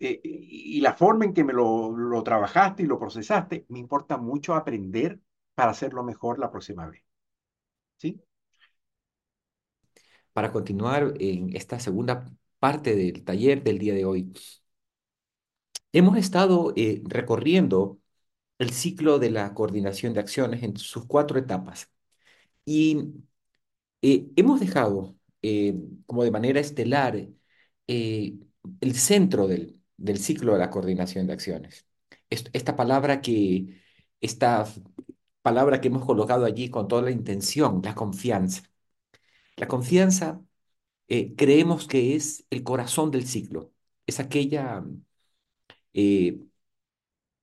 eh, 0.00 0.20
y 0.24 0.80
la 0.82 0.94
forma 0.94 1.24
en 1.26 1.34
que 1.34 1.44
me 1.44 1.52
lo, 1.54 1.96
lo 1.96 2.24
trabajaste 2.24 2.84
y 2.84 2.86
lo 2.86 2.98
procesaste, 3.00 3.66
me 3.70 3.80
importa 3.80 4.18
mucho 4.18 4.54
aprender 4.54 5.20
para 5.54 5.72
hacerlo 5.72 6.04
mejor 6.04 6.38
la 6.38 6.50
próxima 6.50 6.88
vez. 6.88 7.04
¿Sí? 7.98 8.20
Para 10.34 10.52
continuar 10.52 11.14
en 11.20 11.56
esta 11.56 11.80
segunda 11.80 12.26
parte 12.60 12.96
del 12.96 13.24
taller 13.24 13.62
del 13.64 13.78
día 13.78 13.94
de 13.94 14.04
hoy. 14.06 14.32
Hemos 15.92 16.16
estado 16.18 16.72
eh, 16.76 17.02
recorriendo 17.06 18.00
el 18.58 18.70
ciclo 18.70 19.18
de 19.18 19.30
la 19.30 19.54
coordinación 19.54 20.14
de 20.14 20.20
acciones 20.20 20.62
en 20.62 20.76
sus 20.76 21.06
cuatro 21.06 21.38
etapas 21.38 21.90
y 22.64 23.14
eh, 24.02 24.28
hemos 24.36 24.60
dejado 24.60 25.16
eh, 25.42 25.74
como 26.06 26.24
de 26.24 26.30
manera 26.30 26.60
estelar 26.60 27.28
el 27.86 28.94
centro 28.94 29.46
del, 29.48 29.80
del, 29.96 30.18
ciclo 30.18 30.52
de 30.54 30.58
la 30.60 30.70
coordinación 30.70 31.26
de 31.26 31.34
acciones. 31.34 31.86
esta 32.30 32.76
palabra 32.76 33.20
que, 33.20 33.82
esta 34.20 34.66
palabra 35.42 35.80
que 35.80 35.88
hemos 35.88 36.04
colocado 36.06 36.44
allí 36.46 36.70
con 36.70 36.88
toda 36.88 37.02
la 37.02 37.10
intención, 37.10 37.82
la 37.84 37.94
confianza. 37.94 38.62
La 39.56 39.68
confianza 39.68 40.40
eh, 41.08 41.34
creemos 41.36 41.88
que 41.88 42.16
es 42.16 42.46
el 42.50 42.64
corazón 42.64 43.10
del 43.10 43.26
ciclo, 43.26 43.72
es 44.06 44.20
aquella 44.20 44.84
eh, 45.92 46.38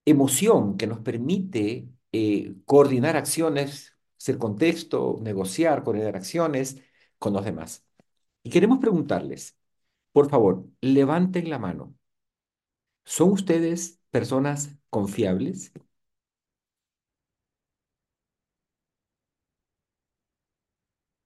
emoción 0.06 0.78
que 0.78 0.88
nos 0.88 1.00
permite 1.00 1.88
eh, 2.12 2.56
coordinar 2.66 3.16
acciones, 3.18 3.96
ser 4.18 4.38
contexto, 4.38 5.20
negociar, 5.22 5.84
coordinar 5.84 6.16
acciones 6.16 6.78
con 7.20 7.34
los 7.34 7.46
demás. 7.46 7.86
Y 8.44 8.50
queremos 8.52 8.80
preguntarles, 8.80 9.58
por 10.14 10.30
favor, 10.30 10.66
levanten 10.82 11.50
la 11.50 11.60
mano. 11.60 11.96
¿Son 13.06 13.30
ustedes 13.32 14.00
personas 14.10 14.76
confiables? 14.90 15.72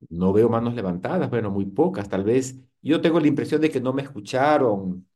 No 0.09 0.33
veo 0.33 0.49
manos 0.49 0.75
levantadas, 0.75 1.29
bueno, 1.29 1.49
muy 1.51 1.65
pocas, 1.65 2.09
tal 2.09 2.23
vez. 2.23 2.55
Yo 2.81 3.01
tengo 3.01 3.19
la 3.19 3.27
impresión 3.27 3.61
de 3.61 3.69
que 3.71 3.81
no 3.81 3.93
me 3.93 4.03
escucharon. 4.03 5.07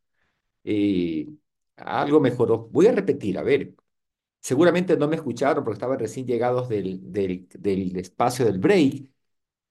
Eh, 0.64 1.28
algo 1.78 2.20
mejoró. 2.22 2.70
Voy 2.72 2.88
a 2.88 2.94
repetir, 2.94 3.38
a 3.40 3.44
ver. 3.44 3.76
Seguramente 4.42 4.98
no 4.98 5.08
me 5.10 5.18
escucharon 5.18 5.64
porque 5.64 5.76
estaban 5.78 6.00
recién 6.00 6.28
llegados 6.28 6.70
del, 6.70 7.02
del, 7.12 7.98
espacio 7.98 8.46
del 8.46 8.60
break. 8.60 9.10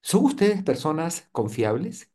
¿Son 0.03 0.25
ustedes 0.25 0.63
personas 0.65 1.29
confiables? 1.33 2.11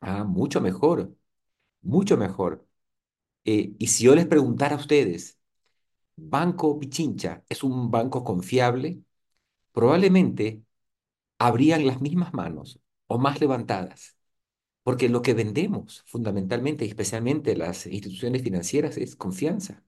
Ah, 0.00 0.24
mucho 0.24 0.60
mejor, 0.60 1.14
mucho 1.82 2.16
mejor. 2.16 2.66
Eh, 3.44 3.74
y 3.78 3.88
si 3.88 4.04
yo 4.04 4.14
les 4.14 4.26
preguntara 4.26 4.76
a 4.76 4.78
ustedes, 4.80 5.38
¿Banco 6.16 6.78
Pichincha 6.78 7.44
es 7.48 7.64
un 7.64 7.90
banco 7.90 8.24
confiable? 8.24 9.02
Probablemente 9.72 10.62
habrían 11.38 11.86
las 11.86 12.00
mismas 12.00 12.34
manos 12.34 12.80
o 13.06 13.18
más 13.18 13.40
levantadas, 13.40 14.16
porque 14.82 15.08
lo 15.08 15.22
que 15.22 15.34
vendemos 15.34 16.04
fundamentalmente 16.06 16.84
especialmente 16.84 17.56
las 17.56 17.86
instituciones 17.86 18.42
financieras 18.42 18.96
es 18.98 19.16
confianza. 19.16 19.84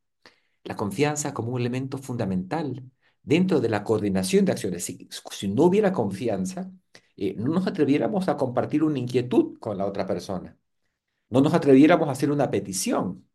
La 0.65 0.77
confianza 0.77 1.35
como 1.35 1.53
un 1.53 1.61
elemento 1.61 1.99
fundamental 1.99 2.91
dentro 3.23 3.61
de 3.61 3.69
la 3.69 3.85
coordinación 3.85 4.45
de 4.45 4.53
acciones. 4.53 4.85
Si, 4.85 5.49
no 5.49 5.65
hubiera 5.65 5.93
confianza, 5.93 6.71
eh, 7.17 7.35
no 7.37 7.53
nos 7.53 7.67
atreviéramos 7.67 8.29
a 8.29 8.37
compartir 8.37 8.83
una 8.85 8.99
inquietud 8.99 9.59
con 9.59 9.79
la 9.79 9.87
otra 9.87 10.07
persona. 10.07 10.59
No 11.31 11.41
nos 11.41 11.55
atreviéramos 11.55 12.09
a 12.09 12.13
hacer 12.13 12.31
una 12.31 12.51
petición. 12.51 13.29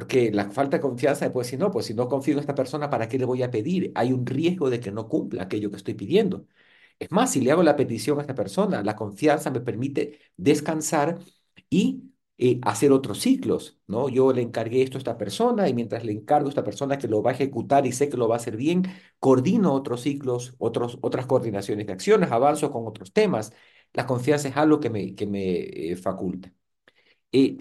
Porque 0.00 0.30
la 0.32 0.50
falta 0.50 0.78
de 0.78 0.80
confianza 0.82 1.32
puede 1.32 1.44
decir, 1.46 1.58
no, 1.58 1.70
pues 1.70 1.86
si 1.86 1.94
no 1.94 2.08
confío 2.08 2.34
en 2.34 2.40
esta 2.40 2.54
persona, 2.54 2.88
¿para 2.90 3.08
qué 3.08 3.18
le 3.18 3.26
voy 3.26 3.42
a 3.42 3.50
pedir? 3.50 3.92
Hay 3.94 4.12
un 4.12 4.26
riesgo 4.26 4.70
de 4.70 4.80
que 4.80 4.90
no 4.92 5.08
cumpla 5.08 5.42
aquello 5.44 5.70
que 5.70 5.76
estoy 5.76 5.94
pidiendo. 5.94 6.46
Es 6.98 7.10
más, 7.12 7.32
si 7.32 7.40
le 7.40 7.50
hago 7.52 7.62
la 7.62 7.76
petición 7.76 8.18
a 8.18 8.22
esta 8.22 8.34
persona, 8.34 8.82
la 8.82 8.96
confianza 8.96 9.50
me 9.50 9.60
permite 9.60 10.20
descansar 10.36 11.18
y 11.70 12.04
eh, 12.38 12.58
hacer 12.62 12.92
otros 12.92 13.20
ciclos, 13.20 13.78
¿no? 13.86 14.08
Yo 14.08 14.32
le 14.32 14.42
encargué 14.42 14.82
esto 14.82 14.98
a 14.98 15.00
esta 15.00 15.18
persona 15.18 15.68
y 15.68 15.74
mientras 15.74 16.04
le 16.04 16.12
encargo 16.12 16.48
a 16.48 16.50
esta 16.50 16.64
persona 16.64 16.98
que 16.98 17.08
lo 17.08 17.22
va 17.22 17.30
a 17.32 17.34
ejecutar 17.34 17.86
y 17.86 17.92
sé 17.92 18.08
que 18.08 18.16
lo 18.16 18.28
va 18.28 18.36
a 18.36 18.38
hacer 18.38 18.56
bien, 18.56 18.84
coordino 19.18 19.72
otros 19.74 20.02
ciclos, 20.02 20.54
otros, 20.58 20.98
otras 21.02 21.26
coordinaciones 21.26 21.86
de 21.86 21.92
acciones, 21.92 22.30
avanzo 22.32 22.70
con 22.70 22.86
otros 22.86 23.12
temas. 23.12 23.52
La 23.92 24.06
confianza 24.06 24.48
es 24.48 24.56
algo 24.56 24.80
que 24.80 24.90
me, 24.90 25.14
que 25.14 25.26
me 25.26 25.58
eh, 25.92 25.96
faculta. 25.96 26.52
Eh, 27.32 27.58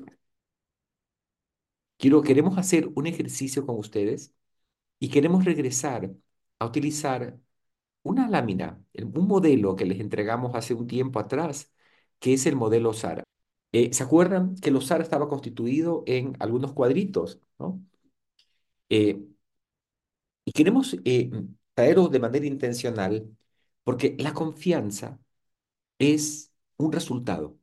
quiero, 2.00 2.24
queremos 2.24 2.60
hacer 2.60 2.90
un 2.96 3.08
ejercicio 3.08 3.68
con 3.68 3.80
ustedes 3.80 4.36
y 5.00 5.10
queremos 5.10 5.46
regresar 5.46 6.12
a 6.60 6.66
utilizar 6.68 7.40
una 8.04 8.30
lámina, 8.30 8.84
un 9.16 9.28
modelo 9.28 9.76
que 9.76 9.86
les 9.86 10.00
entregamos 10.00 10.56
hace 10.56 10.74
un 10.74 10.88
tiempo 10.88 11.20
atrás, 11.20 11.74
que 12.20 12.34
es 12.34 12.46
el 12.48 12.56
modelo 12.58 12.94
SARA. 12.94 13.24
Eh, 13.74 13.94
¿se 13.94 14.04
acuerdan 14.04 14.56
que 14.58 14.72
los 14.72 14.86
SAR 14.86 15.02
estaba 15.02 15.30
constituido 15.30 16.04
en 16.08 16.36
algunos 16.40 16.74
cuadritos, 16.74 17.42
¿no? 17.60 17.82
Eh, 18.90 19.20
y 20.46 20.52
queremos 20.52 20.96
eh, 21.06 21.30
traerlos 21.74 22.12
de 22.12 22.20
manera 22.20 22.46
intencional 22.46 23.30
porque 23.84 24.16
la 24.20 24.34
confianza 24.34 25.20
es 26.00 26.52
un 26.78 26.94
resultado. 26.94 27.58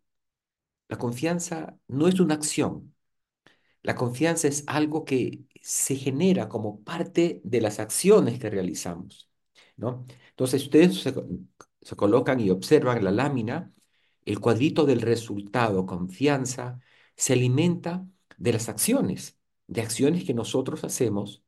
La 0.88 0.98
confianza 0.98 1.78
no 1.88 2.08
es 2.08 2.20
una 2.20 2.34
acción. 2.36 2.95
La 3.86 3.94
confianza 3.94 4.48
es 4.48 4.64
algo 4.66 5.04
que 5.04 5.44
se 5.62 5.94
genera 5.96 6.48
como 6.48 6.82
parte 6.82 7.40
de 7.44 7.60
las 7.60 7.78
acciones 7.80 8.38
que 8.40 8.50
realizamos, 8.50 9.30
¿no? 9.76 10.06
Entonces, 10.30 10.64
ustedes 10.64 11.00
se, 11.02 11.96
colocan 11.96 12.40
y 12.40 12.50
observan 12.50 13.04
la 13.04 13.12
lámina 13.12 13.72
el 14.24 14.40
cuadrito 14.40 14.86
del 14.86 15.02
resultado, 15.02 15.86
confianza, 15.86 16.80
se 17.16 17.34
alimenta 17.34 18.06
de 18.38 18.52
las 18.54 18.68
acciones, 18.68 19.38
de 19.68 19.82
acciones 19.82 20.24
que 20.24 20.34
nosotros 20.34 20.82
hacemos 20.84 21.44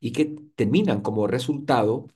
y 0.00 0.12
que 0.12 0.36
terminan 0.56 1.00
como 1.02 1.26
resultado 1.26 2.08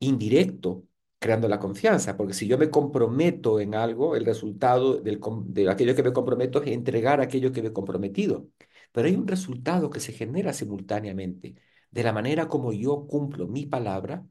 indirecto 0.00 0.84
creando 1.18 1.48
la 1.48 1.60
confianza, 1.60 2.16
porque 2.16 2.34
si 2.34 2.46
yo 2.48 2.58
me 2.58 2.70
comprometo 2.70 3.60
en 3.60 3.74
algo, 3.74 4.16
el 4.16 4.26
resultado 4.26 4.98
de 5.00 5.70
aquello 5.70 5.94
que 5.96 6.02
me 6.02 6.12
comprometo 6.12 6.62
es 6.62 6.72
entregar 6.72 7.20
aquello 7.20 7.52
que 7.52 7.62
me 7.62 7.68
he 7.68 7.72
comprometido. 7.72 8.48
Pero 8.94 9.08
hay 9.08 9.16
un 9.16 9.28
resultado 9.28 9.90
que 9.90 10.00
se 10.00 10.12
genera 10.14 10.54
simultáneamente. 10.54 11.56
De 11.92 12.04
la 12.04 12.12
manera 12.14 12.48
como 12.48 12.72
yo 12.72 13.06
cumplo 13.08 13.48
mi 13.48 13.66
palabra, 13.66 14.26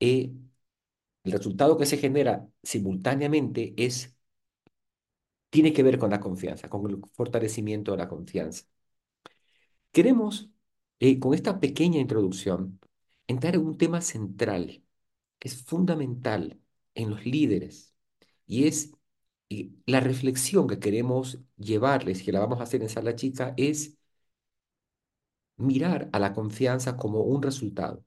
eh, 0.00 0.32
el 1.24 1.32
resultado 1.32 1.78
que 1.78 1.86
se 1.86 1.98
genera 1.98 2.48
simultáneamente 2.62 3.74
es 3.78 4.16
tiene 5.50 5.72
que 5.72 5.82
ver 5.84 5.98
con 5.98 6.10
la 6.10 6.18
confianza, 6.20 6.68
con 6.68 6.90
el 6.90 7.00
fortalecimiento 7.14 7.92
de 7.92 7.98
la 7.98 8.08
confianza. 8.08 8.64
Queremos, 9.92 10.50
eh, 11.00 11.18
con 11.20 11.34
esta 11.34 11.60
pequeña 11.60 12.00
introducción, 12.00 12.80
entrar 13.26 13.54
en 13.54 13.62
un 13.66 13.76
tema 13.78 14.00
central, 14.00 14.84
que 15.38 15.48
es 15.48 15.62
fundamental 15.64 16.60
en 16.94 17.10
los 17.10 17.24
líderes, 17.26 17.94
y 18.46 18.66
es 18.66 18.92
la 19.86 20.00
reflexión 20.00 20.66
que 20.68 20.78
queremos 20.78 21.38
llevarles, 21.56 22.22
que 22.22 22.32
la 22.32 22.40
vamos 22.40 22.60
a 22.60 22.64
hacer 22.64 22.82
en 22.82 22.88
Sala 22.88 23.14
Chica, 23.16 23.54
es 23.56 23.96
mirar 25.56 26.08
a 26.12 26.18
la 26.18 26.32
confianza 26.32 26.96
como 26.96 27.22
un 27.22 27.42
resultado 27.42 28.04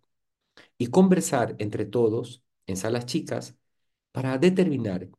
y 0.78 0.88
conversar 0.89 1.56
entre 1.60 1.86
todos 1.86 2.43
en 2.68 2.78
salas 2.78 3.06
chicas 3.08 3.56
para 4.12 4.38
determinar 4.38 5.10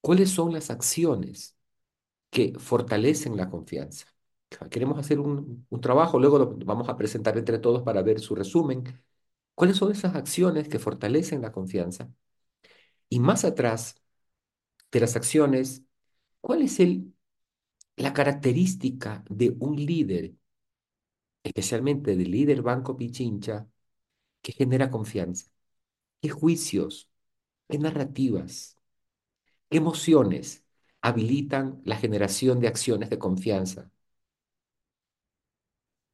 ¿Cuáles 0.00 0.30
son 0.30 0.52
las 0.52 0.70
acciones 0.70 1.56
que 2.30 2.54
fortalecen 2.58 3.36
la 3.36 3.50
confianza? 3.50 4.06
Queremos 4.70 4.98
hacer 4.98 5.20
un, 5.20 5.66
trabajo, 5.82 6.18
luego 6.18 6.38
lo 6.38 6.56
vamos 6.66 6.88
a 6.88 6.96
presentar 6.96 7.38
entre 7.38 7.58
todos 7.58 7.82
para 7.82 8.02
ver 8.02 8.20
su 8.20 8.34
resumen. 8.34 8.84
¿Cuáles 9.54 9.78
son 9.78 9.92
esas 9.92 10.16
acciones 10.16 10.68
que 10.68 10.78
fortalecen 10.78 11.42
la 11.42 11.52
confianza? 11.52 12.10
Y 13.08 13.20
más 13.20 13.44
atrás 13.44 13.96
de 14.94 15.00
las 15.00 15.16
acciones, 15.16 15.82
¿cuál 16.40 16.62
es 16.62 16.80
el, 16.80 17.14
la 17.96 18.12
característica 18.14 19.24
de 19.30 19.56
un 19.60 19.76
líder, 19.76 20.34
especialmente 21.42 22.16
del 22.16 22.30
líder 22.30 22.62
Banco 22.62 22.96
Pichincha, 22.96 23.68
que 24.42 24.52
genera 24.52 24.90
confianza? 24.90 25.50
¿Qué 26.20 26.30
juicios? 26.30 27.10
¿Qué 27.68 27.78
narrativas? 27.78 28.78
¿Qué 29.70 29.78
emociones 29.78 30.64
habilitan 31.02 31.82
la 31.84 31.96
generación 31.96 32.60
de 32.60 32.68
acciones 32.68 33.10
de 33.10 33.18
confianza? 33.18 33.90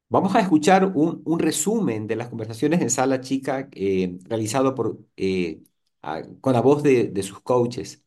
Vamos 0.09 0.35
a 0.35 0.41
escuchar 0.41 0.91
un, 0.93 1.39
resumen 1.39 2.05
de 2.05 2.17
las 2.17 2.27
conversaciones 2.27 2.81
en 2.81 2.89
sala 2.89 3.21
chica 3.21 3.69
eh, 3.71 4.17
realizado 4.25 4.75
por, 4.75 4.99
eh, 5.15 5.63
con 6.41 6.53
la 6.53 6.61
voz 6.61 6.83
de, 6.83 7.07
de 7.07 7.23
sus 7.23 7.39
coaches. 7.41 8.03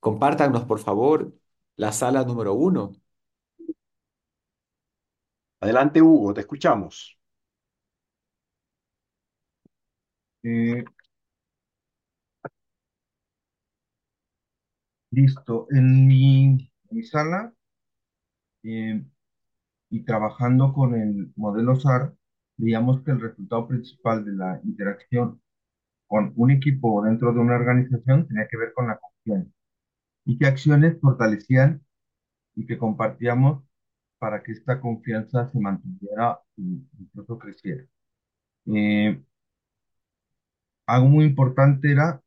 Compártanos, 0.00 0.64
por 0.64 0.80
favor, 0.80 1.32
la 1.76 1.92
sala 1.92 2.24
número 2.24 2.54
uno. 2.54 2.92
Adelante, 5.60 6.02
Hugo, 6.02 6.34
te 6.34 6.40
escuchamos. 6.40 7.16
Eh, 10.42 10.84
Listo. 15.10 15.66
En 15.70 16.06
mi, 16.06 16.70
sala 17.02 17.52
eh, 18.62 19.02
y 19.90 20.04
trabajando 20.04 20.72
con 20.74 20.94
el 20.94 21.32
modelo 21.36 21.76
SAR, 21.76 22.14
veíamos 22.58 23.02
que 23.02 23.12
el 23.12 23.20
resultado 23.20 23.68
principal 23.68 24.24
de 24.24 24.32
la 24.32 24.60
interacción 24.64 25.40
con 26.08 26.32
un 26.36 26.52
equipo 26.52 27.04
dentro 27.04 27.32
de 27.34 27.40
una 27.40 27.56
organización 27.56 28.28
tenía 28.28 28.48
que 28.48 28.58
ver 28.58 28.72
con 28.74 28.88
la 28.88 28.98
confianza 28.98 29.52
y 30.28 30.38
qué 30.38 30.46
acciones 30.46 31.00
fortalecían 31.00 31.82
y 32.56 32.66
que 32.66 32.78
compartíamos 32.78 33.64
para 34.18 34.42
que 34.42 34.52
esta 34.52 34.80
confianza 34.80 35.50
se 35.52 35.60
mantuviera 35.60 36.40
e 36.58 36.62
incluso 37.00 37.38
creciera. 37.38 37.84
Eh, 38.66 39.22
algo 40.86 41.08
muy 41.08 41.24
importante 41.24 41.92
era 41.92 42.20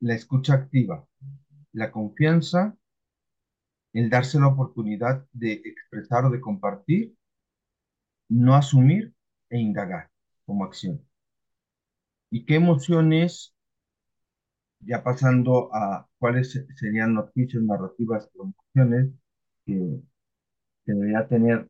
la 0.00 0.14
escucha 0.14 0.54
activa 0.54 1.06
la 1.72 1.92
confianza, 1.92 2.76
el 3.94 4.10
darse 4.10 4.38
la 4.38 4.48
oportunidad 4.48 5.26
de 5.32 5.52
expresar 5.52 6.26
o 6.26 6.30
de 6.30 6.42
compartir, 6.42 7.16
no 8.28 8.54
asumir 8.56 9.14
e 9.48 9.58
indagar 9.60 10.10
como 10.44 10.64
acción. 10.64 11.00
¿Y 12.30 12.44
qué 12.46 12.56
emociones, 12.56 13.54
ya 14.84 15.02
pasando 15.02 15.74
a 15.74 16.08
cuáles 16.18 16.52
serían 16.76 17.14
noticias, 17.14 17.62
narrativas 17.62 18.30
o 18.36 18.52
emociones 18.74 19.12
que, 19.66 20.00
debería 20.86 21.28
tener 21.28 21.68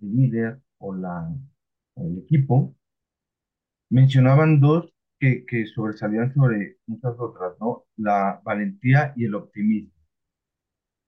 el 0.00 0.16
líder 0.16 0.60
o, 0.78 0.94
el 0.94 2.18
equipo? 2.18 2.74
Mencionaban 3.90 4.60
dos 4.60 4.92
que, 5.18 5.44
que 5.46 5.66
sobresalían 5.66 6.34
sobre 6.34 6.78
muchas 6.86 7.14
otras, 7.18 7.54
¿no? 7.60 7.84
La 7.96 8.40
valentía 8.44 9.12
y 9.16 9.24
el 9.26 9.34
optimismo. 9.34 9.92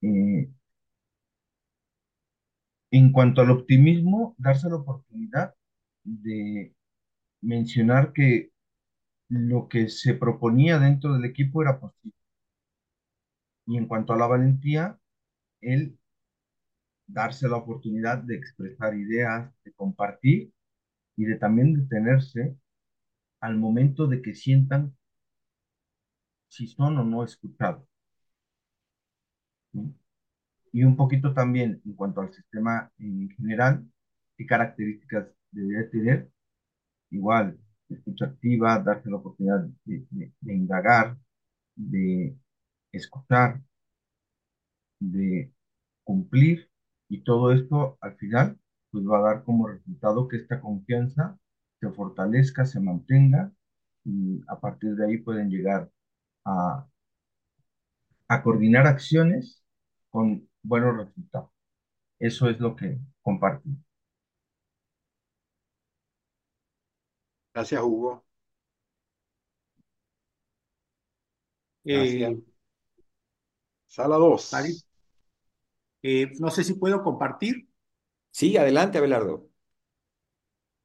Eh, 0.02 0.50
en 2.90 3.12
cuanto 3.12 3.40
al 3.42 3.50
optimismo, 3.50 4.34
darse 4.38 4.68
la 4.68 4.76
oportunidad 4.76 5.54
de 6.04 6.74
mencionar 7.42 8.12
que 8.12 8.52
lo 9.28 9.68
que 9.68 9.88
se 9.88 10.14
proponía 10.14 10.78
dentro 10.78 11.14
del 11.14 11.24
equipo 11.24 11.62
era 11.62 11.78
posible. 11.78 12.14
Y 13.66 13.76
en 13.76 13.86
cuanto 13.86 14.12
a 14.12 14.16
la 14.16 14.26
valentía, 14.26 14.98
el 15.60 15.98
darse 17.08 17.48
la 17.48 17.56
oportunidad 17.56 18.18
de 18.18 18.36
expresar 18.36 18.94
ideas, 18.94 19.52
de 19.64 19.72
compartir 19.72 20.52
y 21.16 21.24
de 21.24 21.36
también 21.36 21.74
detenerse 21.74 22.56
al 23.40 23.56
momento 23.58 24.06
de 24.06 24.22
que 24.22 24.34
sientan 24.34 24.96
si 26.48 26.66
son 26.66 26.98
o 26.98 27.04
no 27.04 27.22
escuchados. 27.24 27.86
Y 30.72 30.84
un 30.84 30.96
poquito 30.96 31.32
también 31.34 31.80
en 31.84 31.94
cuanto 31.94 32.20
al 32.20 32.32
sistema 32.32 32.92
en 32.98 33.28
general, 33.30 33.84
qué 34.36 34.46
características 34.46 35.26
debería 35.50 35.90
tener. 35.90 36.30
Igual, 37.10 37.58
escucha 37.88 38.26
activa, 38.26 38.78
darse 38.80 39.10
la 39.10 39.16
oportunidad 39.16 39.66
de, 39.84 40.32
indagar, 40.42 41.16
de 41.76 42.36
escuchar, 42.92 43.62
de 45.00 45.52
cumplir 46.04 46.70
y 47.08 47.22
todo 47.22 47.52
esto 47.52 47.98
al 48.00 48.16
final 48.16 48.58
pues 48.90 49.04
va 49.06 49.18
a 49.18 49.34
dar 49.34 49.44
como 49.44 49.68
resultado 49.68 50.28
que 50.28 50.36
esta 50.38 50.60
confianza 50.60 51.38
se 51.80 51.90
fortalezca, 51.90 52.64
se 52.66 52.80
mantenga 52.80 53.52
y 54.04 54.42
a 54.48 54.58
partir 54.60 54.96
de 54.96 55.06
ahí 55.06 55.18
pueden 55.18 55.50
llegar 55.50 55.90
a, 56.44 56.88
a 58.28 58.42
coordinar 58.42 58.86
acciones 58.86 59.62
con 60.10 60.48
buenos 60.62 60.96
resultados. 60.96 61.50
Eso 62.18 62.48
es 62.50 62.60
lo 62.60 62.76
que 62.76 62.98
comparto. 63.22 63.68
Gracias, 67.56 67.82
Hugo. 67.82 68.24
Eh, 71.84 72.36
Sala 73.86 74.16
2. 74.18 74.52
Eh, 76.02 76.32
no 76.40 76.50
sé 76.50 76.64
si 76.64 76.74
puedo 76.74 77.02
compartir. 77.02 77.68
Sí, 78.32 78.56
adelante, 78.56 78.98
Abelardo. 78.98 79.50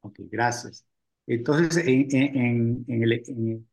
Ok, 0.02 0.20
gracias. 0.32 0.86
Entonces, 1.28 1.84
en, 1.88 2.86
el, 2.88 3.66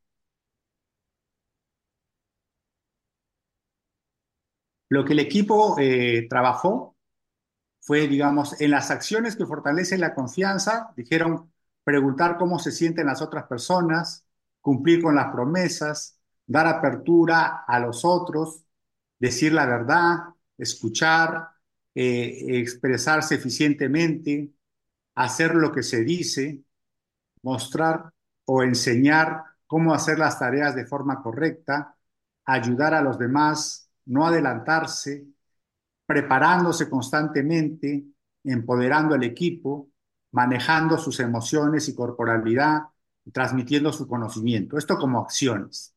lo 4.89 5.05
que 5.05 5.13
el 5.13 5.21
equipo 5.21 5.77
eh, 5.79 6.27
trabajó 6.29 6.97
fue, 7.81 8.09
digamos, 8.09 8.61
en 8.61 8.73
las 8.73 8.91
acciones 8.91 9.37
que 9.37 9.47
fortalecen 9.47 10.01
la 10.01 10.15
confianza, 10.15 10.93
dijeron 10.97 11.53
preguntar 11.89 12.37
cómo 12.37 12.59
se 12.59 12.71
sienten 12.71 13.07
las 13.07 13.23
otras 13.23 13.47
personas, 13.47 14.23
cumplir 14.61 15.01
con 15.01 15.15
las 15.15 15.33
promesas, 15.33 16.19
dar 16.47 16.67
apertura 16.67 17.65
a 17.67 17.81
los 17.81 18.05
otros, 18.05 18.63
decir 19.19 19.55
la 19.55 19.65
verdad, 19.65 20.19
escuchar, 20.59 21.49
eh, 21.95 22.59
expresarse 22.61 23.37
eficientemente, 23.37 24.53
hacer 25.15 25.55
lo 25.55 25.73
que 25.73 25.83
se 25.83 26.05
dice, 26.05 26.63
mostrar 27.43 28.13
o 28.45 28.63
enseñar 28.63 29.45
cómo 29.67 29.95
hacer 29.95 30.19
las 30.19 30.39
tareas 30.39 30.75
de 30.75 30.85
forma 30.85 31.23
correcta, 31.23 31.97
ayudar 32.45 32.93
a 32.93 33.01
los 33.01 33.19
demás, 33.19 33.91
no 34.05 34.27
adelantarse, 34.27 35.27
preparándose 36.05 36.91
constantemente, 36.91 38.05
empoderando 38.45 39.15
al 39.15 39.25
equipo, 39.25 39.89
manejando 40.33 40.99
sus 40.99 41.21
emociones 41.21 41.89
y 41.89 41.95
corporalidad, 41.95 42.83
transmitiendo 43.33 43.93
su 43.93 44.07
conocimiento. 44.07 44.79
Esto 44.79 44.97
como 44.97 45.21
acciones. 45.21 45.95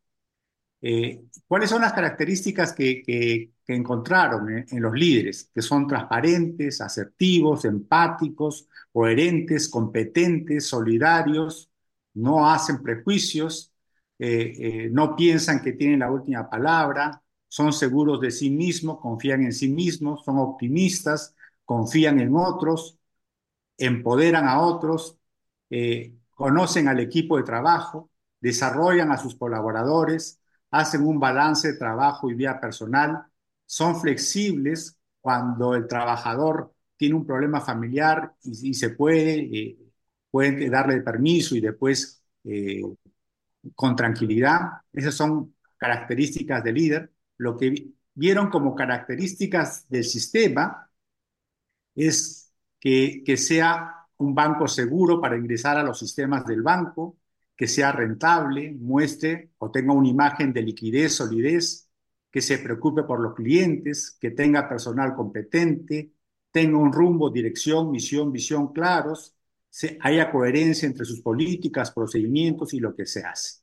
Eh, 0.81 1.23
¿Cuáles 1.47 1.69
son 1.69 1.81
las 1.81 1.93
características 1.93 2.73
que, 2.73 3.51
encontraron 3.67 4.65
en, 4.67 4.81
los 4.81 4.93
líderes? 4.93 5.49
Que 5.53 5.61
son 5.61 5.87
transparentes, 5.87 6.81
asertivos, 6.81 7.65
empáticos, 7.65 8.67
coherentes, 8.91 9.69
competentes, 9.69 10.67
solidarios, 10.67 11.69
no 12.15 12.49
hacen 12.49 12.81
prejuicios, 12.83 13.71
eh, 14.19 14.53
eh, 14.57 14.89
no 14.91 15.15
piensan 15.15 15.61
que 15.61 15.73
tienen 15.73 15.99
la 15.99 16.11
última 16.11 16.49
palabra, 16.49 17.21
son 17.47 17.73
seguros 17.73 18.19
de 18.21 18.31
sí 18.31 18.49
mismos, 18.49 18.99
confían 18.99 19.43
en 19.43 19.53
sí 19.53 19.69
mismos, 19.69 20.23
son 20.25 20.37
optimistas, 20.39 21.35
confían 21.65 22.19
en 22.19 22.35
otros, 22.35 22.97
empoderan 23.85 24.47
a 24.47 24.61
otros, 24.61 25.17
conocen 26.35 26.87
al 26.87 26.99
equipo 26.99 27.37
de 27.37 27.43
trabajo, 27.43 28.09
desarrollan 28.39 29.11
a 29.11 29.17
sus 29.17 29.35
colaboradores, 29.35 30.39
hacen 30.71 31.05
un 31.05 31.19
balance 31.19 31.73
de 31.73 31.77
trabajo 31.77 32.29
y 32.29 32.33
vida 32.33 32.59
personal, 32.59 33.25
son 33.65 33.99
flexibles 33.99 34.97
cuando 35.21 35.75
el 35.75 35.87
trabajador 35.87 36.73
tiene 36.97 37.15
un 37.15 37.25
problema 37.25 37.61
familiar 37.61 38.33
y, 38.43 38.73
se 38.73 38.89
puede, 38.91 39.39
eh, 39.39 39.77
pueden 40.29 40.69
darle 40.69 41.01
permiso 41.01 41.55
y 41.55 41.61
después 41.61 42.21
eh, 42.43 42.81
con 43.75 43.95
tranquilidad. 43.95 44.81
Esas 44.91 45.15
son 45.15 45.55
características 45.77 46.63
del 46.63 46.75
líder. 46.75 47.11
Lo 47.37 47.57
que 47.57 47.93
vieron 48.13 48.49
como 48.49 48.75
características 48.75 49.87
del 49.89 50.03
sistema 50.03 50.89
es 51.95 52.40
que, 52.81 53.37
sea 53.37 54.07
un 54.17 54.33
banco 54.35 54.67
seguro 54.67 55.21
para 55.21 55.37
ingresar 55.37 55.77
a 55.77 55.83
los 55.83 55.99
sistemas 55.99 56.45
del 56.45 56.63
banco, 56.63 57.19
que 57.55 57.67
sea 57.67 57.91
rentable, 57.91 58.71
muestre 58.71 59.51
o 59.59 59.69
tenga 59.69 59.93
una 59.93 60.09
imagen 60.09 60.51
de 60.51 60.63
liquidez, 60.63 61.13
solidez, 61.15 61.89
que 62.31 62.41
se 62.41 62.57
preocupe 62.57 63.03
por 63.03 63.19
los 63.21 63.35
clientes, 63.35 64.17
que 64.19 64.31
tenga 64.31 64.67
personal 64.67 65.13
competente, 65.15 66.11
tenga 66.49 66.77
un 66.77 66.91
rumbo, 66.91 67.29
dirección, 67.29 67.91
misión, 67.91 68.31
visión 68.31 68.73
claros, 68.73 69.35
se, 69.69 69.97
haya 70.01 70.31
coherencia 70.31 70.87
entre 70.87 71.05
sus 71.05 71.21
políticas, 71.21 71.91
procedimientos 71.91 72.73
y 72.73 72.79
lo 72.79 72.95
que 72.95 73.05
se 73.05 73.23
hace. 73.23 73.61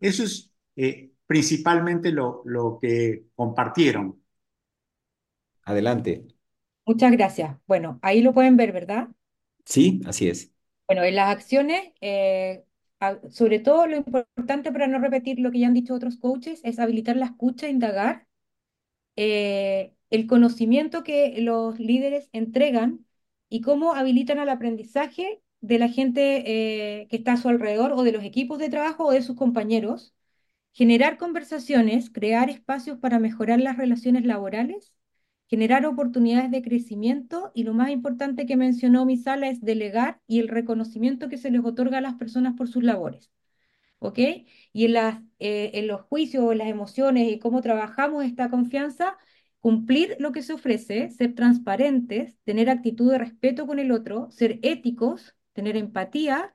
Eso 0.00 0.24
es 0.24 0.50
eh, 0.74 1.12
principalmente 1.26 2.10
lo, 2.10 2.42
lo 2.44 2.78
que 2.80 3.26
compartieron. 3.36 4.20
Adelante. 5.64 6.26
Muchas 6.86 7.10
gracias. 7.12 7.56
Bueno, 7.66 7.98
ahí 8.02 8.22
lo 8.22 8.32
pueden 8.34 8.56
ver, 8.56 8.70
¿verdad? 8.72 9.08
Sí, 9.64 10.00
así 10.06 10.28
es. 10.28 10.52
Bueno, 10.86 11.04
en 11.04 11.16
las 11.16 11.30
acciones, 11.30 11.92
eh, 12.00 12.64
sobre 13.30 13.58
todo 13.60 13.86
lo 13.86 13.96
importante 13.96 14.70
para 14.72 14.86
no 14.86 14.98
repetir 14.98 15.38
lo 15.40 15.50
que 15.50 15.60
ya 15.60 15.66
han 15.68 15.74
dicho 15.74 15.94
otros 15.94 16.18
coaches 16.18 16.60
es 16.64 16.78
habilitar 16.78 17.16
la 17.16 17.26
escucha, 17.26 17.68
indagar, 17.68 18.26
eh, 19.16 19.94
el 20.10 20.26
conocimiento 20.26 21.04
que 21.04 21.40
los 21.42 21.78
líderes 21.80 22.30
entregan 22.32 23.06
y 23.48 23.62
cómo 23.62 23.94
habilitan 23.94 24.38
al 24.38 24.48
aprendizaje 24.50 25.42
de 25.60 25.78
la 25.78 25.88
gente 25.88 27.02
eh, 27.02 27.08
que 27.08 27.16
está 27.16 27.34
a 27.34 27.36
su 27.38 27.48
alrededor 27.48 27.92
o 27.92 28.02
de 28.04 28.12
los 28.12 28.24
equipos 28.24 28.58
de 28.58 28.70
trabajo 28.70 29.06
o 29.06 29.12
de 29.12 29.22
sus 29.22 29.36
compañeros, 29.36 30.14
generar 30.72 31.18
conversaciones, 31.18 32.10
crear 32.10 32.50
espacios 32.50 32.98
para 32.98 33.18
mejorar 33.20 33.60
las 33.60 33.76
relaciones 33.78 34.24
laborales, 34.26 34.94
generar 35.48 35.86
oportunidades 35.86 36.50
de 36.50 36.62
crecimiento 36.62 37.52
y 37.54 37.64
lo 37.64 37.74
más 37.74 37.90
importante 37.90 38.46
que 38.46 38.56
mencionó 38.56 39.04
mi 39.04 39.16
sala 39.16 39.48
es 39.48 39.60
delegar 39.60 40.20
y 40.26 40.40
el 40.40 40.48
reconocimiento 40.48 41.28
que 41.28 41.36
se 41.38 41.50
les 41.50 41.64
otorga 41.64 41.98
a 41.98 42.00
las 42.00 42.14
personas 42.14 42.54
por 42.56 42.68
sus 42.68 42.82
labores. 42.82 43.30
¿Ok? 43.98 44.18
Y 44.72 44.86
en, 44.86 44.94
las, 44.94 45.20
eh, 45.38 45.70
en 45.74 45.86
los 45.86 46.02
juicios, 46.02 46.50
en 46.52 46.58
las 46.58 46.68
emociones 46.68 47.30
y 47.30 47.38
cómo 47.38 47.60
trabajamos 47.62 48.24
esta 48.24 48.50
confianza, 48.50 49.16
cumplir 49.60 50.16
lo 50.18 50.32
que 50.32 50.42
se 50.42 50.54
ofrece, 50.54 51.10
ser 51.10 51.34
transparentes, 51.34 52.36
tener 52.44 52.68
actitud 52.70 53.10
de 53.12 53.18
respeto 53.18 53.66
con 53.66 53.78
el 53.78 53.92
otro, 53.92 54.30
ser 54.30 54.58
éticos, 54.62 55.36
tener 55.52 55.76
empatía, 55.76 56.54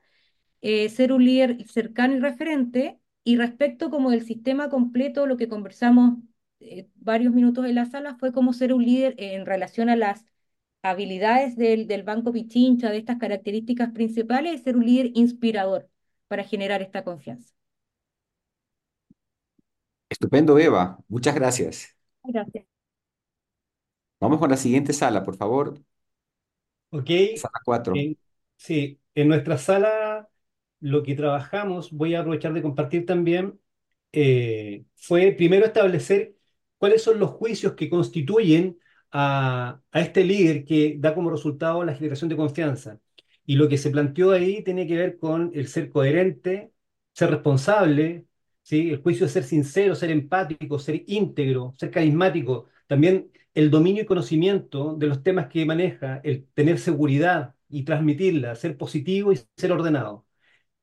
eh, 0.60 0.88
ser 0.90 1.12
un 1.12 1.24
líder 1.24 1.66
cercano 1.68 2.16
y 2.16 2.20
referente, 2.20 3.00
y 3.24 3.36
respecto 3.36 3.90
como 3.90 4.10
del 4.10 4.22
sistema 4.24 4.70
completo, 4.70 5.26
lo 5.26 5.36
que 5.36 5.48
conversamos 5.48 6.18
eh, 6.60 6.88
varios 6.96 7.32
minutos 7.32 7.66
en 7.66 7.74
la 7.74 7.86
sala 7.86 8.16
fue 8.16 8.32
cómo 8.32 8.52
ser 8.52 8.72
un 8.72 8.84
líder 8.84 9.14
en 9.18 9.46
relación 9.46 9.88
a 9.88 9.96
las 9.96 10.24
habilidades 10.82 11.56
del, 11.56 11.86
del 11.86 12.02
Banco 12.02 12.32
Pichincha, 12.32 12.90
de 12.90 12.98
estas 12.98 13.18
características 13.18 13.92
principales, 13.92 14.60
y 14.60 14.64
ser 14.64 14.76
un 14.76 14.86
líder 14.86 15.10
inspirador 15.14 15.88
para 16.28 16.44
generar 16.44 16.82
esta 16.82 17.04
confianza. 17.04 17.52
Estupendo, 20.08 20.58
Eva. 20.58 20.98
Muchas 21.08 21.34
gracias. 21.34 21.96
Gracias. 22.24 22.66
Vamos 24.20 24.38
con 24.38 24.50
la 24.50 24.56
siguiente 24.56 24.92
sala, 24.92 25.22
por 25.22 25.36
favor. 25.36 25.78
Ok. 26.90 27.10
Sala 27.36 27.60
4. 27.64 27.94
sí, 28.56 29.00
en 29.14 29.28
nuestra 29.28 29.58
sala 29.58 30.28
lo 30.80 31.02
que 31.02 31.14
trabajamos, 31.14 31.92
voy 31.92 32.14
a 32.14 32.20
aprovechar 32.20 32.52
de 32.52 32.62
compartir 32.62 33.04
también, 33.04 33.60
eh, 34.12 34.84
fue 34.94 35.32
primero 35.32 35.66
establecer 35.66 36.37
cuáles 36.78 37.02
son 37.02 37.18
los 37.18 37.30
juicios 37.32 37.74
que 37.74 37.90
constituyen 37.90 38.78
a, 39.10 39.80
este 39.92 40.24
líder 40.24 40.64
que 40.64 40.96
da 40.98 41.14
como 41.14 41.30
resultado 41.30 41.84
la 41.84 41.94
generación 41.94 42.28
de 42.30 42.36
confianza. 42.36 43.00
Y 43.46 43.56
lo 43.56 43.68
que 43.68 43.78
se 43.78 43.90
planteó 43.90 44.32
ahí 44.32 44.62
tiene 44.62 44.86
que 44.86 44.96
ver 44.96 45.18
con 45.18 45.50
el 45.54 45.68
ser 45.68 45.90
coherente, 45.90 46.72
ser 47.12 47.30
responsable, 47.30 48.26
¿sí? 48.62 48.90
el 48.90 49.02
juicio 49.02 49.26
de 49.26 49.32
ser 49.32 49.44
sincero, 49.44 49.94
ser 49.94 50.10
empático, 50.10 50.78
ser 50.78 51.02
íntegro, 51.06 51.74
ser 51.78 51.90
carismático. 51.90 52.66
También 52.86 53.30
el 53.54 53.70
dominio 53.70 54.02
y 54.02 54.06
conocimiento 54.06 54.94
de 54.96 55.06
los 55.08 55.22
temas 55.22 55.48
que 55.48 55.64
maneja, 55.66 56.20
el 56.24 56.46
tener 56.54 56.78
seguridad 56.78 57.54
y 57.68 57.84
transmitirla, 57.84 58.54
ser 58.54 58.76
positivo 58.76 59.32
y 59.32 59.40
ser 59.56 59.72
ordenado. 59.72 60.26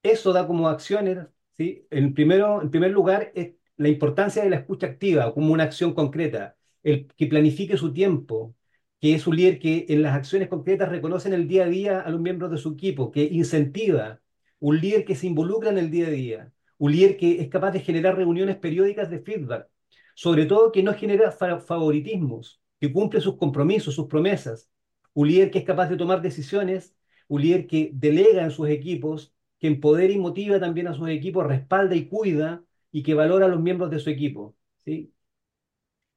Eso 0.04 0.34
da 0.34 0.48
como 0.48 0.68
acciones, 0.70 1.20
¿sí? 1.58 1.88
En, 1.92 2.14
primero, 2.14 2.62
en 2.62 2.70
primer 2.72 2.92
lugar, 2.92 3.32
es 3.36 3.55
la 3.78 3.90
importancia 3.90 4.44
de 4.44 4.50
la 4.50 4.58
escucha 4.58 4.88
activa 4.88 5.34
como 5.34 5.54
una 5.54 5.64
acción 5.64 5.94
concreta, 5.94 6.56
el 6.84 7.08
que 7.16 7.28
planifique 7.28 7.78
su 7.78 7.94
tiempo, 7.94 8.56
que 9.02 9.14
es 9.16 9.28
un 9.28 9.36
líder 9.36 9.60
que 9.60 9.86
en 9.90 10.02
las 10.02 10.16
acciones 10.16 10.48
concretas 10.50 10.90
reconoce 10.90 11.28
en 11.28 11.34
el 11.36 11.48
día 11.48 11.66
a 11.66 11.68
día 11.68 12.00
a 12.02 12.10
los 12.10 12.22
miembros 12.22 12.52
de 12.52 12.58
su 12.58 12.74
equipo, 12.74 13.12
que 13.12 13.24
incentiva, 13.24 14.22
un 14.60 14.80
líder 14.80 15.06
que 15.06 15.16
se 15.16 15.28
involucra 15.28 15.70
en 15.70 15.78
el 15.78 15.92
día 15.92 16.08
a 16.08 16.12
día, 16.12 16.54
un 16.78 16.92
líder 16.92 17.18
que 17.18 17.42
es 17.42 17.50
capaz 17.50 17.72
de 17.72 17.82
generar 17.82 18.16
reuniones 18.16 18.58
periódicas 18.58 19.10
de 19.10 19.20
feedback, 19.20 19.68
sobre 20.16 20.46
todo 20.46 20.72
que 20.72 20.84
no 20.84 20.94
genera 20.94 21.32
favoritismos, 21.32 22.62
que 22.80 22.92
cumple 22.92 23.22
sus 23.22 23.38
compromisos, 23.38 23.96
sus 23.96 24.08
promesas, 24.08 24.70
un 25.14 25.28
líder 25.28 25.52
que 25.52 25.60
es 25.60 25.66
capaz 25.66 25.90
de 25.90 25.98
tomar 25.98 26.22
decisiones, 26.22 26.96
un 27.28 27.42
líder 27.42 27.68
que 27.68 27.92
delega 27.94 28.44
en 28.44 28.52
sus 28.52 28.70
equipos, 28.70 29.34
que 29.60 29.68
empodera 29.68 30.14
y 30.14 30.20
motiva 30.20 30.60
también 30.60 30.88
a 30.88 30.94
sus 30.94 31.10
equipos, 31.10 31.48
respalda 31.48 31.96
y 31.96 32.08
cuida 32.08 32.64
y 32.96 33.04
que 33.04 33.14
valora 33.14 33.48
a 33.48 33.50
los 33.50 33.60
miembros 33.60 33.92
de 33.92 34.00
su 34.00 34.10
equipo. 34.10 34.56
¿sí? 34.86 35.14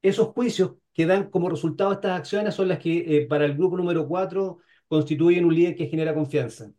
Esos 0.01 0.29
juicios 0.29 0.77
que 0.95 1.07
dan 1.07 1.29
como 1.29 1.51
resultado 1.51 1.91
estas 1.91 2.17
acciones 2.17 2.55
son 2.55 2.69
las 2.69 2.79
que 2.79 3.27
para 3.29 3.47
el 3.47 3.57
grupo 3.57 3.77
número 3.77 4.07
4 4.07 4.61
constituyen 4.87 5.45
un 5.45 5.57
líder 5.57 5.75
que 5.75 5.89
genera 5.89 6.15
confianza. 6.15 6.71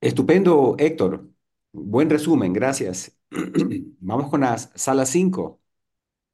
Estupendo, 0.00 0.76
Héctor. 0.78 1.28
Buen 1.72 2.08
resumen, 2.08 2.52
gracias. 2.52 3.18
Vamos 3.98 4.30
con 4.30 4.42
la 4.42 4.56
sala 4.56 5.04
5. 5.04 5.60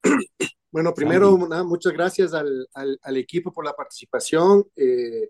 Bueno, 0.73 0.93
primero, 0.93 1.35
muchas 1.65 1.91
gracias 1.91 2.33
al, 2.33 2.65
al, 2.73 3.17
equipo 3.17 3.51
por 3.51 3.65
la 3.65 3.73
participación. 3.73 4.63
Eh, 4.77 5.27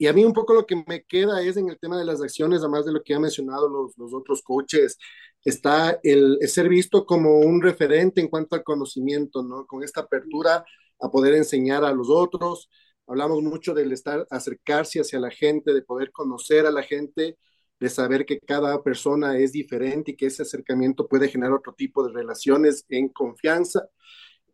y 0.00 0.06
a 0.06 0.12
mí 0.12 0.24
un 0.24 0.32
poco 0.32 0.54
lo 0.54 0.64
que 0.64 0.76
me 0.86 1.02
queda 1.02 1.42
es 1.42 1.56
en 1.56 1.68
el 1.68 1.78
tema 1.78 1.98
de 1.98 2.04
las 2.04 2.22
acciones, 2.22 2.60
además 2.60 2.86
de 2.86 2.92
lo 2.92 3.02
que 3.02 3.14
han 3.14 3.22
mencionado 3.22 3.68
los, 3.68 3.98
los 3.98 4.14
otros 4.14 4.42
coaches, 4.42 4.96
está 5.44 5.98
el, 6.02 6.38
ser 6.48 6.68
visto 6.68 7.06
como 7.06 7.40
un 7.40 7.62
referente 7.62 8.20
en 8.20 8.28
cuanto 8.28 8.56
al 8.56 8.64
conocimiento, 8.64 9.42
¿no? 9.42 9.66
Con 9.66 9.82
esta 9.82 10.02
apertura 10.02 10.64
a 11.00 11.10
poder 11.10 11.34
enseñar 11.34 11.84
a 11.84 11.92
los 11.92 12.08
otros. 12.10 12.70
Hablamos 13.06 13.42
mucho 13.42 13.74
del 13.74 13.92
estar, 13.92 14.26
acercarse 14.30 15.00
hacia 15.00 15.20
la 15.20 15.30
gente, 15.30 15.72
de 15.72 15.82
poder 15.82 16.12
conocer 16.12 16.66
a 16.66 16.70
la 16.70 16.82
gente, 16.82 17.38
de 17.80 17.88
saber 17.88 18.26
que 18.26 18.40
cada 18.40 18.82
persona 18.82 19.38
es 19.38 19.52
diferente 19.52 20.12
y 20.12 20.16
que 20.16 20.26
ese 20.26 20.42
acercamiento 20.42 21.08
puede 21.08 21.28
generar 21.28 21.54
otro 21.54 21.74
tipo 21.74 22.06
de 22.06 22.12
relaciones 22.12 22.84
en 22.88 23.08
confianza 23.08 23.88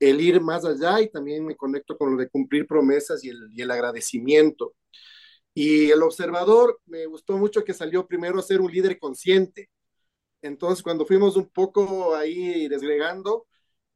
el 0.00 0.20
ir 0.20 0.40
más 0.40 0.64
allá 0.64 1.00
y 1.00 1.10
también 1.10 1.44
me 1.46 1.56
conecto 1.56 1.96
con 1.96 2.12
lo 2.12 2.16
de 2.16 2.28
cumplir 2.28 2.66
promesas 2.66 3.24
y 3.24 3.30
el, 3.30 3.48
y 3.52 3.62
el 3.62 3.70
agradecimiento. 3.70 4.74
Y 5.54 5.90
el 5.90 6.02
observador, 6.02 6.80
me 6.86 7.06
gustó 7.06 7.38
mucho 7.38 7.64
que 7.64 7.74
salió 7.74 8.06
primero 8.06 8.38
a 8.38 8.42
ser 8.42 8.60
un 8.60 8.72
líder 8.72 8.98
consciente. 8.98 9.70
Entonces, 10.44 10.82
cuando 10.82 11.06
fuimos 11.06 11.36
un 11.36 11.48
poco 11.48 12.14
ahí 12.14 12.68
desgregando, 12.68 13.46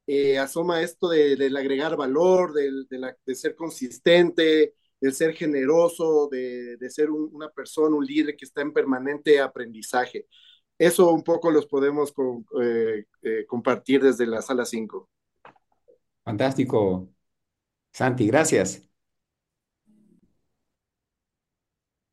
eh, 0.07 0.39
asoma 0.39 0.83
esto 0.83 1.09
de, 1.11 1.37
del 1.37 1.57
agregar 1.57 1.97
valor, 1.97 2.55
del, 2.55 2.87
de, 2.89 2.99
la, 2.99 3.17
de, 3.27 3.35
ser 3.35 3.55
consistente, 3.55 4.75
del 5.01 5.15
ser 5.15 5.35
generoso, 5.35 6.29
de, 6.31 6.79
de 6.79 6.91
ser 6.91 7.11
un, 7.11 7.29
una 7.35 7.51
persona, 7.51 7.97
un 7.97 8.07
líder 8.07 8.35
que 8.37 8.47
está 8.47 8.63
en 8.63 8.73
permanente 8.73 9.41
aprendizaje. 9.41 10.27
Eso 10.79 11.13
un 11.13 11.23
poco 11.23 11.51
los 11.51 11.67
podemos 11.67 12.13
con, 12.13 12.47
eh, 12.63 13.05
eh, 13.23 13.45
compartir 13.47 14.03
desde 14.03 14.27
la 14.27 14.41
sala 14.41 14.65
5. 14.65 15.11
Fantástico. 16.25 17.11
Santi, 17.93 18.27
gracias. 18.29 18.89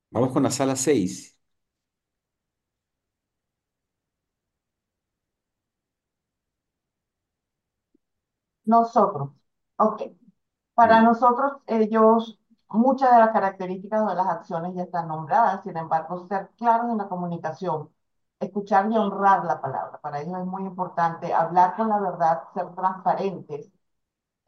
Vamos 0.09 0.31
con 0.33 0.43
la 0.43 0.51
sala 0.51 0.75
6. 0.75 1.34
Nosotros. 8.65 9.29
Ok. 9.77 10.01
Para 10.75 11.01
nosotros, 11.01 11.53
ellos, 11.67 12.39
muchas 12.69 13.11
de 13.13 13.19
las 13.19 13.31
características 13.31 14.07
de 14.07 14.15
las 14.15 14.27
acciones 14.27 14.75
ya 14.75 14.83
están 14.83 15.07
nombradas, 15.09 15.63
sin 15.63 15.77
embargo, 15.77 16.27
ser 16.27 16.49
claros 16.57 16.91
en 16.91 16.97
la 16.99 17.09
comunicación, 17.09 17.89
escuchar 18.39 18.91
y 18.91 18.97
honrar 18.97 19.45
la 19.45 19.61
palabra. 19.61 19.99
Para 20.01 20.21
ellos 20.21 20.39
es 20.39 20.45
muy 20.45 20.63
importante 20.65 21.33
hablar 21.33 21.75
con 21.77 21.89
la 21.89 21.99
verdad, 21.99 22.43
ser 22.53 22.73
transparentes 22.75 23.71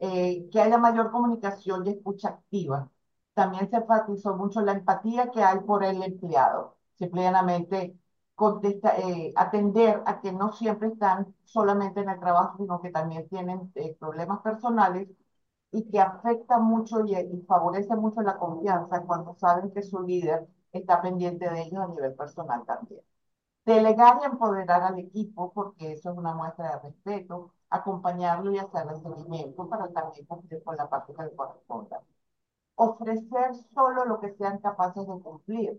eh, 0.00 0.48
que 0.50 0.60
haya 0.60 0.78
mayor 0.78 1.10
comunicación 1.10 1.86
y 1.86 1.90
escucha 1.90 2.28
activa. 2.30 2.90
También 3.34 3.70
se 3.70 3.76
enfatizó 3.76 4.36
mucho 4.36 4.60
la 4.62 4.72
empatía 4.72 5.30
que 5.30 5.42
hay 5.42 5.60
por 5.60 5.84
el 5.84 6.02
empleado. 6.02 6.76
Simplemente 6.98 7.98
contesta, 8.38 8.96
eh, 8.98 9.32
atender 9.36 10.02
a 10.06 10.20
que 10.20 10.32
no 10.32 10.52
siempre 10.52 10.88
están 10.88 11.34
solamente 11.44 12.00
en 12.00 12.10
el 12.10 12.20
trabajo, 12.20 12.56
sino 12.58 12.80
que 12.80 12.90
también 12.90 13.28
tienen 13.28 13.72
eh, 13.74 13.96
problemas 14.00 14.40
personales 14.42 15.08
y 15.72 15.88
que 15.90 16.00
afecta 16.00 16.58
mucho 16.58 17.04
y, 17.06 17.14
y, 17.16 17.42
favorece 17.48 17.96
mucho 17.96 18.22
la 18.22 18.38
confianza 18.38 19.02
cuando 19.02 19.34
saben 19.36 19.72
que 19.72 19.82
su 19.82 20.02
líder 20.02 20.48
está 20.72 21.02
pendiente 21.02 21.50
de 21.50 21.62
ellos 21.62 21.80
a 21.80 21.88
nivel 21.88 22.14
personal 22.14 22.64
también. 22.66 23.02
Delegar 23.66 24.18
y 24.22 24.26
empoderar 24.26 24.82
al 24.82 24.98
equipo, 24.98 25.52
porque 25.52 25.92
eso 25.92 26.12
es 26.12 26.18
una 26.18 26.34
muestra 26.34 26.72
de 26.72 26.80
respeto, 26.90 27.52
acompañarlo 27.70 28.52
y 28.52 28.58
hacer 28.58 28.86
el 28.90 29.00
seguimiento 29.02 29.68
para 29.68 29.88
también 29.92 30.26
cumplir 30.26 30.62
con 30.64 30.76
la 30.76 30.88
parte 30.88 31.14
que 31.14 31.22
le 31.24 31.36
corresponda. 31.36 32.02
Ofrecer 32.76 33.54
solo 33.74 34.04
lo 34.06 34.20
que 34.20 34.32
sean 34.34 34.58
capaces 34.58 35.06
de 35.06 35.20
cumplir 35.20 35.78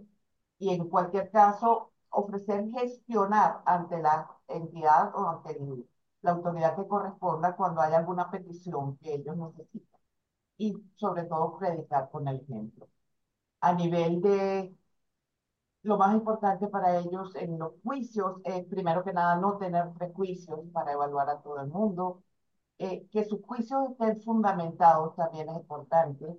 y 0.60 0.70
en 0.74 0.88
cualquier 0.90 1.32
caso 1.32 1.92
ofrecer 2.10 2.70
gestionar 2.72 3.62
ante 3.66 4.00
la 4.02 4.30
entidad 4.48 5.16
o 5.16 5.28
ante 5.30 5.58
la 6.22 6.32
autoridad 6.32 6.76
que 6.76 6.88
corresponda 6.88 7.56
cuando 7.56 7.82
hay 7.82 7.94
alguna 7.94 8.30
petición 8.32 8.98
que 8.98 9.16
ellos 9.16 9.38
necesitan. 9.38 10.00
Y 10.58 10.76
sobre 10.96 11.24
todo 11.26 11.58
predicar 11.58 12.10
con 12.12 12.28
el 12.28 12.38
ejemplo. 12.42 12.88
A 13.62 13.74
nivel 13.74 14.22
de 14.22 14.76
lo 15.84 15.98
más 15.98 16.14
importante 16.14 16.68
para 16.68 16.98
ellos 17.00 17.36
en 17.36 17.58
los 17.60 17.74
juicios 17.84 18.38
es, 18.44 18.66
primero 18.66 19.04
que 19.04 19.14
nada, 19.14 19.36
no 19.38 19.58
tener 19.58 19.90
prejuicios 19.94 20.60
para 20.74 20.94
evaluar 20.94 21.30
a 21.30 21.42
todo 21.42 21.62
el 21.62 21.68
mundo, 21.70 22.24
eh, 22.80 23.08
que 23.12 23.26
sus 23.26 23.42
juicios 23.44 23.92
estén 23.92 24.22
fundamentados 24.22 25.16
también 25.16 25.50
es 25.50 25.56
importante, 25.58 26.38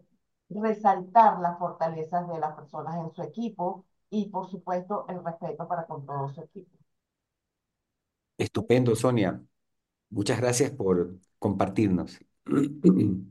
resaltar 0.50 1.40
las 1.40 1.58
fortalezas 1.58 2.28
de 2.28 2.38
las 2.38 2.54
personas 2.54 2.96
en 2.96 3.10
su 3.12 3.22
equipo 3.22 3.86
y, 4.10 4.28
por 4.28 4.50
supuesto, 4.50 5.06
el 5.08 5.24
respeto 5.24 5.66
para 5.66 5.86
con 5.86 6.04
todo 6.04 6.28
su 6.28 6.42
equipo. 6.42 6.76
Estupendo, 8.36 8.94
Sonia. 8.96 9.40
Muchas 10.10 10.40
gracias 10.40 10.70
por 10.72 11.14
compartirnos. 11.38 12.18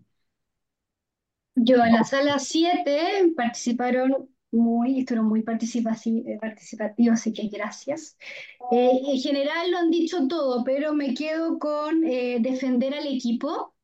Yo 1.56 1.84
en 1.84 1.94
la 1.94 2.04
sala 2.06 2.40
7 2.40 3.34
participaron 3.36 4.30
muy, 4.52 5.00
estuvieron 5.00 5.28
muy 5.28 5.42
eh, 5.42 6.38
participativos, 6.40 7.20
así 7.20 7.34
que 7.34 7.48
gracias. 7.48 8.18
Eh, 8.72 9.02
en 9.08 9.20
general 9.20 9.72
lo 9.72 9.78
han 9.80 9.90
dicho 9.92 10.28
todo, 10.28 10.64
pero 10.64 10.94
me 10.94 11.14
quedo 11.14 11.60
con 11.60 12.04
eh, 12.06 12.38
defender 12.40 12.94
al 12.94 13.08
equipo, 13.08 13.76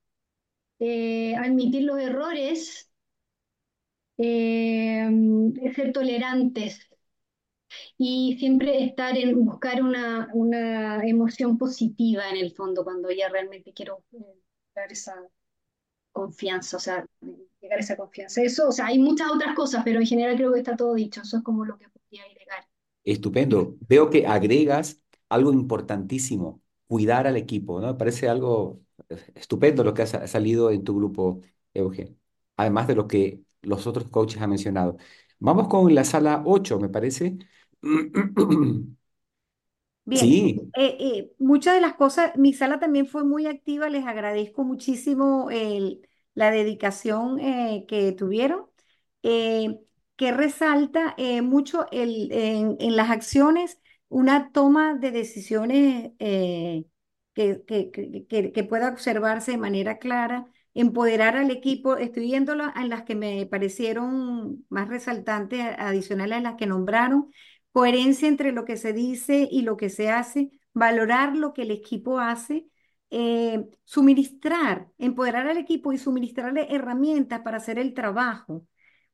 admitir 0.79 1.83
los 1.83 1.99
errores, 1.99 2.89
ser 4.18 5.91
tolerantes 5.93 6.80
y 7.97 8.38
siempre 8.39 8.84
estar 8.84 9.18
en 9.18 9.45
buscar 9.45 9.82
una, 9.82 10.30
una 10.34 11.03
emoción 11.05 11.57
positiva 11.57 12.30
en 12.30 12.38
el 12.38 12.51
fondo 12.53 12.84
cuando 12.84 13.11
ya 13.11 13.30
realmente 13.30 13.74
quiero 13.74 14.03
dar 14.76 14.91
esa 14.91 15.16
confianza, 16.11 16.78
o 16.78 16.80
sea, 16.80 17.05
llegar 17.61 17.80
a 17.80 17.82
esa 17.82 17.97
confianza. 17.97 18.41
Eso, 18.41 18.70
o 18.70 18.72
sea, 18.72 18.88
hay 18.88 18.99
muchas 18.99 19.30
otras 19.32 19.55
cosas, 19.55 19.84
pero 19.84 19.99
en 19.99 20.05
general 20.05 20.36
creo 20.36 20.53
que 20.53 20.59
está 20.59 20.76
todo 20.76 20.93
dicho. 20.93 21.22
Eso 21.22 21.38
es 21.38 21.43
como 21.43 21.66
lo 21.66 21.78
que 21.78 21.89
podría 21.89 22.24
agregar. 22.24 22.66
Estupendo. 23.03 23.76
Veo 23.88 24.09
que 24.09 24.26
agregas 24.26 25.01
algo 25.30 25.51
importantísimo, 25.51 26.61
cuidar 26.88 27.28
al 27.28 27.36
equipo, 27.38 27.82
¿no? 27.82 27.97
Parece 27.97 28.30
algo 28.30 28.82
estupendo 29.36 29.84
lo 29.84 29.93
que 29.93 30.03
ha 30.03 30.28
salido 30.28 30.72
en 30.72 30.84
tu 30.84 30.95
grupo, 30.95 31.41
Euge, 31.74 32.16
además 32.55 32.88
de 32.88 32.95
lo 32.95 33.07
que 33.07 33.44
los 33.66 33.88
otros 33.88 34.09
coaches 34.09 34.41
han 34.41 34.49
mencionado. 34.49 34.97
Vamos 35.39 35.68
con 35.68 35.93
la 35.93 36.03
sala 36.03 36.43
8, 36.45 36.80
me 36.80 36.89
parece. 36.89 37.38
Bien, 40.07 40.20
sí. 40.22 40.72
Eh, 40.78 40.97
eh, 40.99 41.32
muchas 41.39 41.74
de 41.74 41.82
las 41.82 41.95
cosas, 41.95 42.32
mi 42.38 42.53
sala 42.53 42.80
también 42.80 43.07
fue 43.07 43.24
muy 43.24 43.47
activa, 43.47 43.89
les 43.89 44.05
agradezco 44.05 44.63
muchísimo 44.63 45.49
el, 45.49 46.07
la 46.36 46.51
dedicación 46.51 47.39
eh, 47.39 47.86
que 47.88 48.11
tuvieron, 48.11 48.68
que 49.22 50.32
resalta 50.32 51.16
mucho 51.41 51.88
el, 51.91 52.32
en, 52.32 52.78
en, 52.80 52.95
las 52.95 53.09
acciones 53.09 53.82
una 54.07 54.51
toma 54.51 54.93
de 54.93 55.11
decisiones 55.11 56.11
que, 56.20 56.86
que, 57.34 57.91
que, 57.91 58.51
que, 58.53 58.63
pueda 58.63 58.89
observarse 58.89 59.51
de 59.51 59.57
manera 59.57 59.97
clara, 59.97 60.47
empoderar 60.76 61.38
al 61.38 61.49
equipo, 61.51 61.97
estoy 61.97 62.26
viendo 62.26 62.53
en 62.53 62.89
las 62.89 63.03
que 63.03 63.15
me 63.15 63.47
parecieron 63.47 64.65
más 64.69 64.89
resaltantes, 64.89 65.61
adicionales 65.80 66.38
a 66.39 66.41
las 66.41 66.55
que 66.55 66.67
nombraron, 66.67 67.32
coherencia 67.71 68.28
entre 68.28 68.51
lo 68.51 68.65
que 68.65 68.78
se 68.78 68.93
dice 68.93 69.47
y 69.51 69.63
lo 69.63 69.78
que 69.78 69.89
se 69.89 70.09
hace, 70.11 70.51
valorar 70.73 71.36
lo 71.36 71.53
que 71.53 71.63
el 71.63 71.71
equipo 71.71 72.19
hace, 72.19 72.67
eh, 73.09 73.65
suministrar, 73.86 74.89
empoderar 74.97 75.47
al 75.47 75.57
equipo 75.57 75.93
y 75.93 75.97
suministrarle 75.97 76.67
herramientas 76.73 77.41
para 77.41 77.57
hacer 77.57 77.80
el 77.80 77.93
trabajo, 77.93 78.67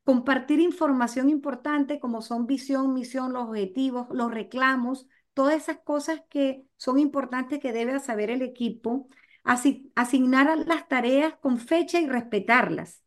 compartir 0.04 0.60
información 0.60 1.28
importante 1.30 2.00
como 2.00 2.22
son 2.22 2.46
visión, 2.46 2.92
misión, 2.94 3.32
los 3.32 3.48
objetivos, 3.48 4.08
los 4.10 4.32
reclamos, 4.32 5.06
todas 5.34 5.56
esas 5.56 5.78
cosas 5.84 6.22
que 6.28 6.64
son 6.76 6.98
importantes 6.98 7.60
que 7.60 7.72
debe 7.72 8.00
saber 8.00 8.30
el 8.30 8.42
equipo, 8.42 9.08
asignar 9.44 10.58
las 10.66 10.88
tareas 10.88 11.34
con 11.40 11.58
fecha 11.58 12.00
y 12.00 12.06
respetarlas. 12.06 13.02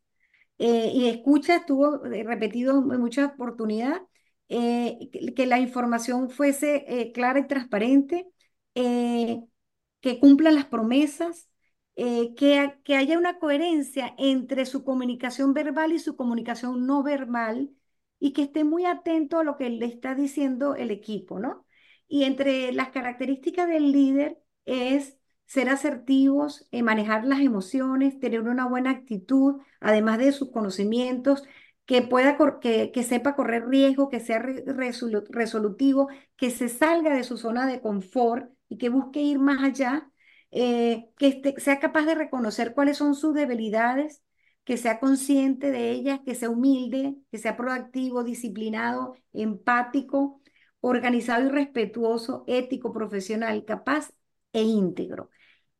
Eh, 0.58 0.90
y 0.94 1.08
escucha, 1.08 1.56
estuvo 1.56 2.04
eh, 2.06 2.24
repetido 2.24 2.78
en 2.92 3.00
muchas 3.00 3.32
oportunidades, 3.32 4.00
eh, 4.48 5.10
que, 5.34 5.46
la 5.46 5.58
información 5.58 6.30
fuese 6.30 7.12
clara 7.14 7.40
y 7.40 7.46
transparente, 7.48 8.26
que 8.74 10.20
cumplan 10.20 10.54
las 10.54 10.66
promesas, 10.66 11.48
que, 11.94 12.74
que 12.84 12.96
haya 12.96 13.18
una 13.18 13.38
coherencia 13.38 14.14
entre 14.18 14.66
su 14.66 14.84
comunicación 14.84 15.54
verbal 15.54 15.92
y 15.92 15.98
su 15.98 16.16
comunicación 16.16 16.86
no 16.86 17.02
verbal 17.02 17.70
y 18.18 18.32
que 18.32 18.42
esté 18.42 18.64
muy 18.64 18.84
atento 18.84 19.38
a 19.38 19.44
lo 19.44 19.56
que 19.56 19.70
le 19.70 19.86
está 19.86 20.14
diciendo 20.14 20.74
el 20.74 20.90
equipo, 20.90 21.38
¿no? 21.38 21.66
Y 22.08 22.24
entre 22.24 22.72
las 22.72 22.90
características 22.90 23.68
del 23.68 23.92
líder 23.92 24.38
es 24.64 25.15
ser 25.46 25.68
asertivos, 25.68 26.66
eh, 26.72 26.82
manejar 26.82 27.24
las 27.24 27.40
emociones, 27.40 28.18
tener 28.20 28.40
una 28.42 28.66
buena 28.68 28.90
actitud, 28.90 29.60
además 29.80 30.18
de 30.18 30.32
sus 30.32 30.50
conocimientos, 30.50 31.44
que 31.86 32.02
pueda 32.02 32.36
que, 32.60 32.90
que 32.92 33.02
sepa 33.04 33.36
correr 33.36 33.68
riesgo, 33.68 34.08
que 34.08 34.20
sea 34.20 34.40
resolutivo, 34.40 36.08
que 36.36 36.50
se 36.50 36.68
salga 36.68 37.14
de 37.14 37.22
su 37.24 37.38
zona 37.38 37.66
de 37.66 37.80
confort 37.80 38.50
y 38.68 38.78
que 38.78 38.88
busque 38.88 39.20
ir 39.22 39.38
más 39.38 39.62
allá, 39.62 40.10
eh, 40.50 41.08
que 41.18 41.28
este, 41.28 41.54
sea 41.60 41.78
capaz 41.80 42.04
de 42.06 42.14
reconocer 42.14 42.74
cuáles 42.74 42.96
son 42.98 43.14
sus 43.14 43.34
debilidades, 43.34 44.22
que 44.64 44.76
sea 44.76 44.98
consciente 44.98 45.70
de 45.70 45.90
ellas, 45.92 46.20
que 46.24 46.34
sea 46.34 46.50
humilde, 46.50 47.16
que 47.30 47.38
sea 47.38 47.56
proactivo, 47.56 48.24
disciplinado, 48.24 49.14
empático, 49.32 50.40
organizado 50.80 51.46
y 51.46 51.50
respetuoso, 51.50 52.44
ético, 52.48 52.92
profesional, 52.92 53.64
capaz 53.64 54.10
e 54.56 54.62
íntegro. 54.62 55.30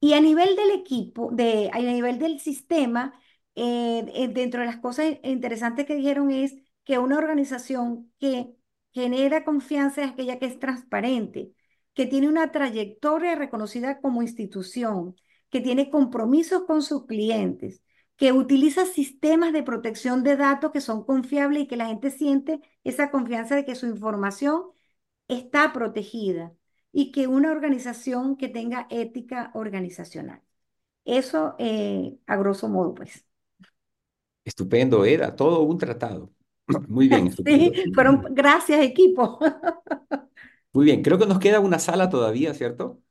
Y 0.00 0.12
a 0.14 0.20
nivel 0.20 0.56
del 0.56 0.70
equipo, 0.72 1.30
de, 1.32 1.70
a 1.72 1.78
nivel 1.80 2.18
del 2.18 2.40
sistema, 2.40 3.18
eh, 3.54 4.04
eh, 4.14 4.28
dentro 4.28 4.60
de 4.60 4.66
las 4.66 4.78
cosas 4.78 5.18
interesantes 5.24 5.86
que 5.86 5.96
dijeron 5.96 6.30
es 6.30 6.54
que 6.84 6.98
una 6.98 7.18
organización 7.18 8.12
que 8.20 8.54
genera 8.92 9.44
confianza 9.44 10.04
es 10.04 10.10
aquella 10.12 10.38
que 10.38 10.46
es 10.46 10.58
transparente, 10.58 11.52
que 11.94 12.06
tiene 12.06 12.28
una 12.28 12.52
trayectoria 12.52 13.34
reconocida 13.34 14.00
como 14.00 14.22
institución, 14.22 15.16
que 15.50 15.60
tiene 15.60 15.90
compromisos 15.90 16.64
con 16.66 16.82
sus 16.82 17.06
clientes, 17.06 17.82
que 18.16 18.32
utiliza 18.32 18.86
sistemas 18.86 19.52
de 19.52 19.62
protección 19.62 20.22
de 20.22 20.36
datos 20.36 20.72
que 20.72 20.80
son 20.80 21.04
confiables 21.04 21.64
y 21.64 21.66
que 21.68 21.76
la 21.76 21.86
gente 21.86 22.10
siente 22.10 22.60
esa 22.84 23.10
confianza 23.10 23.56
de 23.56 23.64
que 23.64 23.74
su 23.74 23.86
información 23.86 24.64
está 25.28 25.72
protegida 25.72 26.52
y 26.98 27.12
que 27.12 27.26
una 27.26 27.52
organización 27.52 28.38
que 28.38 28.48
tenga 28.48 28.86
ética 28.88 29.50
organizacional. 29.52 30.40
Eso 31.04 31.56
eh, 31.58 32.18
a 32.26 32.36
grosso 32.36 32.68
modo, 32.70 32.94
pues. 32.94 33.26
Estupendo, 34.44 35.04
era 35.04 35.36
todo 35.36 35.60
un 35.62 35.76
tratado. 35.76 36.32
Muy 36.88 37.08
bien, 37.08 37.26
estupendo. 37.28 37.72
Sí, 37.74 37.92
fueron, 37.94 38.24
gracias 38.30 38.80
equipo. 38.80 39.38
Muy 40.72 40.84
bien, 40.86 41.02
creo 41.02 41.18
que 41.18 41.26
nos 41.26 41.38
queda 41.38 41.60
una 41.60 41.78
sala 41.78 42.08
todavía, 42.08 42.54
¿cierto? 42.54 43.02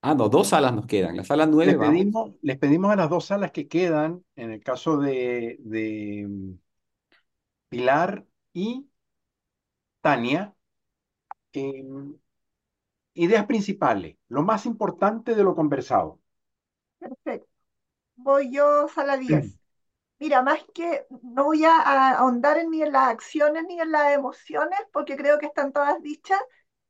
Ah, 0.00 0.14
no, 0.14 0.28
dos 0.28 0.48
salas 0.48 0.72
nos 0.72 0.86
quedan. 0.86 1.16
La 1.16 1.24
sala 1.24 1.46
nueve, 1.46 1.72
les 1.72 1.80
pedimos, 1.80 2.30
les 2.42 2.58
pedimos 2.58 2.90
a 2.92 2.96
las 2.96 3.10
dos 3.10 3.24
salas 3.26 3.50
que 3.52 3.66
quedan, 3.68 4.24
en 4.36 4.52
el 4.52 4.62
caso 4.62 4.98
de, 4.98 5.56
de 5.60 6.26
mm, 6.28 6.52
Pilar 7.70 8.26
y 8.52 8.86
Tania, 10.00 10.54
em, 11.52 12.16
ideas 13.14 13.46
principales, 13.46 14.16
lo 14.28 14.42
más 14.42 14.66
importante 14.66 15.34
de 15.34 15.44
lo 15.44 15.54
conversado. 15.54 16.20
Perfecto. 16.98 17.48
Voy 18.16 18.52
yo, 18.52 18.88
sala 18.88 19.16
10. 19.18 19.58
Mira, 20.20 20.42
más 20.42 20.60
que 20.74 21.06
no 21.22 21.44
voy 21.46 21.64
a 21.64 22.12
ahondar 22.18 22.58
ni 22.68 22.82
en 22.82 22.92
las 22.92 23.08
acciones 23.10 23.64
ni 23.68 23.80
en 23.80 23.92
las 23.92 24.14
emociones, 24.14 24.78
porque 24.92 25.16
creo 25.16 25.38
que 25.38 25.46
están 25.46 25.72
todas 25.72 26.02
dichas, 26.02 26.40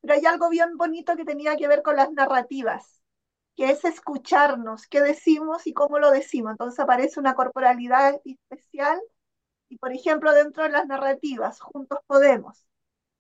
pero 0.03 0.15
hay 0.15 0.27
algo 0.27 0.51
bien 0.51 0.77
bonito 0.79 1.17
que 1.17 1.25
tenía 1.27 1.57
que 1.57 1.69
ver 1.69 1.83
con 1.83 1.97
las 1.97 2.13
narrativas, 2.13 3.03
que 3.57 3.71
es 3.73 3.85
escucharnos, 3.87 4.87
qué 4.89 5.01
decimos 5.03 5.67
y 5.69 5.75
cómo 5.75 5.99
lo 6.01 6.11
decimos. 6.13 6.53
Entonces 6.53 6.81
aparece 6.81 7.21
una 7.21 7.35
corporalidad 7.37 8.21
especial 8.25 9.01
y, 9.71 9.79
por 9.79 9.93
ejemplo, 9.95 10.35
dentro 10.35 10.65
de 10.65 10.71
las 10.71 10.87
narrativas, 10.89 11.61
juntos 11.61 12.01
podemos. 12.09 12.67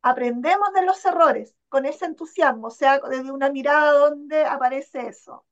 Aprendemos 0.03 0.73
de 0.75 0.83
los 0.83 1.05
errores 1.05 1.57
con 1.69 1.87
ese 1.87 2.07
entusiasmo, 2.07 2.69
o 2.69 2.71
sea, 2.71 3.01
desde 3.01 3.31
una 3.33 3.51
mirada 3.51 3.93
donde 3.93 4.45
aparece 4.45 5.09
eso 5.09 5.45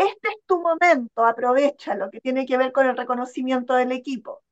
este 0.00 0.28
es 0.28 0.36
tu 0.46 0.62
momento, 0.62 1.26
aprovecha 1.26 1.94
lo 1.94 2.10
que 2.10 2.22
tiene 2.22 2.46
que 2.46 2.56
ver 2.56 2.72
con 2.72 2.86
el 2.86 2.96
reconocimiento 2.96 3.74
del 3.74 3.92
equipo. 3.92 4.42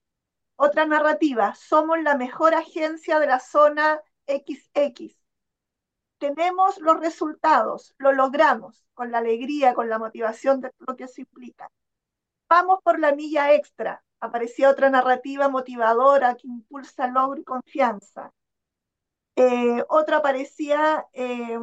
Otra 0.56 0.84
narrativa, 0.84 1.54
somos 1.54 2.02
la 2.02 2.16
mejor 2.16 2.54
agencia 2.54 3.18
de 3.18 3.28
la 3.28 3.40
zona 3.40 4.02
XX. 4.26 5.16
Tenemos 6.18 6.78
los 6.80 7.00
resultados, 7.00 7.94
lo 7.96 8.12
logramos 8.12 8.84
con 8.92 9.10
la 9.10 9.18
alegría, 9.18 9.72
con 9.72 9.88
la 9.88 9.98
motivación 9.98 10.60
de 10.60 10.70
lo 10.80 10.96
que 10.96 11.04
eso 11.04 11.22
implica. 11.22 11.70
Vamos 12.50 12.80
por 12.82 12.98
la 13.00 13.14
milla 13.14 13.54
extra. 13.54 14.04
Aparecía 14.20 14.68
otra 14.68 14.90
narrativa 14.90 15.48
motivadora 15.48 16.34
que 16.34 16.46
impulsa 16.46 17.06
logro 17.06 17.40
y 17.40 17.44
confianza. 17.44 18.34
Eh, 19.42 19.84
otra 19.88 20.18
aparecía, 20.18 21.06
eh, 21.12 21.58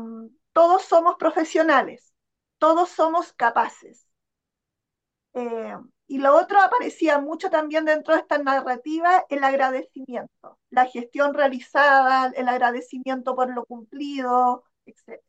todos 0.53 0.83
somos 0.83 1.15
profesionales 1.17 2.15
todos 2.57 2.89
somos 2.89 3.33
capaces. 3.33 4.07
Eh, 5.33 5.75
y 6.07 6.19
lo 6.19 6.35
otro 6.35 6.61
aparecía 6.61 7.19
mucho 7.19 7.49
también 7.49 7.85
dentro 7.85 8.13
de 8.13 8.21
esta 8.21 8.37
narrativa, 8.37 9.25
el 9.29 9.43
agradecimiento, 9.43 10.59
la 10.69 10.85
gestión 10.85 11.33
realizada, 11.33 12.31
el 12.35 12.47
agradecimiento 12.47 13.35
por 13.35 13.53
lo 13.53 13.65
cumplido, 13.65 14.63
etc. 14.85 15.23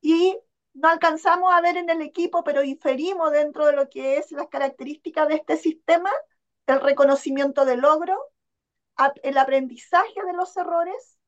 Y 0.00 0.38
no 0.74 0.88
alcanzamos 0.88 1.52
a 1.52 1.60
ver 1.60 1.76
en 1.76 1.90
el 1.90 2.02
equipo, 2.02 2.44
pero 2.44 2.62
inferimos 2.64 3.32
dentro 3.32 3.66
de 3.66 3.74
lo 3.74 3.88
que 3.88 4.18
es 4.18 4.32
las 4.32 4.48
características 4.48 5.28
de 5.28 5.36
este 5.36 5.56
sistema, 5.56 6.10
el 6.66 6.80
reconocimiento 6.80 7.64
del 7.64 7.80
logro, 7.80 8.18
el 9.22 9.38
aprendizaje 9.38 10.22
de 10.24 10.32
los 10.34 10.56
errores, 10.56 11.18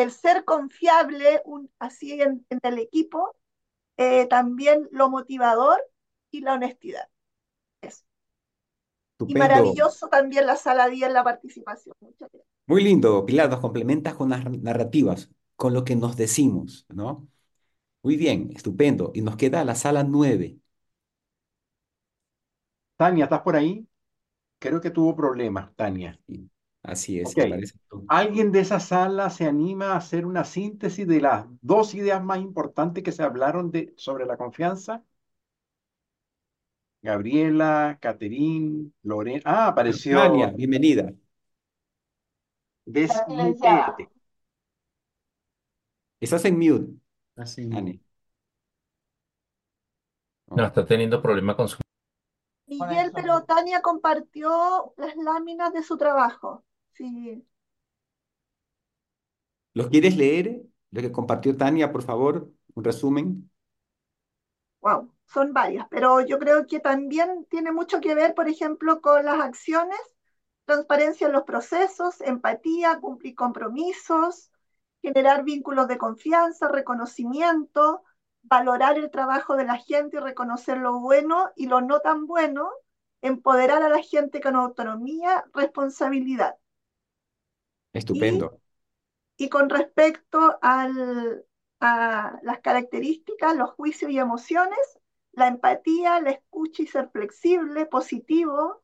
el 0.00 0.10
ser 0.10 0.44
confiable 0.44 1.42
así 1.78 2.20
en 2.20 2.44
el 2.62 2.78
equipo 2.78 3.36
eh, 3.96 4.26
también 4.26 4.88
lo 4.92 5.10
motivador 5.10 5.78
y 6.30 6.40
la 6.40 6.54
honestidad. 6.54 7.08
Y 9.26 9.34
maravilloso 9.34 10.08
también 10.08 10.46
la 10.46 10.56
sala 10.56 10.88
10, 10.88 11.12
la 11.12 11.22
participación. 11.22 11.94
Muchas 12.00 12.30
gracias. 12.32 12.48
Muy 12.66 12.82
lindo, 12.82 13.26
Pilar, 13.26 13.50
nos 13.50 13.60
complementas 13.60 14.14
con 14.14 14.30
las 14.30 14.42
narrativas, 14.44 15.30
con 15.56 15.74
lo 15.74 15.84
que 15.84 15.96
nos 15.96 16.16
decimos, 16.16 16.86
¿no? 16.88 17.28
Muy 18.02 18.16
bien, 18.16 18.50
estupendo. 18.54 19.10
Y 19.14 19.20
nos 19.20 19.36
queda 19.36 19.64
la 19.64 19.74
sala 19.74 20.02
9. 20.02 20.56
Tania, 22.96 23.24
¿estás 23.24 23.42
por 23.42 23.56
ahí? 23.56 23.86
Creo 24.58 24.80
que 24.80 24.90
tuvo 24.90 25.14
problemas, 25.14 25.74
Tania. 25.76 26.18
Así 26.82 27.20
es, 27.20 27.34
¿Alguien 28.08 28.52
de 28.52 28.60
esa 28.60 28.80
sala 28.80 29.28
se 29.28 29.44
anima 29.46 29.92
a 29.92 29.96
hacer 29.96 30.24
una 30.24 30.44
síntesis 30.44 31.06
de 31.06 31.20
las 31.20 31.46
dos 31.60 31.94
ideas 31.94 32.22
más 32.24 32.38
importantes 32.38 33.04
que 33.04 33.12
se 33.12 33.22
hablaron 33.22 33.70
de, 33.70 33.92
sobre 33.96 34.24
la 34.24 34.38
confianza? 34.38 35.04
Gabriela, 37.02 37.98
Caterín, 38.00 38.94
Lorena. 39.02 39.42
Ah, 39.44 39.68
apareció. 39.68 40.18
Tania, 40.18 40.48
bienvenida. 40.48 41.12
Estás 46.20 46.44
en 46.44 46.58
mute. 46.58 46.88
Así. 47.36 47.68
No, 50.46 50.64
está 50.64 50.84
teniendo 50.84 51.22
problemas 51.22 51.56
con 51.56 51.68
su. 51.68 51.78
Miguel, 52.66 53.12
pero 53.14 53.44
Tania 53.44 53.82
compartió 53.82 54.94
las 54.96 55.16
láminas 55.16 55.72
de 55.72 55.82
su 55.82 55.96
trabajo. 55.96 56.64
Sí. 56.96 57.44
¿Los 59.74 59.88
quieres 59.88 60.16
leer? 60.16 60.62
Lo 60.92 61.00
que 61.00 61.10
compartió 61.12 61.56
Tania, 61.56 61.90
por 61.92 62.02
favor, 62.02 62.52
un 62.74 62.84
resumen. 62.84 63.50
Wow, 64.80 65.12
son 65.26 65.52
varias, 65.52 65.86
pero 65.90 66.20
yo 66.22 66.38
creo 66.38 66.66
que 66.66 66.80
también 66.80 67.46
tiene 67.50 67.72
mucho 67.72 68.00
que 68.00 68.14
ver, 68.14 68.34
por 68.34 68.48
ejemplo, 68.48 69.00
con 69.00 69.24
las 69.24 69.40
acciones, 69.40 69.98
transparencia 70.64 71.26
en 71.26 71.32
los 71.34 71.44
procesos, 71.44 72.20
empatía, 72.22 72.98
cumplir 73.00 73.34
compromisos, 73.34 74.50
generar 75.02 75.44
vínculos 75.44 75.88
de 75.88 75.98
confianza, 75.98 76.68
reconocimiento, 76.68 78.02
valorar 78.42 78.98
el 78.98 79.10
trabajo 79.10 79.56
de 79.56 79.64
la 79.64 79.76
gente 79.76 80.16
y 80.16 80.20
reconocer 80.20 80.78
lo 80.78 81.00
bueno 81.00 81.50
y 81.56 81.66
lo 81.66 81.80
no 81.82 82.00
tan 82.00 82.26
bueno, 82.26 82.70
empoderar 83.22 83.82
a 83.82 83.88
la 83.90 84.02
gente 84.02 84.40
con 84.40 84.56
autonomía, 84.56 85.44
responsabilidad. 85.54 86.56
Estupendo. 87.92 88.60
Y, 89.36 89.48
con 89.48 89.68
respecto 89.70 90.58
al, 90.62 91.44
a 91.80 92.38
las 92.42 92.60
características, 92.60 93.56
los 93.56 93.70
juicios 93.70 94.10
y 94.10 94.18
emociones, 94.18 94.78
la 95.32 95.48
empatía, 95.48 96.20
la 96.20 96.30
escucha 96.30 96.82
y 96.82 96.86
ser 96.86 97.08
flexible, 97.10 97.86
positivo, 97.86 98.82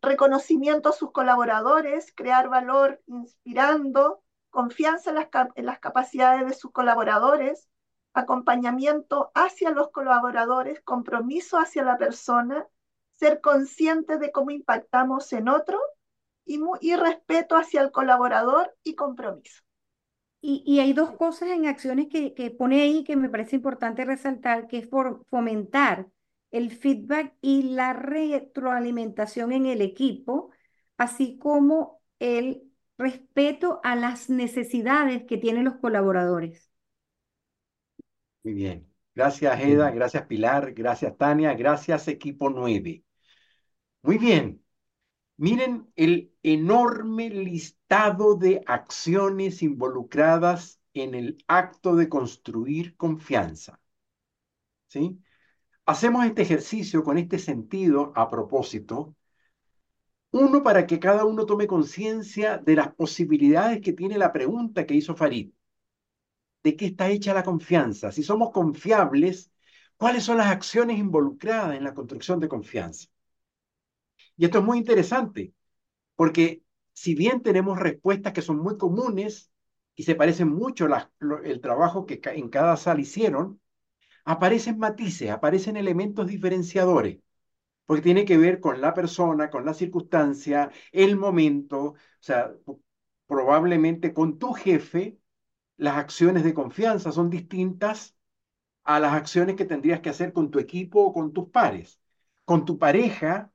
reconocimiento 0.00 0.88
a 0.88 0.92
sus 0.92 1.12
colaboradores, 1.12 2.12
crear 2.14 2.48
valor 2.48 3.00
inspirando, 3.06 4.22
confianza 4.50 5.10
en 5.10 5.16
las, 5.16 5.28
en 5.54 5.66
las 5.66 5.78
capacidades 5.78 6.46
de 6.46 6.54
sus 6.54 6.72
colaboradores, 6.72 7.68
acompañamiento 8.12 9.30
hacia 9.34 9.70
los 9.70 9.90
colaboradores, 9.90 10.80
compromiso 10.82 11.58
hacia 11.58 11.84
la 11.84 11.96
persona, 11.96 12.66
ser 13.12 13.40
consciente 13.40 14.18
de 14.18 14.32
cómo 14.32 14.50
impactamos 14.50 15.32
en 15.32 15.48
otro 15.48 15.78
y, 16.44 16.60
y 16.80 16.96
respeto 16.96 17.56
hacia 17.56 17.82
el 17.82 17.90
colaborador 17.92 18.74
y 18.82 18.94
compromiso. 18.94 19.62
Y, 20.40 20.62
y, 20.66 20.80
hay 20.80 20.92
dos 20.92 21.12
cosas 21.12 21.50
en 21.50 21.66
acciones 21.66 22.08
que, 22.10 22.34
que, 22.34 22.50
pone 22.50 22.82
ahí 22.82 23.04
que 23.04 23.16
me 23.16 23.28
parece 23.28 23.56
importante 23.56 24.04
resaltar, 24.04 24.66
que 24.66 24.78
es 24.78 24.88
por 24.88 25.24
fomentar 25.30 26.08
el 26.50 26.70
feedback 26.72 27.34
y 27.40 27.62
la 27.74 27.92
retroalimentación 27.92 29.52
en 29.52 29.66
el 29.66 29.80
equipo, 29.80 30.50
así 30.96 31.38
como 31.38 32.02
el 32.18 32.64
respeto 32.98 33.80
a 33.84 33.96
las 33.96 34.30
necesidades 34.30 35.24
que 35.24 35.38
tienen 35.38 35.64
los 35.64 35.76
colaboradores. 35.76 36.70
Muy 38.44 38.54
bien. 38.54 38.88
Gracias, 39.14 39.60
Eda. 39.60 39.90
Gracias, 39.90 40.26
Pilar. 40.26 40.72
Gracias, 40.72 41.16
Tania. 41.16 41.54
Gracias, 41.54 42.08
equipo 42.08 42.50
9. 42.50 43.04
Muy 44.02 44.18
bien. 44.18 44.61
Miren 45.36 45.90
el 45.96 46.32
enorme 46.42 47.28
listado 47.30 48.36
de 48.36 48.62
acciones 48.66 49.62
involucradas 49.62 50.80
en 50.94 51.14
el 51.14 51.38
acto 51.48 51.96
de 51.96 52.08
construir 52.08 52.96
confianza. 52.96 53.80
¿Sí? 54.88 55.18
Hacemos 55.86 56.24
este 56.26 56.42
ejercicio 56.42 57.02
con 57.02 57.18
este 57.18 57.38
sentido 57.38 58.12
a 58.14 58.30
propósito. 58.30 59.16
Uno, 60.32 60.62
para 60.62 60.86
que 60.86 60.98
cada 60.98 61.24
uno 61.24 61.46
tome 61.46 61.66
conciencia 61.66 62.58
de 62.58 62.76
las 62.76 62.94
posibilidades 62.94 63.80
que 63.80 63.92
tiene 63.92 64.18
la 64.18 64.32
pregunta 64.32 64.86
que 64.86 64.94
hizo 64.94 65.14
Farid 65.14 65.52
de 66.62 66.76
qué 66.76 66.86
está 66.86 67.08
hecha 67.10 67.34
la 67.34 67.42
confianza. 67.44 68.12
Si 68.12 68.22
somos 68.22 68.50
confiables, 68.50 69.50
¿cuáles 69.96 70.24
son 70.24 70.38
las 70.38 70.48
acciones 70.48 70.98
involucradas 70.98 71.76
en 71.76 71.84
la 71.84 71.94
construcción 71.94 72.40
de 72.40 72.48
confianza? 72.48 73.08
Y 74.36 74.44
esto 74.44 74.58
es 74.58 74.64
muy 74.64 74.78
interesante, 74.78 75.52
porque 76.16 76.62
si 76.92 77.14
bien 77.14 77.42
tenemos 77.42 77.78
respuestas 77.78 78.32
que 78.32 78.42
son 78.42 78.58
muy 78.58 78.78
comunes 78.78 79.50
y 79.94 80.04
se 80.04 80.14
parecen 80.14 80.48
mucho 80.48 80.88
el 81.44 81.60
trabajo 81.60 82.06
que 82.06 82.20
en 82.24 82.48
cada 82.48 82.76
sala 82.76 83.00
hicieron, 83.00 83.60
aparecen 84.24 84.78
matices, 84.78 85.30
aparecen 85.30 85.76
elementos 85.76 86.26
diferenciadores, 86.26 87.18
porque 87.86 88.02
tiene 88.02 88.24
que 88.24 88.38
ver 88.38 88.60
con 88.60 88.80
la 88.80 88.94
persona, 88.94 89.50
con 89.50 89.64
la 89.66 89.74
circunstancia, 89.74 90.70
el 90.92 91.16
momento, 91.16 91.78
o 91.84 91.96
sea, 92.20 92.52
probablemente 93.26 94.12
con 94.14 94.38
tu 94.38 94.52
jefe 94.52 95.18
las 95.76 95.96
acciones 95.98 96.44
de 96.44 96.54
confianza 96.54 97.12
son 97.12 97.30
distintas 97.30 98.16
a 98.84 99.00
las 99.00 99.14
acciones 99.14 99.56
que 99.56 99.64
tendrías 99.64 100.00
que 100.00 100.10
hacer 100.10 100.32
con 100.32 100.50
tu 100.50 100.58
equipo 100.58 101.02
o 101.04 101.12
con 101.12 101.32
tus 101.32 101.48
pares. 101.50 102.00
Con 102.44 102.64
tu 102.64 102.78
pareja, 102.78 103.52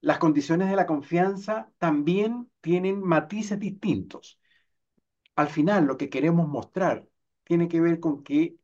las 0.00 0.18
condiciones 0.18 0.70
de 0.70 0.76
la 0.76 0.86
confianza 0.86 1.70
también 1.78 2.50
tienen 2.60 3.00
matices 3.02 3.58
distintos. 3.60 4.38
Al 5.36 5.48
final, 5.48 5.86
lo 5.86 5.96
que 5.96 6.10
queremos 6.10 6.48
mostrar 6.48 7.08
tiene 7.44 7.68
que 7.68 7.80
ver 7.80 8.00
con 8.00 8.22
que 8.24 8.56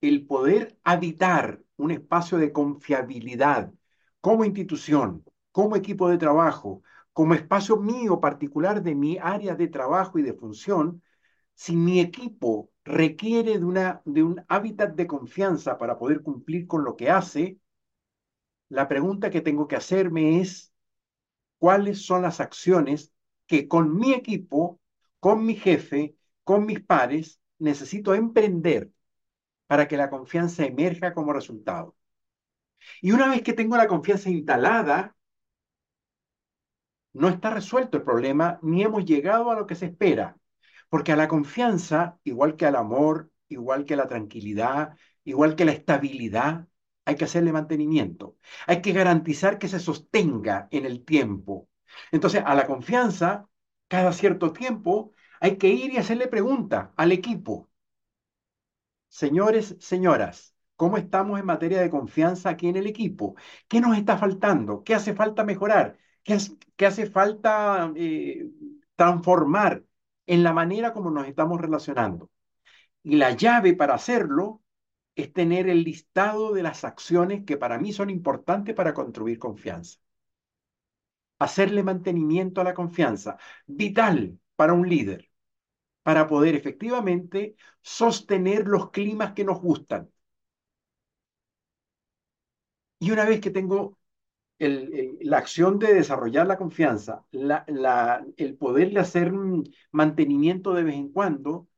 el 0.00 0.26
poder 0.26 0.78
habitar 0.84 1.62
un 1.76 1.90
espacio 1.90 2.38
de 2.38 2.52
confiabilidad 2.52 3.72
como 4.20 4.44
institución, 4.44 5.24
como 5.52 5.76
equipo 5.76 6.08
de 6.08 6.18
trabajo, 6.18 6.82
como 7.12 7.34
espacio 7.34 7.76
mío 7.76 8.20
particular 8.20 8.82
de 8.82 8.94
mi 8.94 9.18
área 9.18 9.54
de 9.54 9.68
trabajo 9.68 10.18
y 10.18 10.22
de 10.22 10.34
función, 10.34 11.02
si 11.54 11.76
mi 11.76 12.00
equipo 12.00 12.70
requiere 12.84 13.58
de, 13.58 13.64
una, 13.64 14.02
de 14.04 14.22
un 14.22 14.44
hábitat 14.48 14.94
de 14.94 15.06
confianza 15.06 15.78
para 15.78 15.98
poder 15.98 16.22
cumplir 16.22 16.66
con 16.66 16.84
lo 16.84 16.96
que 16.96 17.10
hace, 17.10 17.58
la 18.68 18.88
pregunta 18.88 19.30
que 19.30 19.40
tengo 19.40 19.68
que 19.68 19.76
hacerme 19.76 20.40
es, 20.40 20.72
¿cuáles 21.58 22.04
son 22.04 22.22
las 22.22 22.40
acciones 22.40 23.12
que 23.46 23.68
con 23.68 23.96
mi 23.96 24.12
equipo, 24.12 24.80
con 25.20 25.44
mi 25.44 25.56
jefe, 25.56 26.16
con 26.44 26.66
mis 26.66 26.80
pares, 26.80 27.40
necesito 27.58 28.14
emprender 28.14 28.90
para 29.66 29.88
que 29.88 29.96
la 29.96 30.10
confianza 30.10 30.64
emerja 30.64 31.14
como 31.14 31.32
resultado? 31.32 31.96
Y 33.00 33.12
una 33.12 33.28
vez 33.28 33.42
que 33.42 33.52
tengo 33.52 33.76
la 33.76 33.88
confianza 33.88 34.30
instalada, 34.30 35.16
no 37.12 37.28
está 37.28 37.50
resuelto 37.50 37.96
el 37.96 38.04
problema 38.04 38.58
ni 38.62 38.82
hemos 38.82 39.04
llegado 39.04 39.50
a 39.50 39.56
lo 39.56 39.66
que 39.66 39.74
se 39.74 39.86
espera. 39.86 40.36
Porque 40.88 41.12
a 41.12 41.16
la 41.16 41.28
confianza, 41.28 42.18
igual 42.24 42.56
que 42.56 42.66
al 42.66 42.76
amor, 42.76 43.30
igual 43.48 43.84
que 43.84 43.94
a 43.94 43.96
la 43.98 44.06
tranquilidad, 44.06 44.96
igual 45.24 45.56
que 45.56 45.64
la 45.64 45.72
estabilidad, 45.72 46.67
hay 47.08 47.16
que 47.16 47.24
hacerle 47.24 47.52
mantenimiento. 47.52 48.36
Hay 48.66 48.82
que 48.82 48.92
garantizar 48.92 49.58
que 49.58 49.68
se 49.68 49.80
sostenga 49.80 50.68
en 50.70 50.84
el 50.84 51.04
tiempo. 51.06 51.68
Entonces, 52.12 52.42
a 52.44 52.54
la 52.54 52.66
confianza, 52.66 53.48
cada 53.88 54.12
cierto 54.12 54.52
tiempo, 54.52 55.12
hay 55.40 55.56
que 55.56 55.68
ir 55.68 55.90
y 55.92 55.96
hacerle 55.96 56.28
pregunta 56.28 56.92
al 56.96 57.12
equipo. 57.12 57.70
Señores, 59.08 59.76
señoras, 59.80 60.54
¿cómo 60.76 60.98
estamos 60.98 61.40
en 61.40 61.46
materia 61.46 61.80
de 61.80 61.90
confianza 61.90 62.50
aquí 62.50 62.68
en 62.68 62.76
el 62.76 62.86
equipo? 62.86 63.36
¿Qué 63.68 63.80
nos 63.80 63.96
está 63.96 64.18
faltando? 64.18 64.84
¿Qué 64.84 64.94
hace 64.94 65.14
falta 65.14 65.44
mejorar? 65.44 65.96
¿Qué, 66.22 66.86
hace 66.86 67.06
falta 67.06 67.90
eh, 67.96 68.50
transformar? 68.96 69.82
en 70.28 70.42
la 70.44 70.52
manera 70.52 70.92
como 70.92 71.10
nos 71.10 71.26
estamos 71.26 71.60
relacionando. 71.60 72.30
Y 73.02 73.16
la 73.16 73.32
llave 73.32 73.74
para 73.74 73.94
hacerlo 73.94 74.62
es 75.18 75.32
tener 75.32 75.68
el 75.68 75.82
listado 75.82 76.52
de 76.52 76.62
las 76.62 76.84
acciones 76.84 77.44
que 77.44 77.56
para 77.56 77.78
mí 77.78 77.92
son 77.92 78.08
importantes 78.08 78.74
para 78.74 78.94
construir 78.94 79.38
confianza. 79.38 79.98
Hacerle 81.40 81.82
mantenimiento 81.82 82.60
a 82.60 82.64
la 82.64 82.74
confianza, 82.74 83.36
vital 83.66 84.38
para 84.56 84.72
un 84.74 84.88
líder, 84.88 85.28
para 86.04 86.26
poder 86.28 86.54
efectivamente 86.54 87.56
sostener 87.82 88.68
los 88.68 88.90
climas 88.90 89.32
que 89.32 89.44
nos 89.44 89.60
gustan. 89.60 90.10
Y 93.00 93.10
una 93.10 93.24
vez 93.24 93.40
que 93.40 93.50
tengo 93.50 93.98
la 94.58 95.38
acción 95.38 95.78
de 95.78 95.94
desarrollar 95.94 96.46
la 96.46 96.58
confianza, 96.58 97.24
el 97.30 98.56
poderle 98.56 99.00
hacer 99.00 99.32
mantenimiento 99.92 100.74
de 100.74 100.84
vez 100.84 100.94
en 100.96 101.10
cuando, 101.12 101.68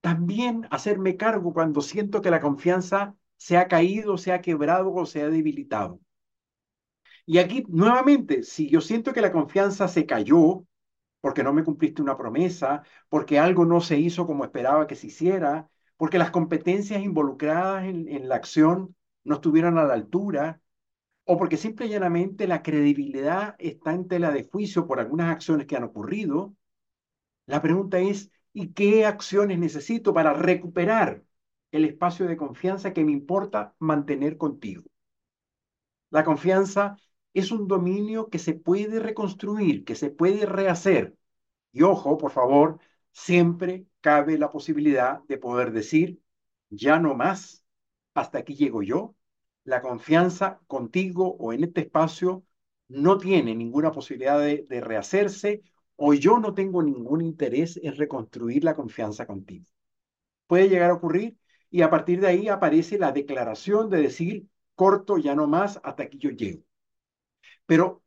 también 0.00 0.66
hacerme 0.70 1.16
cargo 1.16 1.52
cuando 1.54 1.80
siento 1.82 2.20
que 2.22 2.30
la 2.30 2.40
confianza 2.40 3.14
se 3.36 3.56
ha 3.56 3.68
caído, 3.68 4.18
se 4.18 4.32
ha 4.32 4.40
quebrado 4.42 4.92
o 4.94 5.06
se 5.06 5.22
ha 5.22 5.28
debilitado. 5.30 6.00
Y 7.26 7.38
aquí, 7.38 7.64
nuevamente, 7.68 8.42
si 8.42 8.68
yo 8.68 8.80
siento 8.80 9.12
que 9.12 9.20
la 9.20 9.32
confianza 9.32 9.88
se 9.88 10.06
cayó 10.06 10.64
porque 11.20 11.44
no 11.44 11.54
me 11.54 11.64
cumpliste 11.64 12.02
una 12.02 12.18
promesa, 12.18 12.82
porque 13.08 13.38
algo 13.38 13.64
no 13.66 13.80
se 13.80 13.98
hizo 13.98 14.26
como 14.26 14.44
esperaba 14.44 14.86
que 14.88 14.96
se 14.96 15.08
hiciera, 15.08 15.70
porque 15.96 16.18
las 16.18 16.32
competencias 16.32 17.02
involucradas 17.02 17.84
en, 17.86 18.08
en 18.08 18.28
la 18.28 18.36
acción 18.36 18.96
no 19.24 19.36
estuvieron 19.36 19.78
a 19.78 19.84
la 19.84 19.94
altura, 19.94 20.60
o 21.24 21.38
porque 21.38 21.56
simple 21.58 21.86
y 21.86 21.90
llanamente 21.90 22.46
la 22.48 22.62
credibilidad 22.62 23.56
está 23.58 23.94
en 23.94 24.08
tela 24.08 24.32
de 24.32 24.44
juicio 24.44 24.86
por 24.86 25.00
algunas 25.00 25.30
acciones 25.32 25.66
que 25.66 25.76
han 25.76 25.84
ocurrido, 25.84 26.54
la 27.46 27.62
pregunta 27.62 27.98
es, 27.98 28.30
¿y 28.60 28.72
qué 28.72 29.06
acciones 29.06 29.58
necesito 29.58 30.14
para 30.14 30.32
recuperar 30.34 31.24
el 31.72 31.84
espacio 31.84 32.26
de 32.26 32.36
confianza 32.36 32.92
que 32.92 33.04
me 33.04 33.12
importa 33.12 33.74
mantener 33.78 34.36
contigo? 34.36 34.84
La 36.10 36.24
confianza 36.24 36.96
es 37.34 37.52
un 37.52 37.68
dominio 37.68 38.28
que 38.28 38.38
se 38.38 38.54
puede 38.54 38.98
reconstruir, 39.00 39.84
que 39.84 39.94
se 39.94 40.10
puede 40.10 40.46
rehacer. 40.46 41.16
Y 41.72 41.82
ojo, 41.82 42.18
por 42.18 42.32
favor, 42.32 42.80
siempre 43.12 43.86
cabe 44.00 44.38
la 44.38 44.50
posibilidad 44.50 45.22
de 45.28 45.38
poder 45.38 45.72
decir, 45.72 46.20
ya 46.70 46.98
no 46.98 47.14
más, 47.14 47.64
hasta 48.14 48.38
aquí 48.38 48.54
llego 48.54 48.82
yo, 48.82 49.14
la 49.64 49.82
confianza 49.82 50.60
contigo 50.66 51.36
o 51.38 51.52
en 51.52 51.64
este 51.64 51.82
espacio 51.82 52.44
no 52.88 53.18
tiene 53.18 53.54
ninguna 53.54 53.92
posibilidad 53.92 54.40
de, 54.40 54.66
rehacerse 54.80 55.62
o 56.02 56.14
yo 56.14 56.38
no 56.38 56.54
tengo 56.54 56.82
ningún 56.82 57.20
interés 57.22 57.78
en 57.82 57.94
reconstruir 57.96 58.64
la 58.64 58.74
confianza 58.74 59.26
contigo. 59.26 59.66
Puede 60.46 60.68
llegar 60.68 60.90
a 60.90 60.94
ocurrir 60.94 61.38
y 61.70 61.82
a 61.82 61.90
partir 61.90 62.20
de 62.20 62.28
ahí 62.28 62.48
aparece 62.48 62.98
la 62.98 63.12
declaración 63.12 63.90
de 63.90 64.02
decir, 64.02 64.46
corto, 64.74 65.18
ya 65.18 65.34
no 65.34 65.46
más, 65.46 65.80
hasta 65.84 66.04
aquí 66.04 66.18
yo 66.18 66.30
llego. 66.30 66.62
Pero 67.66 68.02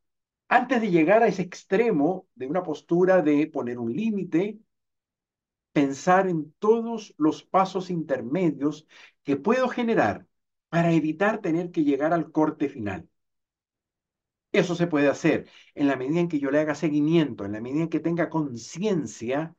antes 0.50 0.82
de 0.82 0.91
llegar 0.91 1.24
a 1.24 1.28
ese 1.28 1.41
extremo 1.44 2.28
de 2.36 2.48
una 2.48 2.64
postura 2.64 3.22
de 3.22 3.48
poner 3.48 3.80
un 3.80 3.94
límite, 3.94 4.60
pensar 5.72 6.28
en 6.28 6.54
todos 6.60 7.14
los 7.18 7.44
pasos 7.44 7.89
intermedios 7.89 8.88
que 9.24 9.38
puedo 9.38 9.68
generar 9.70 10.26
para 10.70 10.91
evitar 10.94 11.41
tener 11.41 11.72
que 11.72 11.84
llegar 11.84 12.14
al 12.14 12.32
corte 12.32 12.70
final. 12.70 13.08
Eso 14.54 14.76
se 14.76 14.88
puede 14.88 15.10
hacer 15.10 15.49
en 15.76 15.88
la 15.88 15.97
medida 15.97 16.22
en 16.22 16.30
que 16.30 16.39
yo 16.39 16.51
le 16.51 16.60
haga 16.60 16.76
seguimiento, 16.76 17.45
en 17.45 17.54
la 17.54 17.62
medida 17.62 17.84
en 17.84 17.89
que 17.89 17.99
tenga 17.99 18.30
conciencia 18.30 19.56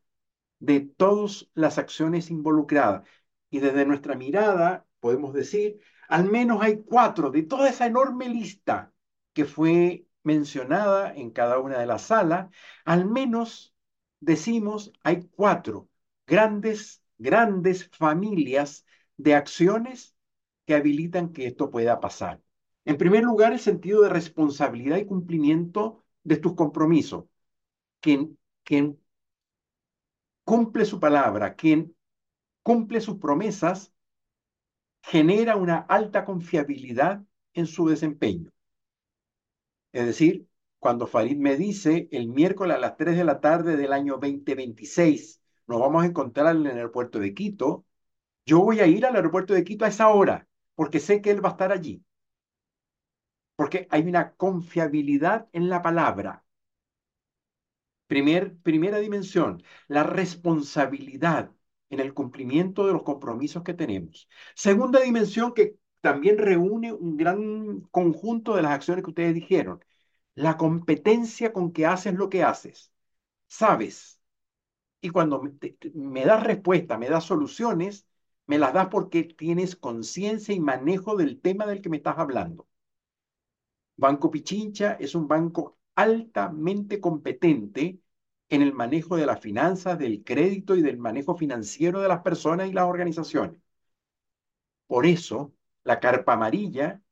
de 0.61 0.81
todas 0.83 1.49
las 1.55 1.79
acciones 1.79 2.31
involucradas. 2.31 3.05
Y 3.51 3.61
desde 3.61 3.87
nuestra 3.87 4.17
mirada 4.17 4.87
podemos 5.01 5.35
decir, 5.35 5.81
al 6.09 6.27
menos 6.31 6.63
hay 6.63 6.83
cuatro 6.85 7.31
de 7.31 7.43
toda 7.45 7.71
esa 7.71 7.87
enorme 7.87 8.29
lista 8.31 8.93
que 9.35 9.47
fue 9.47 10.07
mencionada 10.25 11.15
en 11.15 11.31
cada 11.33 11.59
una 11.61 11.79
de 11.79 11.87
las 11.87 12.03
salas, 12.05 12.51
al 12.85 13.07
menos 13.07 13.75
decimos 14.21 14.93
hay 15.03 15.29
cuatro 15.37 15.91
grandes, 16.27 17.03
grandes 17.19 17.89
familias 17.91 18.87
de 19.19 19.35
acciones 19.35 20.17
que 20.67 20.75
habilitan 20.77 21.33
que 21.33 21.47
esto 21.49 21.71
pueda 21.71 22.01
pasar. 22.01 22.44
En 22.85 22.99
primer 22.99 23.25
lugar, 23.25 23.53
el 23.53 23.61
sentido 23.61 24.03
de 24.03 24.11
responsabilidad 24.11 24.99
y 24.99 25.07
cumplimiento 25.07 26.05
de 26.23 26.37
tus 26.37 26.55
compromisos. 26.55 27.25
Quien, 28.01 28.39
cumple 30.45 30.85
su 30.85 31.01
palabra, 31.01 31.55
quien 31.55 31.97
cumple 32.63 33.01
sus 33.01 33.19
promesas, 33.19 33.93
genera 35.03 35.57
una 35.57 35.79
alta 35.79 36.25
confiabilidad 36.25 37.23
en 37.55 37.67
su 37.67 37.89
desempeño. 37.89 38.51
Es 39.93 40.07
decir, 40.07 40.47
cuando 40.79 41.07
Farid 41.07 41.37
me 41.37 41.57
dice 41.57 42.09
el 42.11 42.29
miércoles 42.29 42.77
a 42.77 42.81
las 42.81 42.97
3 42.97 43.17
de 43.17 43.25
la 43.25 43.41
tarde 43.41 43.77
del 43.77 43.93
año 43.93 44.15
2026 44.15 45.41
nos 45.67 45.81
vamos 45.81 46.03
a 46.03 46.07
encontrar 46.07 46.57
en 46.57 46.67
el 46.67 46.77
aeropuerto 46.77 47.19
de 47.19 47.35
Quito, 47.35 47.87
yo 48.47 48.61
voy 48.61 48.81
a 48.81 48.87
ir 48.87 49.07
al 49.07 49.17
aeropuerto 49.17 49.55
de 49.55 49.65
Quito 49.65 49.85
a 49.85 49.89
esa 49.89 50.09
hora, 50.11 50.47
porque 50.75 51.01
sé 51.01 51.23
que 51.23 51.31
él 51.31 51.45
va 51.45 51.51
a 51.51 51.53
estar 51.53 51.73
allí. 51.73 52.03
Porque 53.57 53.87
hay 53.91 54.03
una 54.03 54.35
confiabilidad 54.35 55.49
en 55.53 55.69
la 55.69 55.83
palabra. 55.83 56.45
Primer, 58.07 58.57
primera 58.59 58.99
dimensión, 58.99 59.63
la 59.89 60.03
responsabilidad 60.05 61.51
en 61.91 62.01
el 62.01 62.15
cumplimiento 62.15 62.87
de 62.87 62.93
los 62.93 63.03
compromisos 63.03 63.63
que 63.63 63.75
tenemos. 63.75 64.29
Segunda 64.55 65.01
dimensión 65.01 65.55
que 65.55 65.77
también 66.01 66.39
reúne 66.39 66.93
un 66.93 67.17
gran 67.17 67.81
conjunto 67.91 68.55
de 68.55 68.63
las 68.63 68.73
acciones 68.73 69.05
que 69.05 69.11
ustedes 69.11 69.35
dijeron, 69.35 69.83
la 70.35 70.57
competencia 70.57 71.53
con 71.53 71.73
que 71.73 71.87
haces 71.87 72.15
lo 72.15 72.29
que 72.29 72.43
haces. 72.43 72.93
Sabes. 73.49 74.21
Y 75.01 75.11
cuando 75.11 75.43
me, 75.43 75.55
me 75.95 76.25
das 76.27 76.43
respuesta, 76.45 76.99
me 76.99 77.09
das 77.11 77.25
soluciones, 77.25 78.07
me 78.47 78.59
las 78.59 78.75
das 78.75 78.89
porque 78.89 79.25
tienes 79.25 79.77
conciencia 79.77 80.55
y 80.55 80.61
manejo 80.61 81.17
del 81.17 81.41
tema 81.41 81.67
del 81.67 81.83
que 81.83 81.91
me 81.91 81.99
estás 81.99 82.19
hablando. 82.19 82.69
Banco 83.97 84.31
Pichincha 84.31 84.93
es 85.01 85.15
un 85.15 85.27
banco 85.29 85.79
altamente 85.95 87.01
competente 87.01 88.01
en 88.49 88.63
el 88.63 88.73
manejo 88.75 89.17
de 89.17 89.27
las 89.27 89.41
finanzas, 89.41 89.99
del 89.99 90.23
crédito 90.25 90.77
y 90.77 90.83
del 90.83 90.99
manejo 90.99 91.37
financiero 91.37 92.01
de 92.01 92.09
las 92.09 92.21
personas 92.23 92.69
y 92.69 92.73
las 92.73 92.85
organizaciones. 92.87 93.61
Por 94.87 95.07
eso, 95.07 95.53
la 95.85 96.01
carpa 96.01 96.35
amarilla 96.35 97.03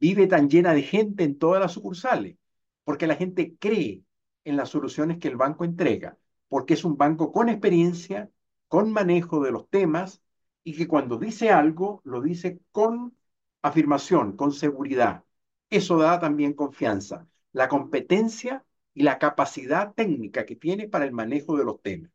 vive 0.00 0.26
tan 0.26 0.48
llena 0.48 0.74
de 0.74 0.82
gente 0.82 1.24
en 1.24 1.38
todas 1.38 1.60
las 1.60 1.72
sucursales, 1.72 2.36
porque 2.84 3.06
la 3.06 3.16
gente 3.16 3.56
cree 3.58 4.02
en 4.44 4.56
las 4.56 4.70
soluciones 4.70 5.18
que 5.18 5.28
el 5.28 5.36
banco 5.36 5.64
entrega, 5.64 6.18
porque 6.48 6.74
es 6.74 6.84
un 6.84 6.96
banco 6.96 7.32
con 7.32 7.48
experiencia, 7.48 8.30
con 8.68 8.92
manejo 8.92 9.42
de 9.42 9.52
los 9.52 9.68
temas 9.68 10.22
y 10.64 10.74
que 10.76 10.88
cuando 10.88 11.18
dice 11.18 11.50
algo 11.50 12.02
lo 12.04 12.20
dice 12.22 12.60
con 12.72 13.16
afirmación, 13.62 14.36
con 14.36 14.52
seguridad. 14.52 15.24
Eso 15.70 15.98
da 15.98 16.18
también 16.20 16.52
confianza. 16.54 17.26
La 17.52 17.68
competencia 17.68 18.64
y 18.94 19.02
la 19.02 19.18
capacidad 19.18 19.94
técnica 19.94 20.44
que 20.46 20.56
tiene 20.56 20.88
para 20.88 21.04
el 21.04 21.12
manejo 21.12 21.56
de 21.56 21.64
los 21.64 21.80
temas. 21.82 22.10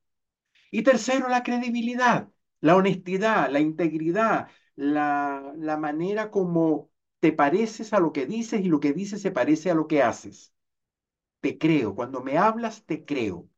Y 0.72 0.84
tercero, 0.84 1.30
la 1.30 1.43
credibilidad, 1.43 2.30
la 2.62 2.76
honestidad, 2.78 3.49
la 3.51 3.60
integridad, 3.62 4.49
la, 4.76 5.54
la 5.58 5.78
manera 5.78 6.32
como 6.32 6.91
te 7.20 7.34
pareces 7.34 7.93
a 7.93 7.99
lo 7.99 8.14
que 8.14 8.26
dices 8.26 8.62
y 8.62 8.70
lo 8.70 8.80
que 8.80 8.93
dices 8.93 9.22
se 9.22 9.32
parece 9.32 9.72
a 9.72 9.76
lo 9.76 9.88
que 9.88 10.04
haces. 10.04 10.54
Te 11.41 11.58
creo, 11.58 11.95
cuando 11.95 12.22
me 12.24 12.38
hablas, 12.38 12.86
te 12.86 13.06
creo. 13.06 13.49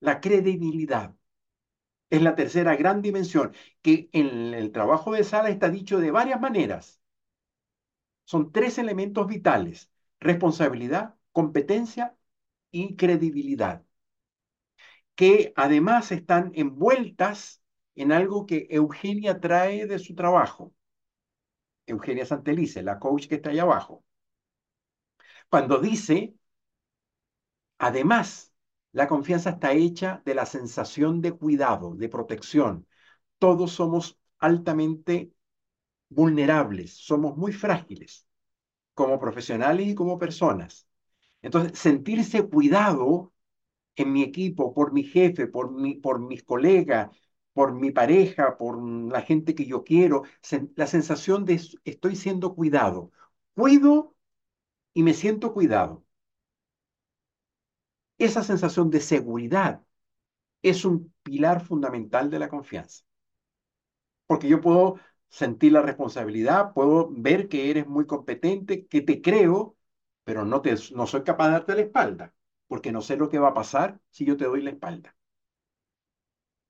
La 0.00 0.20
credibilidad 0.20 1.14
es 2.10 2.22
la 2.22 2.34
tercera 2.36 2.76
gran 2.76 3.02
dimensión, 3.02 3.54
que 3.82 4.08
en 4.12 4.54
el 4.54 4.72
trabajo 4.72 5.12
de 5.12 5.24
sala 5.24 5.50
está 5.50 5.70
dicho 5.70 5.98
de 5.98 6.10
varias 6.12 6.40
maneras. 6.40 6.99
Son 8.30 8.52
tres 8.52 8.78
elementos 8.78 9.26
vitales, 9.26 9.90
responsabilidad, 10.20 11.16
competencia 11.32 12.16
y 12.70 12.94
credibilidad, 12.94 13.84
que 15.16 15.52
además 15.56 16.12
están 16.12 16.52
envueltas 16.54 17.60
en 17.96 18.12
algo 18.12 18.46
que 18.46 18.68
Eugenia 18.70 19.40
trae 19.40 19.86
de 19.86 19.98
su 19.98 20.14
trabajo. 20.14 20.72
Eugenia 21.86 22.24
Santelice, 22.24 22.82
la 22.82 22.98
coach 22.98 23.26
que 23.28 23.34
está 23.34 23.50
ahí 23.50 23.58
abajo. 23.58 24.02
Cuando 25.50 25.78
dice, 25.80 26.34
además, 27.78 28.52
la 28.92 29.08
confianza 29.08 29.50
está 29.50 29.72
hecha 29.72 30.22
de 30.24 30.34
la 30.34 30.46
sensación 30.46 31.20
de 31.20 31.32
cuidado, 31.32 31.94
de 31.96 32.08
protección. 32.08 32.86
Todos 33.38 33.72
somos 33.72 34.18
altamente 34.38 35.32
vulnerables, 36.10 36.94
somos 36.96 37.36
muy 37.38 37.52
frágiles 37.54 38.26
como 38.94 39.20
profesionales 39.20 39.88
y 39.88 39.94
como 39.94 40.18
personas. 40.18 40.86
Entonces, 41.42 41.78
sentirse 41.78 42.48
cuidado 42.48 43.32
en 43.96 44.12
mi 44.12 44.22
equipo, 44.22 44.74
por 44.74 44.92
mi 44.92 45.04
jefe, 45.04 45.46
por, 45.46 45.70
mi, 45.72 45.94
por 45.96 46.20
mis 46.20 46.42
colegas, 46.44 47.10
por 47.52 47.74
mi 47.74 47.90
pareja, 47.90 48.56
por 48.58 48.82
la 48.82 49.22
gente 49.22 49.54
que 49.54 49.66
yo 49.66 49.84
quiero, 49.84 50.24
la 50.76 50.86
sensación 50.86 51.44
de 51.44 51.60
estoy 51.84 52.16
siendo 52.16 52.54
cuidado. 52.54 53.12
Cuido 53.54 54.14
y 54.94 55.02
me 55.04 55.14
siento 55.14 55.52
cuidado. 55.54 56.04
Esa 58.18 58.44
sensación 58.44 58.88
de 58.90 59.00
seguridad 59.00 59.82
es 60.62 60.84
un 60.86 61.14
pilar 61.24 61.64
fundamental 61.64 62.30
de 62.30 62.38
la 62.40 62.48
confianza. 62.50 63.04
Porque 64.26 64.48
yo 64.48 64.60
puedo 64.60 64.96
sentir 65.30 65.72
la 65.72 65.82
responsabilidad, 65.82 66.74
puedo 66.74 67.08
ver 67.12 67.48
que 67.48 67.70
eres 67.70 67.86
muy 67.88 68.06
competente, 68.06 68.86
que 68.86 69.02
te 69.02 69.22
creo, 69.22 69.76
pero 70.24 70.44
no, 70.44 70.62
te, 70.62 70.74
no 70.94 71.06
soy 71.08 71.22
capaz 71.24 71.46
de 71.48 71.52
darte 71.54 71.74
la 71.76 71.82
espalda, 71.82 72.34
porque 72.68 72.92
no 72.92 73.02
sé 73.02 73.16
lo 73.16 73.28
que 73.30 73.38
va 73.38 73.48
a 73.50 73.54
pasar 73.54 74.00
si 74.10 74.24
yo 74.26 74.36
te 74.36 74.44
doy 74.46 74.62
la 74.62 74.70
espalda. 74.70 75.16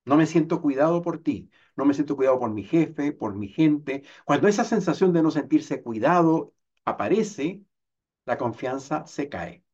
No 0.05 0.17
me 0.17 0.27
siento 0.27 0.61
cuidado 0.63 1.01
por 1.03 1.23
ti, 1.23 1.51
no 1.77 1.85
me 1.87 1.95
siento 1.95 2.17
cuidado 2.17 2.39
por 2.39 2.51
mi 2.51 2.65
jefe, 2.65 3.13
por 3.13 3.35
mi 3.35 3.49
gente. 3.49 4.03
Cuando 4.25 4.49
esa 4.49 4.65
sensación 4.65 5.13
de 5.13 5.23
no 5.23 5.31
sentirse 5.31 5.83
cuidado 5.83 6.53
aparece, 6.85 7.63
la 8.27 8.39
confianza 8.39 9.07
se 9.07 9.29
cae. 9.31 9.65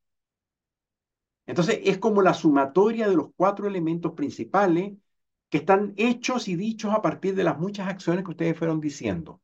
Entonces 1.47 1.81
es 1.85 1.99
como 1.99 2.23
la 2.23 2.35
sumatoria 2.35 3.09
de 3.09 3.17
los 3.17 3.29
cuatro 3.37 3.67
elementos 3.67 4.13
principales 4.13 4.95
que 5.51 5.59
están 5.59 5.95
hechos 5.97 6.49
y 6.49 6.57
dichos 6.57 6.93
a 6.95 7.03
partir 7.03 7.35
de 7.35 7.45
las 7.45 7.59
muchas 7.59 7.89
acciones 7.89 8.25
que 8.25 8.31
ustedes 8.31 8.59
fueron 8.59 8.81
diciendo. 8.81 9.41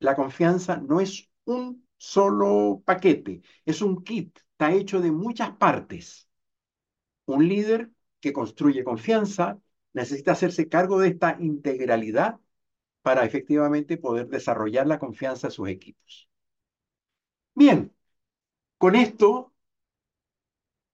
La 0.00 0.16
confianza 0.16 0.76
no 0.76 1.00
es 1.00 1.28
un 1.44 1.86
solo 1.96 2.82
paquete, 2.84 3.42
es 3.64 3.82
un 3.82 4.02
kit, 4.02 4.38
está 4.52 4.72
hecho 4.72 5.00
de 5.00 5.10
muchas 5.12 5.52
partes. 5.56 6.28
Un 7.26 7.48
líder 7.48 7.90
que 8.20 8.32
construye 8.32 8.84
confianza 8.84 9.58
necesita 9.94 10.32
hacerse 10.32 10.68
cargo 10.68 10.98
de 11.00 11.08
esta 11.08 11.36
integralidad 11.40 12.40
para 13.02 13.24
efectivamente 13.24 13.96
poder 13.98 14.28
desarrollar 14.28 14.86
la 14.86 14.98
confianza 14.98 15.48
de 15.48 15.52
sus 15.54 15.68
equipos. 15.68 16.28
Bien, 17.54 17.92
con 18.78 18.96
esto 18.96 19.52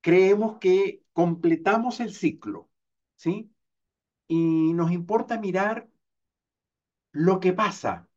creemos 0.01 0.59
que 0.59 1.03
completamos 1.13 2.01
el 2.01 2.13
ciclo, 2.15 2.71
¿sí? 3.17 3.51
Y 4.29 4.73
nos 4.73 4.93
importa 4.93 5.37
mirar 5.41 5.89
lo 7.13 7.41
que 7.41 7.53
pasa 7.53 8.09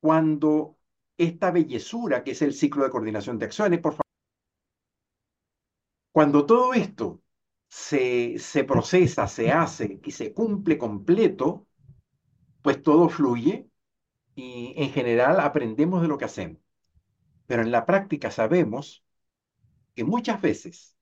cuando 0.00 0.78
esta 1.16 1.50
bellezura, 1.50 2.22
que 2.24 2.32
es 2.32 2.42
el 2.42 2.52
ciclo 2.54 2.84
de 2.84 2.90
coordinación 2.90 3.38
de 3.38 3.46
acciones, 3.46 3.80
por 3.80 3.92
favor. 3.92 4.04
Cuando 6.12 6.46
todo 6.46 6.74
esto 6.74 7.22
se, 7.68 8.38
se 8.38 8.64
procesa, 8.64 9.26
se 9.28 9.50
hace 9.52 10.00
y 10.04 10.10
se 10.10 10.32
cumple 10.34 10.76
completo, 10.78 11.66
pues 12.62 12.82
todo 12.82 13.08
fluye 13.08 13.68
y 14.36 14.74
en 14.76 14.90
general 14.92 15.40
aprendemos 15.40 16.02
de 16.02 16.08
lo 16.08 16.18
que 16.18 16.26
hacemos. 16.26 16.58
Pero 17.46 17.62
en 17.62 17.72
la 17.72 17.86
práctica 17.86 18.30
sabemos 18.30 19.04
que 19.94 20.04
muchas 20.04 20.42
veces 20.42 20.96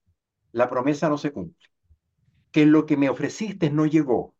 la 0.52 0.68
promesa 0.70 1.08
no 1.08 1.18
se 1.18 1.32
cumple, 1.32 1.68
que 2.50 2.66
lo 2.66 2.86
que 2.86 2.96
me 2.96 3.08
ofreciste 3.08 3.70
no 3.70 3.86
llegó, 3.86 4.34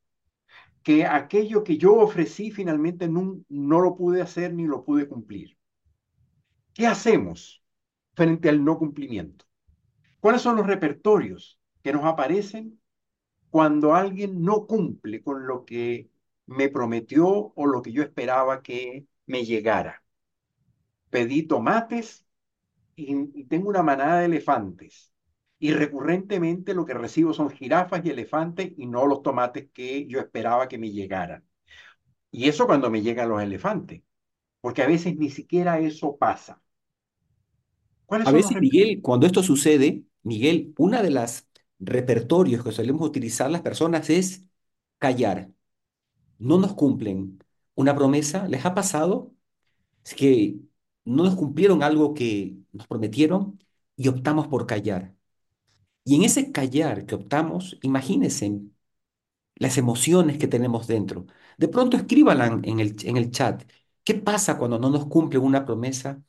que 0.83 1.07
aquello 1.07 1.65
que 1.65 1.77
yo 1.79 1.97
ofrecí 1.97 2.51
finalmente 2.51 3.09
no, 3.09 3.41
no 3.49 3.81
lo 3.81 3.97
pude 3.97 4.23
hacer 4.23 4.55
ni 4.55 4.67
lo 4.67 4.85
pude 4.85 5.09
cumplir. 5.09 5.59
¿Qué 6.75 6.87
hacemos 6.87 7.63
frente 8.15 8.49
al 8.49 8.65
no 8.65 8.79
cumplimiento? 8.79 9.45
¿Cuáles 10.21 10.43
son 10.43 10.57
los 10.57 10.67
repertorios 10.67 11.59
que 11.83 11.93
nos 11.93 12.05
aparecen 12.05 12.81
cuando 13.51 13.95
alguien 13.95 14.43
no 14.43 14.67
cumple 14.67 15.23
con 15.23 15.47
lo 15.47 15.65
que 15.65 16.11
me 16.47 16.69
prometió 16.69 17.53
o 17.55 17.67
lo 17.67 17.83
que 17.83 17.93
yo 17.93 18.03
esperaba 18.03 18.63
que 18.63 19.07
me 19.27 19.45
llegara. 19.45 20.03
Pedí 21.11 21.43
tomates 21.47 22.27
y, 22.97 23.45
tengo 23.45 23.69
una 23.69 23.83
manada 23.83 24.21
de 24.21 24.27
elefantes. 24.27 25.13
Y 25.61 25.73
recurrentemente 25.73 26.75
lo 26.75 26.85
que 26.87 26.95
recibo 26.95 27.33
son 27.35 27.51
jirafas 27.51 28.05
y 28.05 28.11
elefantes 28.11 28.73
y 28.77 28.87
no 28.87 29.07
los 29.07 29.23
tomates 29.23 29.69
que 29.73 30.07
yo 30.07 30.21
esperaba 30.21 30.69
que 30.69 30.79
me 30.79 30.91
llegaran. 30.93 31.45
Y 32.31 32.49
eso 32.49 32.67
cuando 32.67 32.91
me 32.91 33.03
llegan 33.03 33.29
los 33.31 33.43
elefantes, 33.43 34.03
porque 34.61 34.83
a 34.83 34.89
veces 34.89 35.17
ni 35.17 35.31
siquiera 35.31 35.81
eso 35.81 36.17
pasa. 36.19 36.63
A 38.25 38.33
veces, 38.33 38.59
Miguel, 38.59 39.01
cuando 39.03 39.27
esto 39.27 39.43
sucede, 39.43 40.05
Miguel, 40.23 40.75
una 40.79 41.03
de 41.03 41.11
las 41.11 41.49
repertorios 41.79 42.65
que 42.65 42.73
solemos 42.73 43.07
utilizar 43.09 43.51
las 43.51 43.63
personas 43.63 44.11
es 44.11 44.45
callar. 44.99 45.51
No 46.39 46.59
nos 46.59 46.75
cumplen 46.75 47.41
una 47.77 47.97
promesa. 47.97 48.49
¿Les 48.49 48.65
ha 48.67 48.75
pasado? 48.75 49.35
Es 50.05 50.15
que 50.17 50.61
no 51.07 51.25
nos 51.25 51.37
cumplieron 51.37 51.83
algo 51.85 52.15
que 52.15 52.59
nos 52.73 52.89
prometieron 52.89 53.63
y 53.97 54.09
optamos 54.09 54.49
por 54.49 54.67
callar. 54.67 55.17
Y 56.09 56.15
en 56.17 56.23
ese 56.25 56.53
callar 56.53 57.05
que 57.05 57.15
optamos, 57.17 57.79
imagínense 57.83 58.63
las 59.57 59.77
emociones 59.77 60.39
que 60.39 60.49
tenemos 60.49 60.87
dentro. 60.87 61.27
De 61.59 61.69
pronto 61.69 61.99
escríbanla 61.99 62.47
en 62.63 62.81
el, 62.81 62.97
en 63.05 63.19
el 63.19 63.31
chat. 63.31 63.63
¿Qué 64.05 64.15
pasa 64.15 64.57
cuando 64.57 64.79
no 64.79 64.89
nos 64.89 65.05
cumple 65.07 65.39
una 65.39 65.67
promesa 65.67 66.23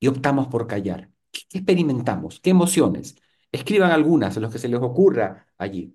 y 0.00 0.06
optamos 0.08 0.48
por 0.48 0.66
callar? 0.66 1.10
¿Qué, 1.30 1.42
experimentamos? 1.58 2.40
¿Qué 2.40 2.48
emociones? 2.50 3.16
Escriban 3.52 3.90
algunas 3.90 4.36
los 4.38 4.50
que 4.50 4.58
se 4.58 4.68
les 4.68 4.80
ocurra 4.80 5.46
allí. 5.58 5.94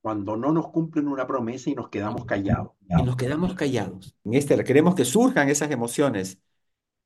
Cuando 0.00 0.36
no 0.36 0.52
nos 0.52 0.70
cumplen 0.70 1.06
una 1.06 1.26
promesa 1.26 1.68
y 1.68 1.74
nos 1.74 1.90
quedamos 1.90 2.24
callados. 2.24 2.72
Y 2.88 3.02
nos 3.02 3.16
quedamos 3.16 3.54
callados. 3.54 4.16
En 4.24 4.32
este 4.34 4.64
queremos 4.64 4.94
que 4.94 5.04
surjan 5.04 5.50
esas 5.50 5.70
emociones. 5.70 6.38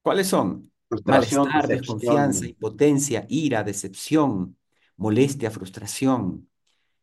¿Cuáles 0.03 0.29
son? 0.29 0.71
Malestar, 1.05 1.67
desconfianza, 1.67 2.47
impotencia, 2.47 3.27
ira, 3.29 3.65
decepción, 3.65 4.57
molestia, 4.97 5.51
frustración, 5.51 6.49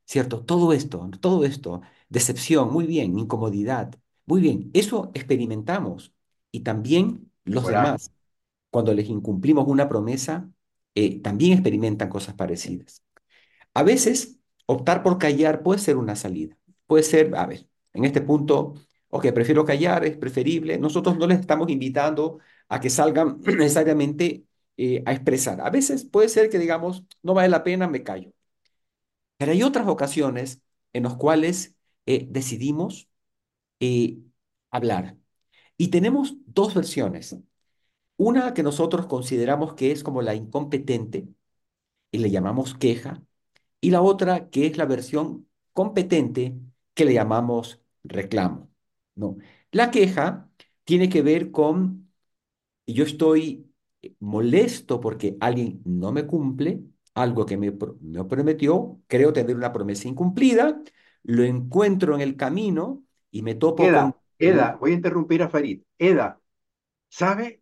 ¿cierto? 0.06 0.44
Todo 0.44 0.74
esto, 0.74 1.10
todo 1.20 1.46
esto, 1.46 1.82
decepción, 2.10 2.72
muy 2.72 2.86
bien, 2.86 3.18
incomodidad, 3.20 3.94
muy 4.26 4.42
bien, 4.42 4.70
eso 4.74 5.12
experimentamos. 5.14 6.14
Y 6.52 6.62
también 6.62 7.32
los 7.46 7.68
demás, 7.68 8.12
cuando 8.70 8.94
les 8.94 9.10
incumplimos 9.10 9.68
una 9.68 9.90
promesa, 9.90 10.50
eh, 10.96 11.22
también 11.22 11.54
experimentan 11.54 12.10
cosas 12.10 12.36
parecidas. 12.36 13.04
A 13.74 13.84
veces, 13.84 14.40
optar 14.66 15.04
por 15.04 15.18
callar 15.18 15.64
puede 15.64 15.80
ser 15.80 15.98
una 15.98 16.16
salida. 16.16 16.58
Puede 16.88 17.04
ser, 17.04 17.36
a 17.36 17.46
ver, 17.46 17.68
en 17.94 18.06
este 18.06 18.22
punto, 18.22 18.76
ok, 19.10 19.28
prefiero 19.34 19.66
callar, 19.66 20.06
es 20.06 20.18
preferible. 20.18 20.78
Nosotros 20.78 21.18
no 21.18 21.28
les 21.28 21.40
estamos 21.40 21.70
invitando 21.70 22.40
a 22.74 22.80
que 22.80 22.90
salgan 22.90 23.40
necesariamente 23.46 24.46
eh, 24.78 25.04
a 25.06 25.14
expresar. 25.14 25.62
A 25.62 25.70
veces 25.70 26.06
puede 26.06 26.30
ser 26.30 26.50
que 26.50 26.60
digamos, 26.60 27.04
no 27.24 27.34
vale 27.34 27.50
la 27.50 27.64
pena, 27.64 27.88
me 27.88 28.04
callo. 28.04 28.32
Pero 29.38 29.52
hay 29.52 29.64
otras 29.64 29.88
ocasiones 29.88 30.62
en 30.94 31.04
las 31.04 31.16
cuales 31.16 31.76
eh, 32.06 32.28
decidimos 32.30 33.10
eh, 33.80 34.20
hablar. 34.72 35.18
Y 35.78 35.90
tenemos 35.90 36.36
dos 36.46 36.74
versiones. 36.76 37.38
Una 38.18 38.54
que 38.54 38.64
nosotros 38.64 39.08
consideramos 39.08 39.76
que 39.76 39.92
es 39.92 40.04
como 40.04 40.22
la 40.22 40.36
incompetente 40.36 41.28
y 42.12 42.20
le 42.20 42.32
llamamos 42.32 42.76
queja, 42.76 43.24
y 43.82 43.92
la 43.92 44.02
otra 44.02 44.50
que 44.50 44.68
es 44.68 44.78
la 44.78 44.86
versión 44.86 45.50
competente 45.74 46.56
que 46.94 47.06
le 47.06 47.14
llamamos 47.14 47.82
reclamo. 48.04 48.72
¿no? 49.16 49.38
La 49.72 49.92
queja 49.92 50.50
tiene 50.86 51.10
que 51.10 51.22
ver 51.24 51.52
con 51.52 52.03
yo 52.86 53.04
estoy 53.04 53.70
molesto 54.20 55.00
porque 55.00 55.38
alguien 55.40 55.82
no 55.86 56.12
me 56.12 56.26
cumple 56.26 56.84
algo 57.14 57.46
que 57.46 57.58
me, 57.58 57.72
prometió, 57.72 59.00
creo 59.08 59.34
tener 59.34 59.56
una 59.56 59.72
promesa 59.72 60.08
incumplida, 60.08 60.82
lo 61.24 61.44
encuentro 61.44 62.16
en 62.16 62.22
el 62.22 62.36
camino 62.36 63.04
y 63.30 63.44
me 63.44 63.56
topo 63.56 63.84
Eda, 63.84 64.02
con... 64.02 64.16
Eda, 64.40 64.78
voy 64.80 64.92
a 64.92 64.96
interrumpir 64.96 65.44
a 65.44 65.50
Farid. 65.50 65.82
Eda, 65.98 66.40
¿sabe? 67.10 67.62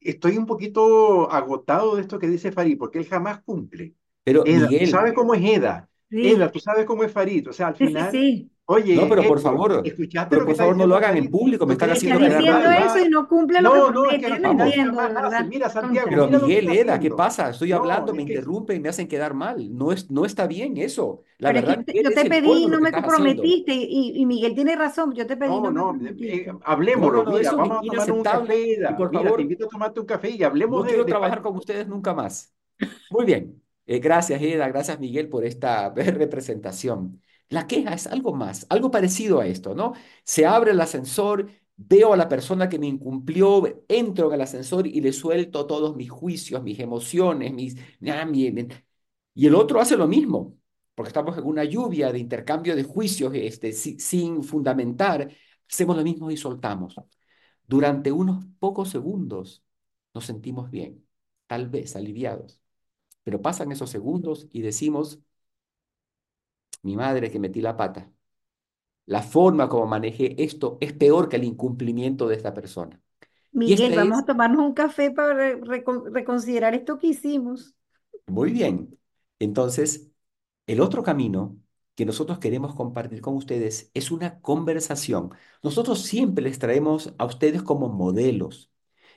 Estoy 0.00 0.36
un 0.36 0.46
poquito 0.46 1.30
agotado 1.30 1.94
de 1.94 2.02
esto 2.02 2.18
que 2.18 2.28
dice 2.28 2.50
Farid, 2.50 2.76
porque 2.76 2.98
él 2.98 3.06
jamás 3.06 3.40
cumple. 3.42 3.94
Pero 4.24 4.44
Eda, 4.44 4.68
Miguel... 4.68 4.88
¿sabe 4.88 5.14
cómo 5.14 5.34
es 5.34 5.44
Eda? 5.44 5.88
Eda, 6.12 6.50
tú 6.50 6.58
sabes 6.60 6.84
cómo 6.84 7.04
es 7.04 7.12
Farid. 7.12 7.48
O 7.48 7.52
sea, 7.52 7.68
al 7.68 7.76
final... 7.76 8.10
Sí, 8.10 8.52
Oye, 8.64 8.94
no, 8.94 9.08
pero 9.08 9.24
por 9.24 9.40
favor, 9.40 9.82
pero 10.30 10.46
por 10.46 10.54
favor 10.54 10.76
no 10.76 10.86
lo 10.86 10.94
hagan 10.94 11.16
en 11.16 11.28
público, 11.28 11.66
me 11.66 11.72
están 11.72 11.90
haciendo 11.90 12.20
quedar 12.20 12.42
mal. 12.42 12.86
eso 12.86 13.04
y 13.04 13.08
no 13.08 13.28
cumple 13.28 13.60
lo 13.60 13.74
no, 13.74 13.86
que 13.86 13.92
no, 13.92 14.10
es 14.10 14.22
que 14.22 14.38
no, 14.40 14.50
entiendo, 14.52 15.00
Mira, 15.48 15.68
Santiago, 15.68 16.08
pero 16.08 16.28
Miguel, 16.28 16.70
Eda, 16.70 17.00
¿qué 17.00 17.10
pasa? 17.10 17.50
Estoy 17.50 17.72
hablando, 17.72 18.14
me 18.14 18.22
interrumpen, 18.22 18.80
me 18.80 18.88
hacen 18.88 19.08
quedar 19.08 19.34
mal. 19.34 19.76
No 19.76 19.90
es, 19.90 20.10
no 20.10 20.24
está 20.24 20.46
bien 20.46 20.76
eso. 20.76 21.22
La 21.38 21.52
pero 21.52 21.66
verdad, 21.66 21.84
yo 21.92 22.10
te 22.10 22.30
pedí 22.30 22.62
y 22.62 22.66
no 22.66 22.80
me 22.80 22.92
comprometiste 22.92 23.74
y, 23.74 24.20
y, 24.20 24.26
Miguel 24.26 24.54
tiene 24.54 24.76
razón. 24.76 25.12
Yo 25.12 25.26
te 25.26 25.36
pedí. 25.36 25.50
No, 25.50 25.70
no, 25.70 25.98
eh, 26.20 26.46
hablemos. 26.64 27.12
mira, 27.26 27.52
vamos 27.52 27.78
a 27.78 27.80
tomar 27.82 28.12
un 28.12 28.22
café, 28.22 28.74
Eda. 28.74 28.96
por 28.96 29.12
favor, 29.12 29.36
te 29.36 29.42
invito 29.42 29.66
a 29.66 29.68
tomarte 29.68 30.00
un 30.00 30.06
café 30.06 30.30
y 30.30 30.42
hablemos 30.44 30.82
no 30.82 30.88
quiero 30.88 31.04
trabajar 31.04 31.42
con 31.42 31.56
ustedes 31.56 31.88
nunca 31.88 32.14
más. 32.14 32.54
Muy 33.10 33.26
bien. 33.26 33.61
Eh, 33.86 33.98
gracias, 33.98 34.40
Eda. 34.42 34.68
Gracias, 34.68 34.98
Miguel, 35.00 35.28
por 35.28 35.44
esta 35.44 35.90
representación. 35.94 37.20
La 37.48 37.66
queja 37.66 37.94
es 37.94 38.06
algo 38.06 38.34
más, 38.34 38.66
algo 38.70 38.90
parecido 38.90 39.40
a 39.40 39.46
esto, 39.46 39.74
¿no? 39.74 39.92
Se 40.24 40.46
abre 40.46 40.70
el 40.70 40.80
ascensor, 40.80 41.50
veo 41.76 42.12
a 42.12 42.16
la 42.16 42.28
persona 42.28 42.68
que 42.68 42.78
me 42.78 42.86
incumplió, 42.86 43.84
entro 43.88 44.28
en 44.28 44.34
el 44.34 44.40
ascensor 44.40 44.86
y 44.86 45.00
le 45.00 45.12
suelto 45.12 45.66
todos 45.66 45.94
mis 45.96 46.10
juicios, 46.10 46.62
mis 46.62 46.78
emociones, 46.78 47.52
mis... 47.52 47.76
Y 49.34 49.46
el 49.46 49.54
otro 49.54 49.80
hace 49.80 49.96
lo 49.96 50.06
mismo, 50.08 50.56
porque 50.94 51.08
estamos 51.08 51.36
en 51.38 51.44
una 51.44 51.64
lluvia 51.64 52.12
de 52.12 52.18
intercambio 52.18 52.76
de 52.76 52.84
juicios 52.84 53.32
este, 53.34 53.72
sin 53.72 54.42
fundamentar, 54.42 55.30
hacemos 55.70 55.96
lo 55.96 56.04
mismo 56.04 56.30
y 56.30 56.36
soltamos. 56.36 56.96
Durante 57.66 58.12
unos 58.12 58.44
pocos 58.58 58.90
segundos 58.90 59.64
nos 60.14 60.26
sentimos 60.26 60.70
bien, 60.70 61.06
tal 61.48 61.68
vez 61.70 61.96
aliviados, 61.96 62.61
pero 63.24 63.42
pasan 63.42 63.72
esos 63.72 63.90
segundos 63.90 64.48
y 64.52 64.62
decimos, 64.62 65.20
mi 66.82 66.96
madre 66.96 67.30
que 67.30 67.38
metí 67.38 67.60
la 67.60 67.76
pata. 67.76 68.10
La 69.06 69.22
forma 69.22 69.68
como 69.68 69.86
manejé 69.86 70.42
esto 70.42 70.78
es 70.80 70.92
peor 70.92 71.28
que 71.28 71.36
el 71.36 71.44
incumplimiento 71.44 72.28
de 72.28 72.36
esta 72.36 72.54
persona. 72.54 73.00
Miguel, 73.52 73.94
vamos 73.94 74.20
a 74.20 74.24
tomarnos 74.24 74.60
un 74.60 74.72
café 74.72 75.10
para 75.10 75.56
reconsiderar 75.56 76.74
esto 76.74 76.98
que 76.98 77.08
hicimos. 77.08 77.74
Muy 78.26 78.52
bien. 78.52 78.98
Entonces, 79.38 80.10
el 80.66 80.80
otro 80.80 81.02
camino 81.02 81.58
que 81.94 82.06
nosotros 82.06 82.38
queremos 82.38 82.74
compartir 82.74 83.20
con 83.20 83.36
ustedes 83.36 83.90
es 83.92 84.10
una 84.10 84.40
conversación. 84.40 85.30
Nosotros 85.62 86.02
siempre 86.02 86.44
les 86.44 86.58
traemos 86.58 87.12
a 87.18 87.26
ustedes 87.26 87.62
como 87.62 87.88
modelos. 87.88 88.70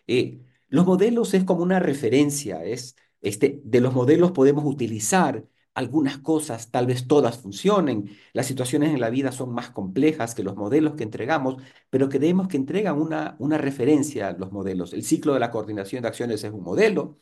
Eh, 0.08 0.42
los 0.68 0.86
modelos 0.86 1.34
es 1.34 1.44
como 1.46 1.64
una 1.64 1.80
referencia, 1.80 2.64
es 2.66 2.96
este, 3.26 3.62
de 3.64 3.82
los 3.82 3.94
modelos 3.94 4.32
podemos 4.32 4.66
utilizar 4.66 5.46
algunas 5.74 6.20
cosas, 6.20 6.72
tal 6.72 6.88
vez 6.88 7.08
todas 7.08 7.38
funcionen, 7.38 8.10
las 8.34 8.46
situaciones 8.48 8.92
en 8.92 9.02
la 9.02 9.10
vida 9.10 9.32
son 9.34 9.54
más 9.54 9.72
complejas 9.72 10.34
que 10.36 10.44
los 10.44 10.56
modelos 10.56 10.96
que 10.96 11.04
entregamos, 11.04 11.62
pero 11.90 12.08
creemos 12.08 12.48
que 12.48 12.58
entregan 12.58 12.98
una, 13.02 13.36
una 13.40 13.58
referencia 13.58 14.30
a 14.30 14.34
los 14.34 14.52
modelos. 14.52 14.94
El 14.94 15.04
ciclo 15.04 15.34
de 15.34 15.42
la 15.42 15.52
coordinación 15.52 16.04
de 16.04 16.08
acciones 16.08 16.44
es 16.44 16.54
un 16.54 16.64
modelo 16.64 17.18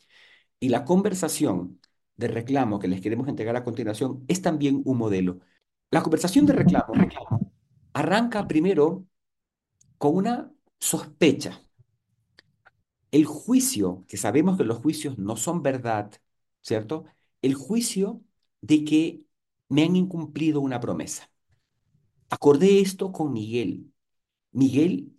y 0.60 0.68
la 0.70 0.84
conversación 0.84 1.80
de 2.16 2.28
reclamo 2.28 2.78
que 2.78 2.88
les 2.88 3.00
queremos 3.00 3.28
entregar 3.28 3.56
a 3.56 3.64
continuación 3.64 4.24
es 4.28 4.42
también 4.42 4.82
un 4.84 4.98
modelo. 4.98 5.40
La 5.90 6.02
conversación 6.02 6.46
de 6.46 6.54
reclamo 6.54 6.94
arranca 7.92 8.46
primero 8.46 9.06
con 9.98 10.16
una 10.16 10.52
sospecha. 10.78 11.63
El 13.14 13.26
juicio, 13.26 14.04
que 14.08 14.16
sabemos 14.16 14.56
que 14.58 14.64
los 14.64 14.78
juicios 14.78 15.18
no 15.18 15.36
son 15.36 15.62
verdad, 15.62 16.10
¿cierto? 16.62 17.04
El 17.42 17.54
juicio 17.54 18.22
de 18.60 18.84
que 18.84 19.22
me 19.68 19.84
han 19.84 19.94
incumplido 19.94 20.60
una 20.60 20.80
promesa. 20.80 21.30
Acordé 22.30 22.80
esto 22.80 23.12
con 23.12 23.32
Miguel. 23.32 23.92
Miguel 24.52 25.12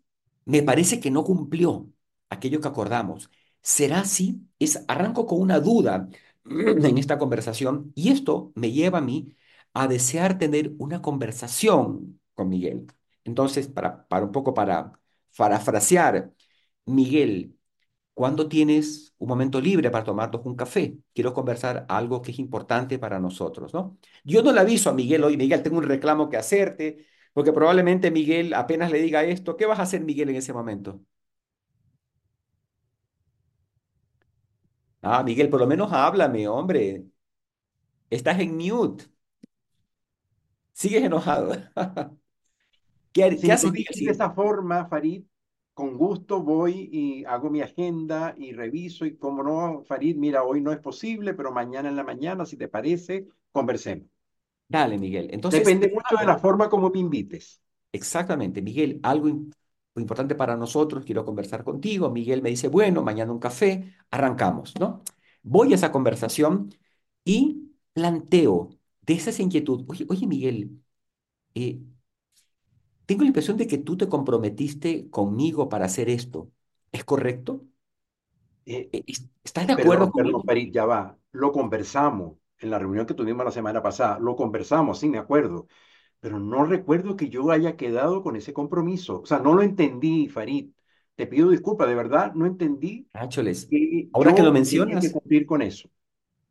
me 0.45 0.63
parece 0.63 0.99
que 0.99 1.11
no 1.11 1.23
cumplió 1.23 1.89
aquello 2.30 2.61
que 2.61 2.67
acordamos. 2.67 3.30
¿Será 3.61 4.01
así? 4.01 4.47
Es, 4.59 4.84
arranco 4.89 5.26
con 5.26 5.41
una 5.41 5.59
duda 5.61 6.09
en 6.45 6.97
esta 6.97 7.17
conversación 7.17 7.93
y 7.95 8.11
esto 8.11 8.51
me 8.55 8.72
lleva 8.72 8.99
a 8.99 9.01
mí 9.01 9.35
a 9.73 9.88
desear 9.88 10.38
tener 10.38 10.73
una 10.80 11.01
conversación 11.01 12.19
con 12.34 12.49
Miguel. 12.49 12.88
Entonces, 13.23 13.67
para, 13.69 14.07
para 14.09 14.26
un 14.26 14.31
poco 14.34 14.53
para 14.53 14.99
parafrasear, 15.38 16.34
Miguel, 16.85 17.55
¿cuándo 18.15 18.49
tienes 18.49 19.15
un 19.19 19.29
momento 19.29 19.61
libre 19.61 19.91
para 19.91 20.05
tomarnos 20.05 20.45
un 20.45 20.55
café? 20.57 20.97
Quiero 21.13 21.33
conversar 21.35 21.85
algo 21.89 22.23
que 22.23 22.31
es 22.31 22.39
importante 22.39 22.99
para 22.99 23.19
nosotros, 23.19 23.73
¿no? 23.75 23.99
Yo 24.25 24.43
no 24.43 24.53
le 24.53 24.61
aviso 24.61 24.89
a 24.91 24.93
Miguel 24.95 25.23
hoy, 25.25 25.37
Miguel, 25.37 25.63
tengo 25.63 25.79
un 25.79 25.85
reclamo 25.85 26.29
que 26.29 26.37
hacerte, 26.37 27.05
porque 27.33 27.53
probablemente 27.53 28.11
Miguel 28.11 28.53
apenas 28.55 28.91
le 28.91 28.99
diga 29.01 29.25
esto, 29.25 29.57
¿qué 29.57 29.67
vas 29.67 29.79
a 29.79 29.83
hacer 29.83 30.01
Miguel 30.03 30.29
en 30.31 30.37
ese 30.37 30.53
momento? 30.53 31.01
Ah, 35.01 35.23
Miguel, 35.23 35.49
por 35.49 35.59
lo 35.61 35.67
menos 35.67 35.91
háblame, 35.93 36.47
hombre. 36.49 37.05
Estás 38.09 38.39
en 38.39 38.57
mute. 38.57 39.05
Sigues 40.73 41.03
enojado. 41.03 41.53
¿Qué, 43.13 43.39
¿qué 43.41 43.51
haces, 43.51 43.71
Miguel? 43.71 44.03
De 44.03 44.11
esa 44.11 44.31
forma, 44.31 44.85
Farid, 44.87 45.23
con 45.76 45.97
gusto 45.97 46.41
voy 46.41 46.89
y 46.91 47.26
hago 47.26 47.52
mi 47.52 47.61
agenda 47.61 48.34
y 48.38 48.53
reviso 48.53 49.06
y 49.06 49.18
como 49.18 49.43
no, 49.43 49.84
Farid, 49.84 50.15
mira, 50.15 50.43
hoy 50.43 50.61
no 50.61 50.72
es 50.72 50.80
posible, 50.80 51.35
pero 51.35 51.52
mañana 51.52 51.89
en 51.89 51.97
la 51.97 52.03
mañana, 52.03 52.45
si 52.45 52.57
te 52.57 52.68
parece, 52.68 53.27
conversemos. 53.52 54.07
Dale, 54.68 54.97
Miguel. 54.97 55.30
Entonces, 55.31 55.60
Depende 55.60 55.91
mucho 55.93 56.15
de 56.18 56.26
la 56.26 56.39
forma 56.39 56.69
como 56.69 56.89
me 56.89 56.99
invites. 56.99 57.61
Exactamente, 57.91 58.61
Miguel, 58.61 58.99
algo 59.03 59.30
importante 59.95 60.35
para 60.35 60.57
nosotros, 60.57 61.06
quiero 61.06 61.23
conversar 61.23 61.64
contigo. 61.64 62.10
Miguel 62.10 62.41
me 62.41 62.49
dice, 62.49 62.68
bueno, 62.68 63.03
mañana 63.03 63.31
un 63.31 63.39
café, 63.39 63.93
arrancamos, 64.11 64.73
¿no? 64.80 65.03
Voy 65.43 65.72
a 65.72 65.76
esa 65.76 65.91
conversación 65.91 66.73
y 67.23 67.72
planteo 67.93 68.69
de 69.02 69.14
esa 69.14 69.41
inquietud, 69.41 69.85
oye, 69.88 70.06
oye 70.10 70.27
Miguel, 70.27 70.81
eh, 71.56 71.81
tengo 73.06 73.22
la 73.22 73.27
impresión 73.27 73.57
de 73.57 73.68
que 73.68 73.77
tú 73.77 73.98
te 73.98 74.10
comprometiste 74.10 75.10
conmigo 75.10 75.69
para 75.69 75.86
hacer 75.86 76.10
esto. 76.10 76.52
¿Es 76.91 77.03
correcto? 77.03 77.64
Eh, 78.65 78.90
eh, 78.91 79.03
¿Estás 79.44 79.68
de 79.68 79.73
acuerdo 79.73 80.11
perdón, 80.11 80.44
Farid, 80.44 80.72
ya 80.72 80.86
va. 80.86 81.18
Lo 81.32 81.52
conversamos 81.52 82.38
en 82.60 82.69
la 82.72 82.80
reunión 82.80 83.06
que 83.06 83.14
tuvimos 83.14 83.45
la 83.45 83.52
semana 83.52 83.82
pasada. 83.82 84.19
Lo 84.19 84.36
conversamos, 84.36 84.99
sí, 84.99 85.10
me 85.10 85.18
acuerdo. 85.18 85.68
Pero 86.19 86.40
no 86.40 86.65
recuerdo 86.65 87.15
que 87.15 87.30
yo 87.30 87.52
haya 87.52 87.76
quedado 87.76 88.23
con 88.23 88.36
ese 88.36 88.53
compromiso. 88.53 89.22
O 89.22 89.26
sea, 89.26 89.40
no 89.40 89.53
lo 89.53 89.61
entendí, 89.61 90.27
Farid. 90.27 90.72
Te 91.15 91.27
pido 91.27 91.49
disculpas, 91.49 91.88
de 91.88 91.95
verdad, 91.95 92.34
no 92.34 92.45
entendí. 92.45 93.07
Caracholes, 93.11 93.69
ahora 94.11 94.34
que 94.34 94.44
lo 94.44 94.52
mencionas. 94.52 95.06
Que 95.06 95.11
cumplir 95.11 95.45
con 95.45 95.61
eso. 95.61 95.90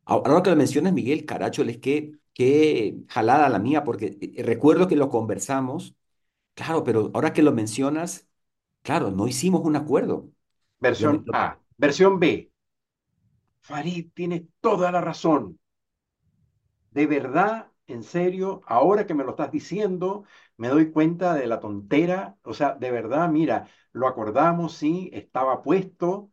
Ahora 0.05 0.43
que 0.43 0.51
lo 0.51 0.57
mencionas, 0.57 0.93
Miguel, 0.93 1.25
caracholes, 1.25 1.79
qué, 1.79 2.13
qué 2.33 2.99
jalada 3.09 3.49
la 3.49 3.59
mía, 3.59 3.85
porque 3.85 4.19
eh, 4.21 4.43
recuerdo 4.43 4.87
que 4.87 4.97
lo 4.97 5.09
conversamos 5.09 5.95
Claro, 6.55 6.85
pero 6.85 7.11
ahora 7.15 7.33
que 7.33 7.43
lo 7.43 7.53
mencionas, 7.53 8.29
claro, 8.83 9.11
no 9.11 9.29
hicimos 9.29 9.63
un 9.65 9.77
acuerdo. 9.77 10.33
Versión 10.81 11.29
A. 11.33 11.59
Versión 11.79 12.21
B. 12.21 12.51
Farid 13.63 14.13
tiene 14.15 14.47
toda 14.61 14.93
la 14.93 15.01
razón. 15.01 15.59
De 16.91 17.07
verdad, 17.07 17.71
en 17.87 18.03
serio, 18.03 18.63
ahora 18.67 19.07
que 19.07 19.15
me 19.15 19.25
lo 19.25 19.31
estás 19.31 19.51
diciendo, 19.51 20.25
me 20.57 20.69
doy 20.69 20.91
cuenta 20.93 21.35
de 21.35 21.47
la 21.47 21.61
tontera. 21.61 22.39
O 22.43 22.55
sea, 22.55 22.75
de 22.75 22.91
verdad, 22.91 23.29
mira, 23.31 23.69
lo 23.93 24.07
acordamos, 24.09 24.75
sí, 24.77 25.11
estaba 25.13 25.63
puesto, 25.63 26.31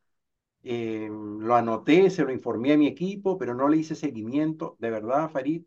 eh, 0.63 1.09
lo 1.11 1.55
anoté, 1.55 2.09
se 2.11 2.23
lo 2.25 2.31
informé 2.33 2.73
a 2.73 2.77
mi 2.77 2.87
equipo, 2.87 3.37
pero 3.37 3.53
no 3.55 3.69
le 3.69 3.77
hice 3.77 3.95
seguimiento. 3.95 4.77
De 4.79 4.91
verdad, 4.91 5.29
Farid, 5.31 5.65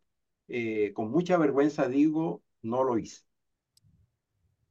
eh, 0.49 0.93
con 0.95 1.11
mucha 1.11 1.37
vergüenza 1.39 1.89
digo, 1.89 2.43
no 2.63 2.85
lo 2.85 2.99
hice. 2.99 3.25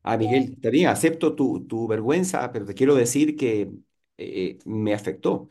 Ah, 0.04 0.18
Miguel, 0.18 0.54
está 0.56 0.70
bien, 0.70 0.88
acepto 0.90 1.34
tu, 1.36 1.66
tu 1.66 1.88
vergüenza, 1.88 2.52
pero 2.52 2.66
te 2.66 2.74
quiero 2.74 2.96
decir 2.96 3.38
que 3.38 3.72
eh, 4.18 4.60
me 4.66 4.94
afectó, 4.94 5.50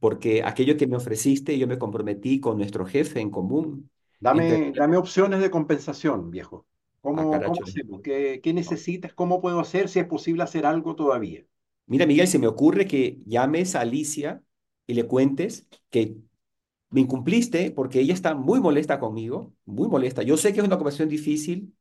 porque 0.00 0.42
aquello 0.44 0.76
que 0.76 0.86
me 0.86 0.96
ofreciste, 0.96 1.58
yo 1.58 1.66
me 1.68 1.78
comprometí 1.78 2.40
con 2.40 2.58
nuestro 2.58 2.86
jefe 2.86 3.20
en 3.20 3.30
común. 3.30 3.90
Dame, 4.20 4.72
dame 4.74 4.96
opciones 4.96 5.40
de 5.40 5.50
compensación, 5.50 6.30
viejo. 6.30 6.66
¿Cómo, 7.00 7.32
ah, 7.34 7.42
cómo 7.44 7.64
hacemos? 7.64 8.00
¿Qué, 8.02 8.40
qué 8.42 8.52
necesitas? 8.54 9.12
¿Cómo 9.14 9.40
puedo 9.40 9.60
hacer? 9.60 9.88
Si 9.88 9.98
es 10.00 10.06
posible 10.06 10.44
hacer 10.44 10.66
algo 10.66 10.94
todavía. 10.96 11.44
Mira, 11.86 12.06
Miguel, 12.06 12.28
se 12.28 12.38
me 12.38 12.46
ocurre 12.46 12.86
que 12.86 13.18
llames 13.26 13.74
a 13.74 13.80
Alicia 13.80 14.42
y 14.86 14.94
le 14.94 15.06
cuentes 15.06 15.66
que 15.90 16.16
me 16.90 17.00
incumpliste 17.02 17.70
porque 17.72 18.00
ella 18.00 18.14
está 18.14 18.34
muy 18.34 18.60
molesta 18.60 19.00
conmigo, 19.00 19.54
muy 19.66 19.88
molesta. 19.88 20.22
Yo 20.22 20.36
sé 20.36 20.52
que 20.52 20.60
es 20.60 20.66
una 20.66 20.78
conversación 20.78 21.08
difícil, 21.08 21.74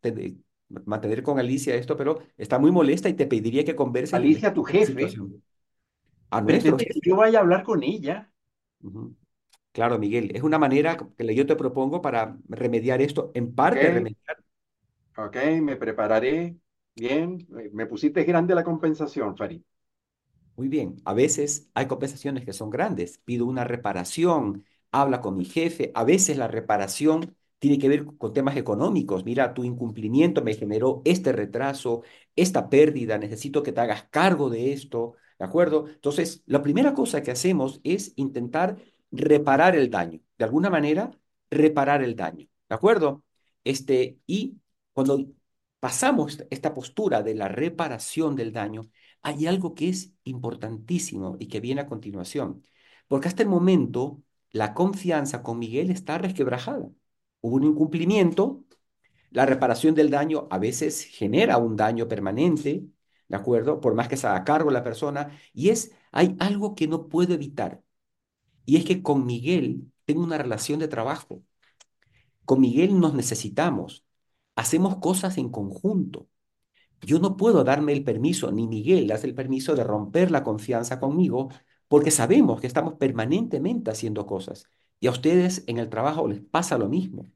mantener 0.85 1.23
con 1.23 1.39
Alicia 1.39 1.76
esto, 1.76 1.98
pero 1.98 2.19
está 2.38 2.60
muy 2.60 2.72
molesta 2.72 3.10
y 3.10 3.14
te 3.14 3.27
pediría 3.27 3.65
que 3.65 3.76
converses. 3.76 4.14
Alicia, 4.14 4.53
tu 4.53 4.64
jefe. 4.64 5.14
A 6.30 6.41
nuestro 6.41 6.77
jefe. 6.77 6.99
Yo 7.03 7.18
vaya 7.18 7.39
a 7.39 7.41
hablar 7.41 7.64
con 7.64 7.84
ella. 7.84 8.31
Claro, 9.72 9.98
Miguel, 9.99 10.31
es 10.35 10.43
una 10.43 10.60
manera 10.60 10.98
que 11.18 11.35
yo 11.35 11.45
te 11.45 11.56
propongo 11.56 12.02
para 12.02 12.38
remediar 12.49 13.02
esto, 13.02 13.31
en 13.34 13.56
parte 13.56 13.88
remediar. 13.89 14.38
Ok, 15.18 15.35
me 15.61 15.76
prepararé. 15.77 16.57
Bien, 16.95 17.48
me 17.72 17.85
pusiste 17.85 18.23
grande 18.23 18.53
la 18.56 18.64
compensación, 18.64 19.35
Farid. 19.38 19.61
Muy 20.56 20.68
bien, 20.68 20.98
a 21.06 21.14
veces 21.14 21.69
hay 21.73 21.88
compensaciones 21.88 22.45
que 22.45 22.53
son 22.53 22.69
grandes. 22.69 23.18
Pido 23.19 23.45
una 23.45 23.64
reparación, 23.64 24.65
habla 24.91 25.22
con 25.22 25.38
mi 25.38 25.45
jefe. 25.45 25.91
A 25.95 26.03
veces 26.03 26.38
la 26.38 26.48
reparación 26.48 27.35
tiene 27.61 27.77
que 27.77 27.89
ver 27.89 28.05
con 28.17 28.33
temas 28.33 28.57
económicos. 28.57 29.23
Mira, 29.23 29.53
tu 29.53 29.63
incumplimiento 29.63 30.43
me 30.43 30.55
generó 30.55 31.03
este 31.05 31.31
retraso, 31.31 32.01
esta 32.35 32.69
pérdida, 32.69 33.19
necesito 33.19 33.61
que 33.61 33.71
te 33.71 33.81
hagas 33.81 34.05
cargo 34.09 34.49
de 34.49 34.73
esto, 34.73 35.13
¿de 35.38 35.45
acuerdo? 35.45 35.88
Entonces, 35.88 36.41
la 36.47 36.63
primera 36.63 36.95
cosa 36.95 37.21
que 37.21 37.29
hacemos 37.31 37.79
es 37.83 38.13
intentar 38.15 38.77
reparar 39.11 39.75
el 39.75 39.91
daño, 39.91 40.21
de 40.39 40.45
alguna 40.45 40.71
manera, 40.71 41.11
reparar 41.51 42.01
el 42.03 42.15
daño, 42.15 42.47
¿de 42.67 42.75
acuerdo? 42.75 43.23
Este, 43.63 44.17
y 44.25 44.57
cuando 44.93 45.27
pasamos 45.79 46.43
esta 46.49 46.73
postura 46.73 47.21
de 47.21 47.35
la 47.35 47.47
reparación 47.47 48.35
del 48.35 48.53
daño, 48.53 48.89
hay 49.21 49.45
algo 49.45 49.75
que 49.75 49.89
es 49.89 50.13
importantísimo 50.23 51.38
y 51.39 51.47
que 51.47 51.59
viene 51.59 51.81
a 51.81 51.85
continuación, 51.88 52.63
porque 53.07 53.27
hasta 53.27 53.43
el 53.43 53.49
momento 53.49 54.23
la 54.51 54.73
confianza 54.73 55.43
con 55.43 55.59
Miguel 55.59 55.91
está 55.91 56.17
resquebrajada 56.17 56.89
hubo 57.41 57.55
un 57.57 57.63
incumplimiento, 57.65 58.63
la 59.31 59.45
reparación 59.45 59.95
del 59.95 60.09
daño 60.09 60.47
a 60.51 60.59
veces 60.59 61.03
genera 61.05 61.57
un 61.57 61.76
daño 61.76 62.07
permanente, 62.07 62.85
¿de 63.27 63.38
acuerdo? 63.38 63.81
Por 63.81 63.95
más 63.95 64.07
que 64.07 64.18
se 64.18 64.27
haga 64.27 64.43
cargo 64.43 64.72
la 64.72 64.84
persona, 64.84 65.38
y 65.53 65.69
es, 65.69 65.91
hay 66.11 66.35
algo 66.39 66.76
que 66.76 66.88
no 66.88 67.07
puedo 67.09 67.34
evitar, 67.34 67.81
y 68.65 68.77
es 68.77 68.85
que 68.85 69.03
con 69.03 69.26
Miguel 69.26 69.91
tengo 70.05 70.23
una 70.23 70.38
relación 70.38 70.80
de 70.80 70.88
trabajo. 70.88 71.43
Con 72.45 72.59
Miguel 72.61 72.99
nos 72.99 73.13
necesitamos, 73.13 74.05
hacemos 74.55 74.97
cosas 74.97 75.38
en 75.38 75.49
conjunto. 75.49 76.27
Yo 77.01 77.19
no 77.19 77.38
puedo 77.38 77.63
darme 77.63 77.93
el 77.93 78.03
permiso, 78.03 78.51
ni 78.51 78.68
Miguel 78.68 79.11
hace 79.11 79.27
el 79.27 79.35
permiso 79.35 79.76
de 79.76 79.84
romper 79.84 80.31
la 80.31 80.43
confianza 80.43 80.99
conmigo, 80.99 81.49
porque 81.88 82.11
sabemos 82.11 82.61
que 82.61 82.68
estamos 82.68 82.95
permanentemente 82.95 83.91
haciendo 83.91 84.26
cosas. 84.26 84.65
Y 85.01 85.07
a 85.07 85.11
ustedes 85.11 85.63
en 85.67 85.79
el 85.79 85.89
trabajo 85.89 86.27
les 86.27 86.41
pasa 86.41 86.77
lo 86.77 86.87
mismo. 86.89 87.31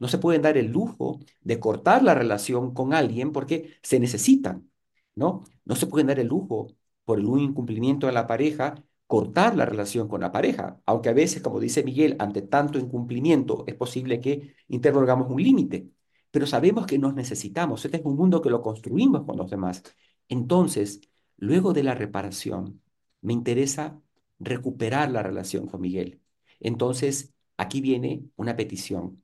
No 0.00 0.08
se 0.08 0.18
pueden 0.18 0.42
dar 0.42 0.56
el 0.56 0.68
lujo 0.68 1.20
de 1.42 1.60
cortar 1.60 2.02
la 2.02 2.14
relación 2.14 2.74
con 2.74 2.94
alguien 2.94 3.32
porque 3.32 3.74
se 3.82 4.00
necesitan, 4.00 4.70
¿no? 5.14 5.44
No 5.64 5.76
se 5.76 5.86
pueden 5.86 6.06
dar 6.08 6.20
el 6.20 6.28
lujo 6.28 6.68
por 7.04 7.18
el 7.20 7.26
incumplimiento 7.26 8.06
de 8.06 8.12
la 8.12 8.26
pareja 8.26 8.76
cortar 9.08 9.56
la 9.56 9.64
relación 9.64 10.06
con 10.08 10.20
la 10.20 10.30
pareja, 10.32 10.80
aunque 10.86 11.08
a 11.08 11.14
veces, 11.14 11.42
como 11.42 11.60
dice 11.60 11.82
Miguel, 11.82 12.16
ante 12.18 12.42
tanto 12.42 12.78
incumplimiento 12.78 13.64
es 13.66 13.74
posible 13.74 14.20
que 14.20 14.54
interrogamos 14.68 15.30
un 15.30 15.42
límite, 15.42 15.90
pero 16.30 16.46
sabemos 16.46 16.86
que 16.86 16.98
nos 16.98 17.14
necesitamos, 17.14 17.84
este 17.84 17.98
es 17.98 18.04
un 18.04 18.16
mundo 18.16 18.42
que 18.42 18.50
lo 18.50 18.60
construimos 18.62 19.24
con 19.24 19.38
los 19.38 19.50
demás. 19.50 19.82
Entonces, 20.28 21.00
luego 21.38 21.72
de 21.72 21.84
la 21.84 21.94
reparación, 21.94 22.82
me 23.22 23.32
interesa 23.32 24.00
recuperar 24.38 25.10
la 25.10 25.22
relación 25.22 25.66
con 25.68 25.80
Miguel. 25.80 26.20
Entonces, 26.60 27.32
aquí 27.56 27.80
viene 27.80 28.24
una 28.36 28.56
petición. 28.56 29.22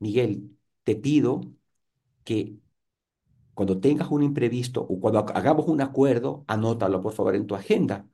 Miguel, 0.00 0.56
te 0.84 0.96
pido 0.96 1.42
que 2.24 2.56
cuando 3.54 3.80
tengas 3.80 4.10
un 4.10 4.22
imprevisto 4.22 4.82
o 4.82 5.00
cuando 5.00 5.20
hagamos 5.20 5.66
un 5.68 5.80
acuerdo, 5.80 6.44
anótalo 6.46 7.00
por 7.02 7.12
favor 7.12 7.34
en 7.34 7.46
tu 7.46 7.54
agenda. 7.54 8.08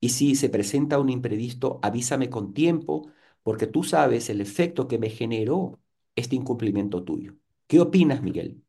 Y 0.00 0.10
si 0.10 0.36
se 0.36 0.48
presenta 0.50 0.98
un 1.00 1.10
imprevisto, 1.10 1.80
avísame 1.82 2.30
con 2.30 2.54
tiempo, 2.54 3.10
porque 3.42 3.66
tú 3.68 3.84
sabes 3.84 4.30
el 4.30 4.40
efecto 4.40 4.88
que 4.88 4.98
me 4.98 5.10
generó 5.10 5.80
este 6.16 6.36
incumplimiento 6.36 7.04
tuyo. 7.04 7.36
¿Qué 7.68 7.80
opinas, 7.80 8.22
Miguel? 8.22 8.62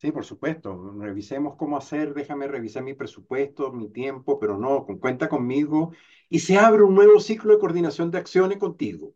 Sí, 0.00 0.10
por 0.12 0.24
supuesto. 0.24 0.92
Revisemos 0.98 1.56
cómo 1.56 1.76
hacer, 1.76 2.14
déjame 2.14 2.48
revisar 2.48 2.82
mi 2.82 2.94
presupuesto, 2.94 3.72
mi 3.72 3.88
tiempo, 3.90 4.38
pero 4.38 4.58
no, 4.58 4.86
cuenta 5.00 5.28
conmigo 5.28 5.92
y 6.28 6.40
se 6.40 6.58
abre 6.58 6.82
un 6.82 6.94
nuevo 6.94 7.20
ciclo 7.20 7.52
de 7.52 7.58
coordinación 7.60 8.10
de 8.10 8.18
acciones 8.18 8.58
contigo. 8.58 9.14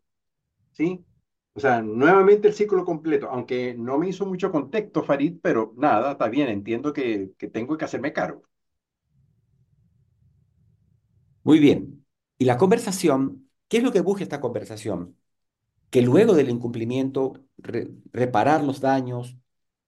¿Sí? 0.71 1.05
O 1.53 1.59
sea, 1.61 1.81
nuevamente 1.81 2.47
el 2.49 2.55
ciclo 2.55 2.85
completo, 2.85 3.29
aunque 3.29 3.75
no 3.75 3.97
me 3.99 4.09
hizo 4.09 4.25
mucho 4.25 4.51
contexto, 4.51 5.03
Farid, 5.03 5.39
pero 5.41 5.73
nada, 5.77 6.13
está 6.13 6.29
bien, 6.29 6.49
entiendo 6.49 6.93
que, 6.93 7.31
que 7.37 7.49
tengo 7.49 7.77
que 7.77 7.85
hacerme 7.85 8.13
cargo. 8.13 8.43
Muy 11.43 11.59
bien. 11.59 12.05
Y 12.37 12.45
la 12.45 12.57
conversación, 12.57 13.49
¿qué 13.67 13.77
es 13.77 13.83
lo 13.83 13.91
que 13.91 14.01
busca 14.01 14.23
esta 14.23 14.41
conversación? 14.41 15.17
Que 15.89 16.01
luego 16.01 16.35
del 16.35 16.49
incumplimiento, 16.49 17.33
reparar 18.13 18.63
los 18.63 18.81
daños, 18.81 19.37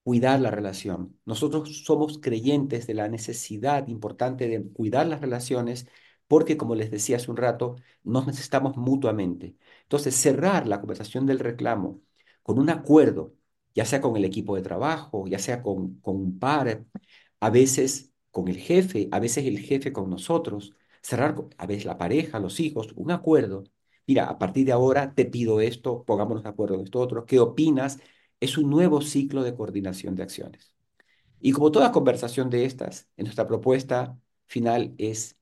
cuidar 0.03 0.39
la 0.41 0.51
relación. 0.51 1.19
Nosotros 1.25 1.83
somos 1.85 2.19
creyentes 2.19 2.87
de 2.87 2.93
la 2.95 3.07
necesidad 3.07 3.87
importante 3.87 4.47
de 4.47 4.63
cuidar 4.71 5.07
las 5.07 5.21
relaciones 5.21 5.87
porque, 6.27 6.57
como 6.57 6.75
les 6.75 6.91
decía 6.91 7.17
hace 7.17 7.29
un 7.31 7.37
rato, 7.37 7.75
nos 8.03 8.25
necesitamos 8.27 8.77
mutuamente. 8.77 9.55
Entonces, 9.83 10.15
cerrar 10.15 10.65
la 10.67 10.79
conversación 10.79 11.25
del 11.25 11.39
reclamo 11.39 12.01
con 12.43 12.57
un 12.59 12.69
acuerdo, 12.69 13.33
ya 13.75 13.85
sea 13.85 14.01
con 14.01 14.15
el 14.17 14.25
equipo 14.25 14.55
de 14.55 14.61
trabajo, 14.61 15.27
ya 15.27 15.39
sea 15.39 15.61
con, 15.61 15.99
con 16.01 16.15
un 16.17 16.39
par, 16.39 16.85
a 17.39 17.49
veces 17.49 18.11
con 18.31 18.47
el 18.47 18.57
jefe, 18.57 19.09
a 19.11 19.19
veces 19.19 19.45
el 19.45 19.59
jefe 19.59 19.91
con 19.93 20.09
nosotros, 20.09 20.73
cerrar 21.01 21.35
a 21.57 21.65
veces 21.65 21.85
la 21.85 21.97
pareja, 21.97 22.39
los 22.39 22.59
hijos, 22.59 22.93
un 22.95 23.11
acuerdo. 23.11 23.63
Mira, 24.07 24.25
a 24.25 24.37
partir 24.39 24.65
de 24.65 24.71
ahora 24.71 25.13
te 25.13 25.25
pido 25.25 25.61
esto, 25.61 26.03
pongámonos 26.05 26.43
de 26.43 26.49
acuerdo 26.49 26.75
en 26.75 26.81
esto 26.81 26.99
otro, 26.99 27.25
¿qué 27.25 27.39
opinas? 27.39 27.99
Es 28.41 28.57
un 28.59 28.69
nuevo 28.71 29.01
ciclo 29.01 29.43
de 29.43 29.55
coordinación 29.55 30.15
de 30.15 30.23
acciones. 30.23 30.75
Y 31.39 31.51
como 31.53 31.71
toda 31.71 31.91
conversación 31.93 32.49
de 32.49 32.65
estas, 32.65 33.09
en 33.17 33.25
nuestra 33.25 33.47
propuesta 33.47 34.19
final 34.47 34.95
es 34.99 35.37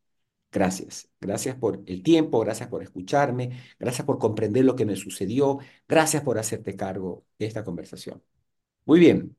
gracias. 0.52 1.10
Gracias 1.22 1.56
por 1.58 1.84
el 1.88 2.04
tiempo, 2.04 2.40
gracias 2.42 2.70
por 2.70 2.84
escucharme, 2.84 3.52
gracias 3.80 4.06
por 4.08 4.20
comprender 4.20 4.66
lo 4.66 4.76
que 4.76 4.86
me 4.86 4.96
sucedió, 4.98 5.60
gracias 5.88 6.24
por 6.24 6.40
hacerte 6.40 6.76
cargo 6.76 7.26
de 7.40 7.48
esta 7.48 7.64
conversación. 7.66 8.24
Muy 8.86 9.00
bien, 9.00 9.38